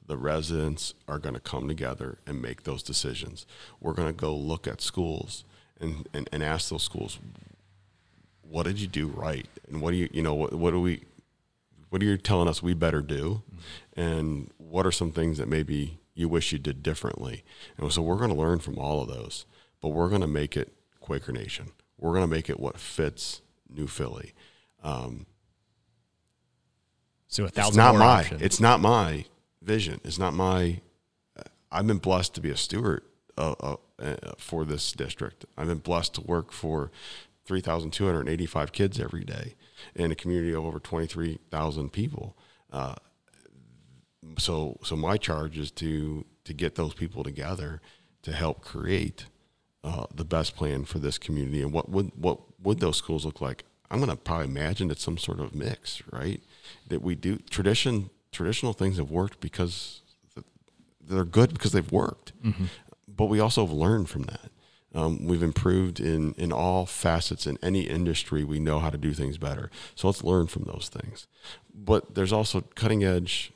the 0.07 0.17
residents 0.17 0.95
are 1.07 1.19
going 1.19 1.35
to 1.35 1.41
come 1.41 1.69
together 1.69 2.19
and 2.27 2.43
make 2.43 2.65
those 2.65 2.83
decisions. 2.83 3.47
We're 3.81 3.93
going 3.93 4.09
to 4.09 4.13
go 4.13 4.35
look 4.35 4.67
at 4.67 4.81
schools 4.81 5.45
and, 5.81 6.09
and, 6.13 6.29
and 6.33 6.43
ask 6.43 6.71
those 6.71 6.83
schools, 6.83 7.19
what 8.43 8.65
did 8.65 8.81
you 8.81 8.87
do 8.87 9.07
right? 9.07 9.47
And 9.69 9.81
what 9.81 9.93
do 9.93 9.97
you, 9.97 10.09
you 10.13 10.23
know, 10.23 10.35
what, 10.35 10.53
what 10.53 10.73
do 10.73 10.81
we, 10.81 11.05
what 11.91 12.03
are 12.03 12.05
you 12.05 12.17
telling 12.17 12.49
us 12.49 12.63
we 12.63 12.75
better 12.75 13.03
do? 13.03 13.43
And 13.97 14.51
what 14.59 14.87
are 14.87 14.93
some 14.93 15.13
things 15.13 15.39
that 15.39 15.49
maybe 15.49 16.01
you 16.15 16.29
wish 16.29 16.53
you 16.53 16.59
did 16.59 16.83
differently. 16.83 17.43
And 17.79 17.93
so 17.93 18.03
we're 18.03 18.17
going 18.17 18.31
to 18.31 18.37
learn 18.37 18.59
from 18.59 18.79
all 18.79 19.01
of 19.01 19.09
those, 19.09 19.47
but 19.81 19.89
we're 19.89 20.09
going 20.09 20.21
to 20.21 20.27
make 20.27 20.57
it 20.57 20.73
Quaker 21.01 21.33
Nation. 21.33 21.73
We're 21.99 22.13
going 22.13 22.29
to 22.29 22.35
make 22.35 22.51
it 22.51 22.61
what 22.61 22.79
fits 22.79 23.41
New 23.69 23.87
Philly. 23.87 24.33
Um, 24.83 25.27
so 27.31 27.45
a 27.45 27.49
thousand. 27.49 27.69
It's 27.69 27.77
not 27.77 27.95
my. 27.95 28.21
Options. 28.21 28.43
It's 28.43 28.61
not 28.61 28.81
my 28.81 29.25
vision. 29.63 30.01
It's 30.05 30.19
not 30.19 30.35
my. 30.35 30.81
I've 31.73 31.87
been 31.87 31.99
blessed 31.99 32.35
to 32.35 32.41
be 32.41 32.51
a 32.51 32.57
steward 32.57 33.05
uh, 33.39 33.55
uh, 33.61 33.77
uh, 33.99 34.17
for 34.37 34.65
this 34.65 34.93
district. 34.93 35.47
I've 35.57 35.69
been 35.69 35.79
blessed 35.79 36.15
to 36.15 36.21
work 36.21 36.53
for 36.53 36.91
3,285 37.47 38.73
kids 38.73 39.01
every 39.01 39.25
day 39.25 39.55
in 39.95 40.11
a 40.11 40.15
community 40.17 40.53
of 40.53 40.65
over 40.65 40.81
23,000 40.81 41.93
people. 41.93 42.37
Uh, 42.73 42.97
so, 44.37 44.79
so 44.83 44.97
my 44.97 45.17
charge 45.17 45.57
is 45.57 45.71
to 45.73 46.27
to 46.45 46.53
get 46.53 46.75
those 46.75 46.95
people 46.95 47.23
together 47.23 47.81
to 48.23 48.33
help 48.33 48.63
create 48.63 49.27
uh, 49.85 50.07
the 50.15 50.25
best 50.25 50.57
plan 50.57 50.85
for 50.85 50.99
this 50.99 51.17
community. 51.17 51.63
And 51.63 51.73
what 51.73 51.89
would 51.89 52.11
what 52.17 52.41
would 52.63 52.81
those 52.81 52.97
schools 52.97 53.25
look 53.25 53.41
like? 53.41 53.65
I'm 53.91 53.99
going 53.99 54.11
to 54.11 54.17
probably 54.17 54.47
imagine 54.47 54.91
it's 54.91 55.03
some 55.03 55.19
sort 55.19 55.41
of 55.41 55.55
mix, 55.55 56.03
right? 56.13 56.43
That 56.89 57.03
we 57.03 57.15
do 57.15 57.39
tradition 57.51 58.11
traditional 58.33 58.73
things 58.73 58.97
have 58.97 59.11
worked 59.11 59.41
because 59.41 60.03
they're 61.01 61.25
good 61.25 61.53
because 61.53 61.73
they've 61.73 61.91
worked, 61.91 62.33
mm-hmm. 62.43 62.67
but 63.09 63.27
we 63.27 63.41
also 63.41 63.67
have 63.67 63.73
learned 63.73 64.09
from 64.09 64.23
that. 64.25 64.51
Um, 64.93 65.27
we've 65.27 65.43
improved 65.43 66.01
in 66.01 66.33
in 66.35 66.53
all 66.53 66.85
facets 66.87 67.47
in 67.47 67.59
any 67.63 67.83
industry. 67.83 68.43
We 68.43 68.59
know 68.59 68.81
how 68.81 68.91
to 68.91 68.99
do 68.99 69.13
things 69.13 69.39
better. 69.39 69.71
So 69.95 70.09
let's 70.09 70.25
learn 70.25 70.49
from 70.49 70.65
those 70.65 70.91
things. 70.93 71.27
But 71.73 72.15
there's 72.15 72.33
also 72.33 72.63
cutting 72.75 73.05
edge. 73.05 73.53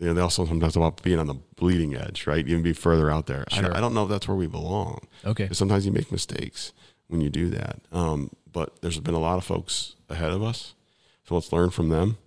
You 0.00 0.08
know, 0.08 0.14
they 0.14 0.20
also 0.20 0.44
sometimes 0.46 0.74
talk 0.74 0.80
about 0.80 1.02
being 1.02 1.20
on 1.20 1.28
the 1.28 1.36
bleeding 1.56 1.94
edge, 1.94 2.26
right? 2.26 2.46
Even 2.46 2.62
be 2.62 2.72
further 2.72 3.08
out 3.08 3.26
there. 3.26 3.44
Sure. 3.52 3.72
I, 3.72 3.78
I, 3.78 3.80
don't 3.80 3.94
know 3.94 4.04
if 4.04 4.08
that's 4.08 4.26
where 4.26 4.36
we 4.36 4.48
belong. 4.48 5.06
Okay. 5.24 5.48
Sometimes 5.52 5.86
you 5.86 5.92
make 5.92 6.10
mistakes 6.10 6.72
when 7.06 7.20
you 7.20 7.30
do 7.30 7.50
that. 7.50 7.78
Um, 7.92 8.30
but 8.50 8.82
there's 8.82 8.98
been 8.98 9.14
a 9.14 9.20
lot 9.20 9.38
of 9.38 9.44
folks 9.44 9.94
ahead 10.08 10.32
of 10.32 10.42
us. 10.42 10.74
So 11.32 11.36
let's 11.36 11.50
learn 11.50 11.70
from 11.70 11.88
them 11.88 12.18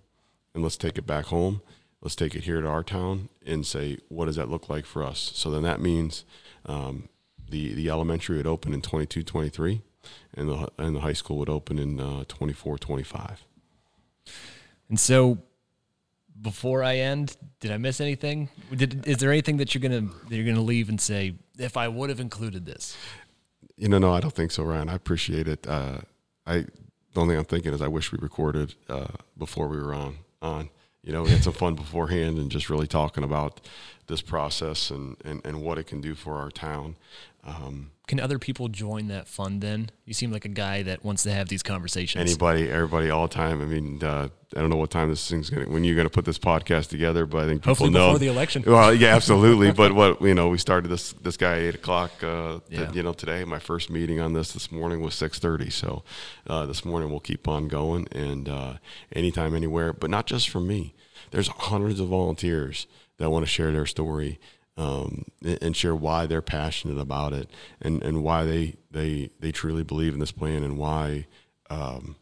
and 0.52 0.64
let's 0.64 0.76
take 0.76 0.98
it 0.98 1.06
back 1.06 1.26
home. 1.26 1.62
Let's 2.00 2.16
take 2.16 2.34
it 2.34 2.42
here 2.42 2.60
to 2.60 2.66
our 2.66 2.82
town 2.82 3.28
and 3.46 3.64
say, 3.64 3.98
what 4.08 4.24
does 4.24 4.34
that 4.34 4.48
look 4.48 4.68
like 4.68 4.84
for 4.84 5.04
us? 5.04 5.30
So 5.32 5.48
then 5.48 5.62
that 5.62 5.80
means 5.80 6.24
um, 6.64 7.08
the, 7.48 7.72
the 7.74 7.88
elementary 7.88 8.36
would 8.36 8.48
open 8.48 8.74
in 8.74 8.82
22, 8.82 9.22
23, 9.22 9.80
and 10.34 10.48
the, 10.48 10.68
and 10.76 10.96
the 10.96 11.00
high 11.02 11.12
school 11.12 11.38
would 11.38 11.48
open 11.48 11.78
in 11.78 12.00
uh, 12.00 12.24
24, 12.26 12.78
25. 12.78 13.44
And 14.88 14.98
so 14.98 15.38
before 16.42 16.82
I 16.82 16.96
end, 16.96 17.36
did 17.60 17.70
I 17.70 17.76
miss 17.76 18.00
anything? 18.00 18.48
Did, 18.74 19.06
is 19.06 19.18
there 19.18 19.30
anything 19.30 19.58
that 19.58 19.72
you're 19.72 19.82
gonna 19.82 20.10
that 20.28 20.34
you're 20.34 20.44
gonna 20.44 20.66
leave 20.66 20.88
and 20.88 21.00
say 21.00 21.36
if 21.56 21.76
I 21.76 21.86
would 21.86 22.10
have 22.10 22.18
included 22.18 22.66
this? 22.66 22.96
You 23.76 23.88
know, 23.88 24.00
no, 24.00 24.12
I 24.12 24.18
don't 24.18 24.34
think 24.34 24.50
so, 24.50 24.64
Ryan. 24.64 24.88
I 24.88 24.94
appreciate 24.94 25.46
it. 25.46 25.64
Uh, 25.64 25.98
I 26.44 26.64
the 27.16 27.22
only 27.22 27.32
thing 27.32 27.38
I'm 27.38 27.44
thinking 27.46 27.72
is 27.72 27.80
I 27.80 27.88
wish 27.88 28.12
we 28.12 28.18
recorded 28.20 28.74
uh, 28.90 29.06
before 29.38 29.68
we 29.68 29.78
were 29.78 29.94
on 29.94 30.18
on. 30.42 30.68
You 31.02 31.12
know, 31.12 31.22
we 31.22 31.30
had 31.30 31.42
some 31.42 31.52
fun 31.52 31.74
beforehand 31.74 32.36
and 32.36 32.50
just 32.50 32.68
really 32.68 32.86
talking 32.86 33.24
about 33.24 33.60
this 34.06 34.22
process 34.22 34.90
and, 34.90 35.16
and, 35.24 35.44
and 35.44 35.62
what 35.62 35.78
it 35.78 35.84
can 35.84 36.00
do 36.00 36.14
for 36.14 36.38
our 36.38 36.50
town. 36.50 36.96
Um, 37.44 37.92
can 38.08 38.20
other 38.20 38.38
people 38.38 38.68
join 38.68 39.08
that 39.08 39.26
fund 39.26 39.60
then? 39.60 39.90
You 40.04 40.14
seem 40.14 40.30
like 40.30 40.44
a 40.44 40.48
guy 40.48 40.82
that 40.82 41.04
wants 41.04 41.24
to 41.24 41.32
have 41.32 41.48
these 41.48 41.62
conversations. 41.62 42.20
Anybody, 42.28 42.68
everybody, 42.68 43.10
all 43.10 43.26
the 43.26 43.34
time. 43.34 43.60
I 43.60 43.64
mean, 43.64 44.02
uh, 44.02 44.28
I 44.56 44.60
don't 44.60 44.70
know 44.70 44.76
what 44.76 44.90
time 44.90 45.08
this 45.08 45.28
thing's 45.28 45.50
going 45.50 45.66
to, 45.66 45.72
when 45.72 45.82
you're 45.82 45.96
going 45.96 46.06
to 46.06 46.12
put 46.12 46.24
this 46.24 46.38
podcast 46.38 46.88
together, 46.88 47.26
but 47.26 47.44
I 47.44 47.46
think 47.46 47.62
people 47.62 47.70
Hopefully 47.70 47.90
know. 47.90 48.08
before 48.08 48.18
the 48.20 48.28
election. 48.28 48.64
Well, 48.66 48.94
yeah, 48.94 49.08
absolutely. 49.16 49.72
but 49.72 49.92
what, 49.92 50.20
you 50.22 50.34
know, 50.34 50.48
we 50.48 50.58
started 50.58 50.88
this, 50.88 51.12
this 51.14 51.36
guy 51.36 51.54
at 51.54 51.62
eight 51.62 51.74
o'clock, 51.76 52.10
uh, 52.22 52.60
yeah. 52.68 52.90
you 52.92 53.02
know, 53.02 53.12
today, 53.12 53.44
my 53.44 53.58
first 53.58 53.90
meeting 53.90 54.20
on 54.20 54.32
this 54.32 54.52
this 54.52 54.70
morning 54.70 55.00
was 55.00 55.14
630. 55.14 55.70
So, 55.70 56.04
uh, 56.48 56.66
this 56.66 56.84
morning 56.84 57.10
we'll 57.10 57.20
keep 57.20 57.48
on 57.48 57.66
going 57.66 58.06
and, 58.12 58.48
uh, 58.48 58.74
anytime, 59.12 59.54
anywhere, 59.54 59.92
but 59.92 60.10
not 60.10 60.26
just 60.26 60.48
from 60.48 60.66
me. 60.66 60.94
There's 61.32 61.48
hundreds 61.48 61.98
of 61.98 62.08
volunteers 62.08 62.86
that 63.18 63.30
want 63.30 63.44
to 63.44 63.50
share 63.50 63.72
their 63.72 63.86
story 63.86 64.38
um, 64.76 65.24
and 65.42 65.74
share 65.74 65.94
why 65.94 66.26
they're 66.26 66.42
passionate 66.42 66.98
about 66.98 67.32
it 67.32 67.50
and, 67.80 68.02
and 68.02 68.22
why 68.22 68.44
they, 68.44 68.76
they, 68.90 69.30
they 69.40 69.52
truly 69.52 69.82
believe 69.82 70.12
in 70.12 70.20
this 70.20 70.32
plan 70.32 70.62
and 70.62 70.76
why 70.76 71.26
um, 71.70 72.16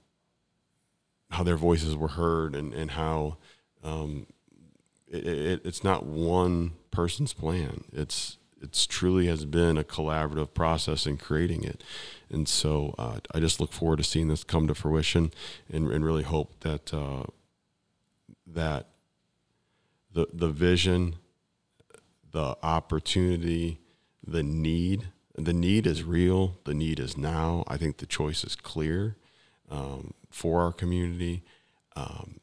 how 1.30 1.42
their 1.42 1.56
voices 1.56 1.96
were 1.96 2.08
heard 2.08 2.54
and, 2.54 2.72
and 2.72 2.92
how 2.92 3.36
um, 3.82 4.26
it, 5.08 5.26
it, 5.26 5.60
it's 5.64 5.84
not 5.84 6.06
one 6.06 6.72
person's 6.90 7.32
plan. 7.32 7.84
It's 7.92 8.38
it's 8.62 8.86
truly 8.86 9.26
has 9.26 9.44
been 9.44 9.76
a 9.76 9.84
collaborative 9.84 10.54
process 10.54 11.06
in 11.06 11.18
creating 11.18 11.64
it. 11.64 11.84
And 12.30 12.48
so 12.48 12.94
uh, 12.96 13.18
I 13.34 13.38
just 13.38 13.60
look 13.60 13.72
forward 13.72 13.98
to 13.98 14.04
seeing 14.04 14.28
this 14.28 14.42
come 14.42 14.66
to 14.68 14.74
fruition 14.74 15.32
and, 15.70 15.90
and 15.90 16.02
really 16.02 16.22
hope 16.22 16.60
that 16.60 16.94
uh, 16.94 17.24
that 18.46 18.88
the 20.14 20.26
the 20.32 20.48
vision 20.48 21.16
the 22.34 22.56
opportunity, 22.64 23.78
the 24.26 24.42
need. 24.42 25.08
The 25.36 25.52
need 25.52 25.86
is 25.86 26.02
real. 26.02 26.58
The 26.64 26.74
need 26.74 26.98
is 26.98 27.16
now. 27.16 27.62
I 27.68 27.76
think 27.76 27.98
the 27.98 28.06
choice 28.06 28.42
is 28.42 28.56
clear 28.56 29.16
um, 29.70 30.12
for 30.30 30.60
our 30.62 30.72
community. 30.72 31.44
Um, 31.94 32.40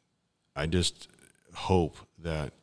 I 0.55 0.65
just 0.65 1.09
hope 1.53 1.97
that, 2.17 2.53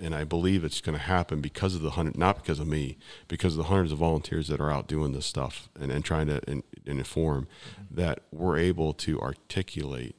and 0.00 0.14
I 0.14 0.22
believe 0.22 0.64
it's 0.64 0.80
going 0.80 0.96
to 0.96 1.02
happen 1.02 1.40
because 1.40 1.74
of 1.74 1.82
the 1.82 1.90
hundred, 1.90 2.16
not 2.16 2.36
because 2.36 2.60
of 2.60 2.68
me, 2.68 2.96
because 3.26 3.54
of 3.54 3.58
the 3.58 3.64
hundreds 3.64 3.90
of 3.90 3.98
volunteers 3.98 4.46
that 4.46 4.60
are 4.60 4.70
out 4.70 4.86
doing 4.86 5.12
this 5.12 5.26
stuff 5.26 5.68
and, 5.78 5.90
and 5.90 6.04
trying 6.04 6.28
to 6.28 6.40
in, 6.48 6.62
and 6.86 6.98
inform, 7.00 7.48
mm-hmm. 7.74 7.96
that 7.96 8.20
we're 8.30 8.56
able 8.56 8.92
to 8.92 9.20
articulate 9.20 10.14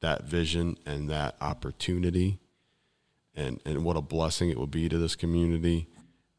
that 0.00 0.24
vision 0.24 0.78
and 0.86 1.10
that 1.10 1.36
opportunity 1.42 2.38
and, 3.36 3.60
and 3.64 3.84
what 3.84 3.96
a 3.96 4.00
blessing 4.00 4.50
it 4.50 4.58
will 4.58 4.66
be 4.66 4.88
to 4.88 4.98
this 4.98 5.14
community, 5.14 5.86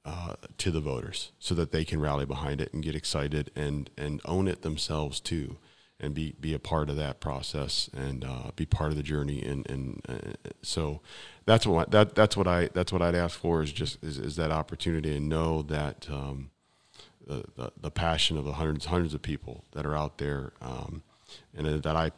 uh, 0.04 0.34
to 0.58 0.72
the 0.72 0.82
voters, 0.82 1.32
so 1.40 1.54
that 1.56 1.72
they 1.72 1.86
can 1.86 2.02
rally 2.02 2.26
behind 2.26 2.60
it 2.60 2.74
and 2.74 2.84
get 2.84 2.96
excited 2.96 3.52
and, 3.56 3.90
and 3.98 4.22
own 4.26 4.48
it 4.48 4.62
themselves 4.64 5.20
too, 5.20 5.58
and 6.00 6.14
be, 6.14 6.36
be 6.40 6.54
a 6.54 6.60
part 6.60 6.90
of 6.90 6.96
that 6.96 7.20
process 7.20 7.90
and 7.96 8.24
uh, 8.24 8.52
be 8.56 8.66
part 8.66 8.92
of 8.92 8.98
the 8.98 9.04
journey. 9.04 9.42
And, 9.42 9.70
and 9.70 10.02
uh, 10.10 10.52
so 10.62 11.02
that's 11.46 11.66
what 11.66 11.92
that 11.92 12.14
that's 12.14 12.36
what 12.36 12.48
I 12.48 12.70
that's 12.74 12.92
what 12.92 13.02
I'd 13.02 13.16
ask 13.16 13.40
for 13.40 13.64
is 13.64 13.72
just 13.72 14.04
is, 14.04 14.18
is 14.18 14.36
that 14.36 14.52
opportunity 14.52 15.16
and 15.16 15.30
know 15.30 15.62
that 15.64 16.08
um, 16.10 16.52
the, 17.26 17.46
the, 17.56 17.72
the 17.82 17.92
passion 17.92 18.38
of 18.38 18.46
the 18.46 18.54
hundreds 18.54 18.86
hundreds 18.86 19.14
of 19.14 19.22
people 19.22 19.64
that 19.72 19.86
are 19.86 19.96
out 19.96 20.18
there, 20.18 20.54
um, 20.62 21.04
and 21.56 21.82
that 21.84 21.96
I 21.96 22.12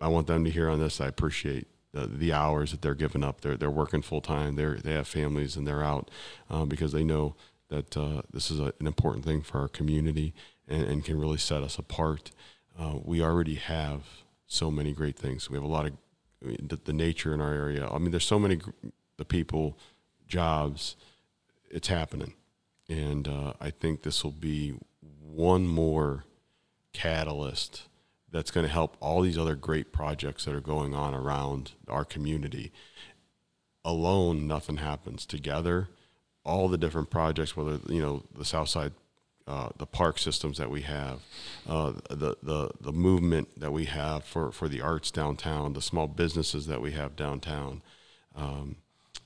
I 0.00 0.08
want 0.08 0.26
them 0.26 0.44
to 0.44 0.50
hear 0.50 0.68
on 0.68 0.78
this. 0.78 1.00
I 1.00 1.06
appreciate 1.06 1.66
the, 2.06 2.32
hours 2.32 2.70
that 2.70 2.82
they're 2.82 2.94
giving 2.94 3.24
up. 3.24 3.40
They're 3.40 3.56
they're 3.56 3.70
working 3.70 4.02
full 4.02 4.20
time. 4.20 4.56
They're 4.56 4.76
they 4.76 4.92
have 4.92 5.08
families 5.08 5.56
and 5.56 5.66
they're 5.66 5.82
out 5.82 6.10
um, 6.50 6.68
because 6.68 6.92
they 6.92 7.04
know 7.04 7.34
that 7.68 7.96
uh, 7.96 8.22
this 8.32 8.50
is 8.50 8.60
a, 8.60 8.72
an 8.80 8.86
important 8.86 9.24
thing 9.24 9.42
for 9.42 9.60
our 9.60 9.68
community 9.68 10.34
and, 10.66 10.84
and 10.84 11.04
can 11.04 11.18
really 11.18 11.38
set 11.38 11.62
us 11.62 11.78
apart. 11.78 12.30
Uh, 12.78 12.94
we 13.02 13.22
already 13.22 13.56
have 13.56 14.02
so 14.46 14.70
many 14.70 14.92
great 14.92 15.16
things. 15.16 15.50
We 15.50 15.56
have 15.56 15.64
a 15.64 15.68
lot 15.68 15.86
of 15.86 15.92
the, 16.40 16.78
the 16.84 16.92
nature 16.92 17.34
in 17.34 17.40
our 17.40 17.52
area. 17.52 17.88
I 17.90 17.98
mean, 17.98 18.10
there's 18.10 18.24
so 18.24 18.38
many 18.38 18.60
the 19.16 19.24
people, 19.24 19.76
jobs. 20.26 20.96
It's 21.70 21.88
happening, 21.88 22.34
and 22.88 23.28
uh, 23.28 23.52
I 23.60 23.70
think 23.70 24.02
this 24.02 24.24
will 24.24 24.30
be 24.30 24.74
one 25.20 25.66
more 25.66 26.24
catalyst 26.94 27.82
that's 28.30 28.50
going 28.50 28.66
to 28.66 28.72
help 28.72 28.96
all 29.00 29.22
these 29.22 29.38
other 29.38 29.54
great 29.54 29.92
projects 29.92 30.44
that 30.44 30.54
are 30.54 30.60
going 30.60 30.94
on 30.94 31.14
around 31.14 31.72
our 31.88 32.04
community. 32.04 32.72
Alone, 33.84 34.46
nothing 34.46 34.78
happens. 34.78 35.24
Together, 35.24 35.88
all 36.44 36.68
the 36.68 36.78
different 36.78 37.10
projects, 37.10 37.56
whether 37.56 37.78
you 37.88 38.02
know 38.02 38.24
the 38.36 38.44
South 38.44 38.68
Side, 38.68 38.92
uh, 39.46 39.70
the 39.78 39.86
park 39.86 40.18
systems 40.18 40.58
that 40.58 40.70
we 40.70 40.82
have, 40.82 41.20
uh, 41.66 41.92
the 42.10 42.36
the 42.42 42.70
the 42.80 42.92
movement 42.92 43.58
that 43.58 43.72
we 43.72 43.86
have 43.86 44.24
for 44.24 44.52
for 44.52 44.68
the 44.68 44.82
arts 44.82 45.10
downtown, 45.10 45.72
the 45.72 45.82
small 45.82 46.06
businesses 46.06 46.66
that 46.66 46.82
we 46.82 46.92
have 46.92 47.16
downtown. 47.16 47.82
Um, 48.34 48.76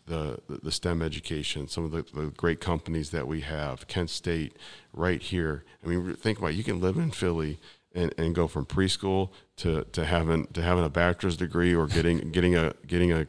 the, 0.04 0.40
the 0.48 0.72
STEM 0.72 1.00
education, 1.00 1.68
some 1.68 1.84
of 1.84 1.92
the, 1.92 2.02
the 2.12 2.26
great 2.26 2.60
companies 2.60 3.10
that 3.10 3.28
we 3.28 3.40
have, 3.42 3.86
Kent 3.86 4.10
State, 4.10 4.56
right 4.92 5.22
here. 5.22 5.64
I 5.82 5.86
mean, 5.86 6.16
think 6.16 6.38
about 6.38 6.50
it. 6.50 6.56
you 6.56 6.64
can 6.64 6.80
live 6.80 6.96
in 6.96 7.12
Philly 7.12 7.60
and, 7.94 8.14
and 8.18 8.34
go 8.34 8.46
from 8.46 8.66
preschool 8.66 9.30
to, 9.56 9.84
to 9.92 10.04
having 10.04 10.46
to 10.48 10.62
having 10.62 10.84
a 10.84 10.88
bachelor's 10.88 11.36
degree 11.36 11.74
or 11.74 11.86
getting 11.86 12.18
getting 12.32 12.56
a 12.56 12.72
getting 12.86 13.12
a 13.12 13.26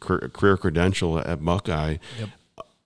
career 0.00 0.56
credential 0.56 1.18
at 1.18 1.44
Buckeye, 1.44 1.96
yep. 2.18 2.30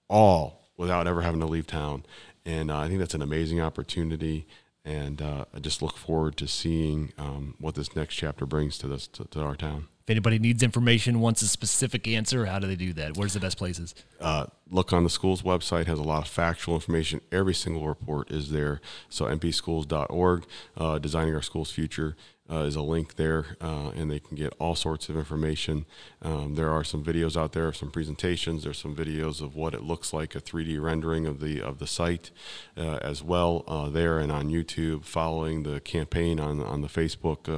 all 0.08 0.68
without 0.76 1.06
ever 1.06 1.22
having 1.22 1.40
to 1.40 1.46
leave 1.46 1.66
town. 1.66 2.04
And 2.44 2.70
uh, 2.70 2.78
I 2.78 2.88
think 2.88 2.98
that's 2.98 3.14
an 3.14 3.22
amazing 3.22 3.60
opportunity. 3.60 4.46
And 4.84 5.22
uh, 5.22 5.44
I 5.54 5.60
just 5.60 5.80
look 5.80 5.96
forward 5.96 6.36
to 6.38 6.48
seeing 6.48 7.12
um, 7.16 7.54
what 7.58 7.76
this 7.76 7.94
next 7.94 8.16
chapter 8.16 8.46
brings 8.46 8.78
to 8.78 8.88
this 8.88 9.06
to, 9.08 9.24
to 9.26 9.40
our 9.40 9.54
town. 9.54 9.86
If 10.02 10.10
anybody 10.10 10.40
needs 10.40 10.64
information, 10.64 11.20
wants 11.20 11.42
a 11.42 11.48
specific 11.48 12.08
answer, 12.08 12.46
how 12.46 12.58
do 12.58 12.66
they 12.66 12.74
do 12.74 12.92
that? 12.94 13.16
Where's 13.16 13.34
the 13.34 13.40
best 13.40 13.56
places? 13.56 13.94
Uh, 14.20 14.46
look 14.68 14.92
on 14.92 15.04
the 15.04 15.10
school's 15.10 15.42
website 15.42 15.86
has 15.86 16.00
a 16.00 16.02
lot 16.02 16.22
of 16.22 16.28
factual 16.28 16.74
information. 16.74 17.20
Every 17.30 17.54
single 17.54 17.86
report 17.86 18.30
is 18.32 18.50
there. 18.50 18.80
So 19.08 19.26
npschools.org, 19.26 20.44
uh, 20.76 20.98
designing 20.98 21.34
our 21.34 21.42
school's 21.42 21.70
future. 21.70 22.16
Uh, 22.50 22.64
is 22.64 22.76
a 22.76 22.82
link 22.82 23.14
there, 23.14 23.56
uh, 23.62 23.92
and 23.94 24.10
they 24.10 24.18
can 24.18 24.36
get 24.36 24.52
all 24.58 24.74
sorts 24.74 25.08
of 25.08 25.16
information. 25.16 25.86
Um, 26.20 26.54
there 26.54 26.70
are 26.70 26.84
some 26.84 27.02
videos 27.02 27.34
out 27.34 27.52
there, 27.52 27.72
some 27.72 27.90
presentations. 27.90 28.64
There's 28.64 28.78
some 28.78 28.94
videos 28.94 29.40
of 29.40 29.54
what 29.54 29.72
it 29.72 29.82
looks 29.82 30.12
like, 30.12 30.34
a 30.34 30.40
3D 30.40 30.78
rendering 30.82 31.24
of 31.24 31.40
the 31.40 31.62
of 31.62 31.78
the 31.78 31.86
site, 31.86 32.30
uh, 32.76 32.96
as 32.96 33.22
well 33.22 33.64
uh, 33.66 33.88
there 33.88 34.18
and 34.18 34.30
on 34.30 34.50
YouTube. 34.50 35.04
Following 35.04 35.62
the 35.62 35.80
campaign 35.80 36.38
on 36.38 36.60
on 36.60 36.82
the 36.82 36.88
Facebook 36.88 37.48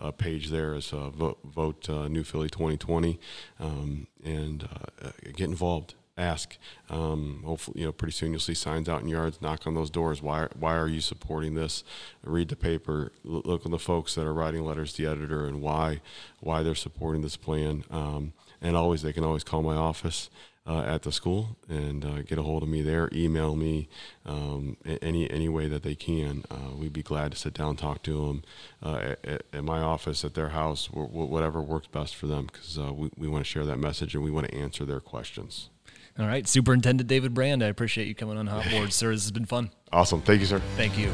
uh, 0.00 0.10
page 0.10 0.48
there 0.48 0.74
is 0.74 0.92
uh, 0.92 1.10
vote, 1.10 1.38
vote 1.44 1.88
uh, 1.88 2.08
New 2.08 2.24
Philly 2.24 2.48
2020, 2.48 3.18
um, 3.58 4.06
and 4.24 4.64
uh, 4.64 5.10
get 5.36 5.48
involved. 5.48 5.94
Ask. 6.18 6.58
Um, 6.90 7.42
hopefully, 7.46 7.80
you 7.80 7.86
know, 7.86 7.92
pretty 7.92 8.12
soon 8.12 8.32
you'll 8.32 8.40
see 8.40 8.52
signs 8.52 8.90
out 8.90 9.00
in 9.00 9.08
yards. 9.08 9.40
Knock 9.40 9.66
on 9.66 9.72
those 9.72 9.88
doors. 9.88 10.20
Why? 10.20 10.48
Why 10.58 10.76
are 10.76 10.88
you 10.88 11.00
supporting 11.00 11.54
this? 11.54 11.82
Read 12.22 12.50
the 12.50 12.56
paper. 12.56 13.12
Look 13.24 13.64
at 13.64 13.70
the 13.70 13.78
folks 13.78 14.16
that 14.16 14.26
are 14.26 14.34
writing 14.34 14.62
letters 14.62 14.92
to 14.94 15.02
the 15.02 15.10
editor 15.10 15.46
and 15.46 15.62
why 15.62 16.02
why 16.40 16.62
they're 16.62 16.74
supporting 16.74 17.22
this 17.22 17.38
plan. 17.38 17.84
Um, 17.90 18.34
and 18.60 18.76
always, 18.76 19.00
they 19.00 19.14
can 19.14 19.24
always 19.24 19.44
call 19.44 19.62
my 19.62 19.76
office 19.76 20.28
uh, 20.70 20.82
at 20.82 21.02
the 21.02 21.10
school 21.10 21.56
and 21.68 22.04
uh, 22.04 22.22
get 22.22 22.38
a 22.38 22.42
hold 22.42 22.62
of 22.62 22.68
me 22.68 22.80
there. 22.80 23.08
Email 23.12 23.56
me 23.56 23.88
um, 24.24 24.76
any 25.02 25.28
any 25.28 25.48
way 25.48 25.66
that 25.66 25.82
they 25.82 25.96
can. 25.96 26.44
Uh, 26.48 26.76
we'd 26.76 26.92
be 26.92 27.02
glad 27.02 27.32
to 27.32 27.36
sit 27.36 27.54
down, 27.54 27.74
talk 27.74 28.02
to 28.04 28.26
them 28.26 28.44
uh, 28.82 29.14
at, 29.24 29.42
at, 29.52 29.64
my 29.64 29.80
office, 29.80 30.24
at 30.24 30.34
their 30.34 30.50
house, 30.50 30.86
whatever 30.86 31.60
works 31.60 31.88
best 31.88 32.14
for 32.14 32.28
them, 32.28 32.46
because 32.46 32.78
uh, 32.78 32.92
we 32.92 33.10
we 33.16 33.26
want 33.26 33.44
to 33.44 33.50
share 33.50 33.66
that 33.66 33.78
message 33.78 34.14
and 34.14 34.22
we 34.22 34.30
want 34.30 34.48
to 34.48 34.54
answer 34.54 34.84
their 34.84 35.00
questions. 35.00 35.70
All 36.18 36.26
right, 36.26 36.46
Superintendent 36.46 37.08
David 37.08 37.34
Brand, 37.34 37.62
I 37.62 37.66
appreciate 37.66 38.06
you 38.06 38.14
coming 38.14 38.36
on 38.36 38.46
Hot 38.46 38.68
Board, 38.70 38.92
sir. 38.92 39.12
This 39.12 39.22
has 39.22 39.32
been 39.32 39.46
fun. 39.46 39.70
Awesome. 39.92 40.20
Thank 40.20 40.40
you, 40.40 40.46
sir. 40.46 40.60
Thank 40.76 40.98
you. 40.98 41.10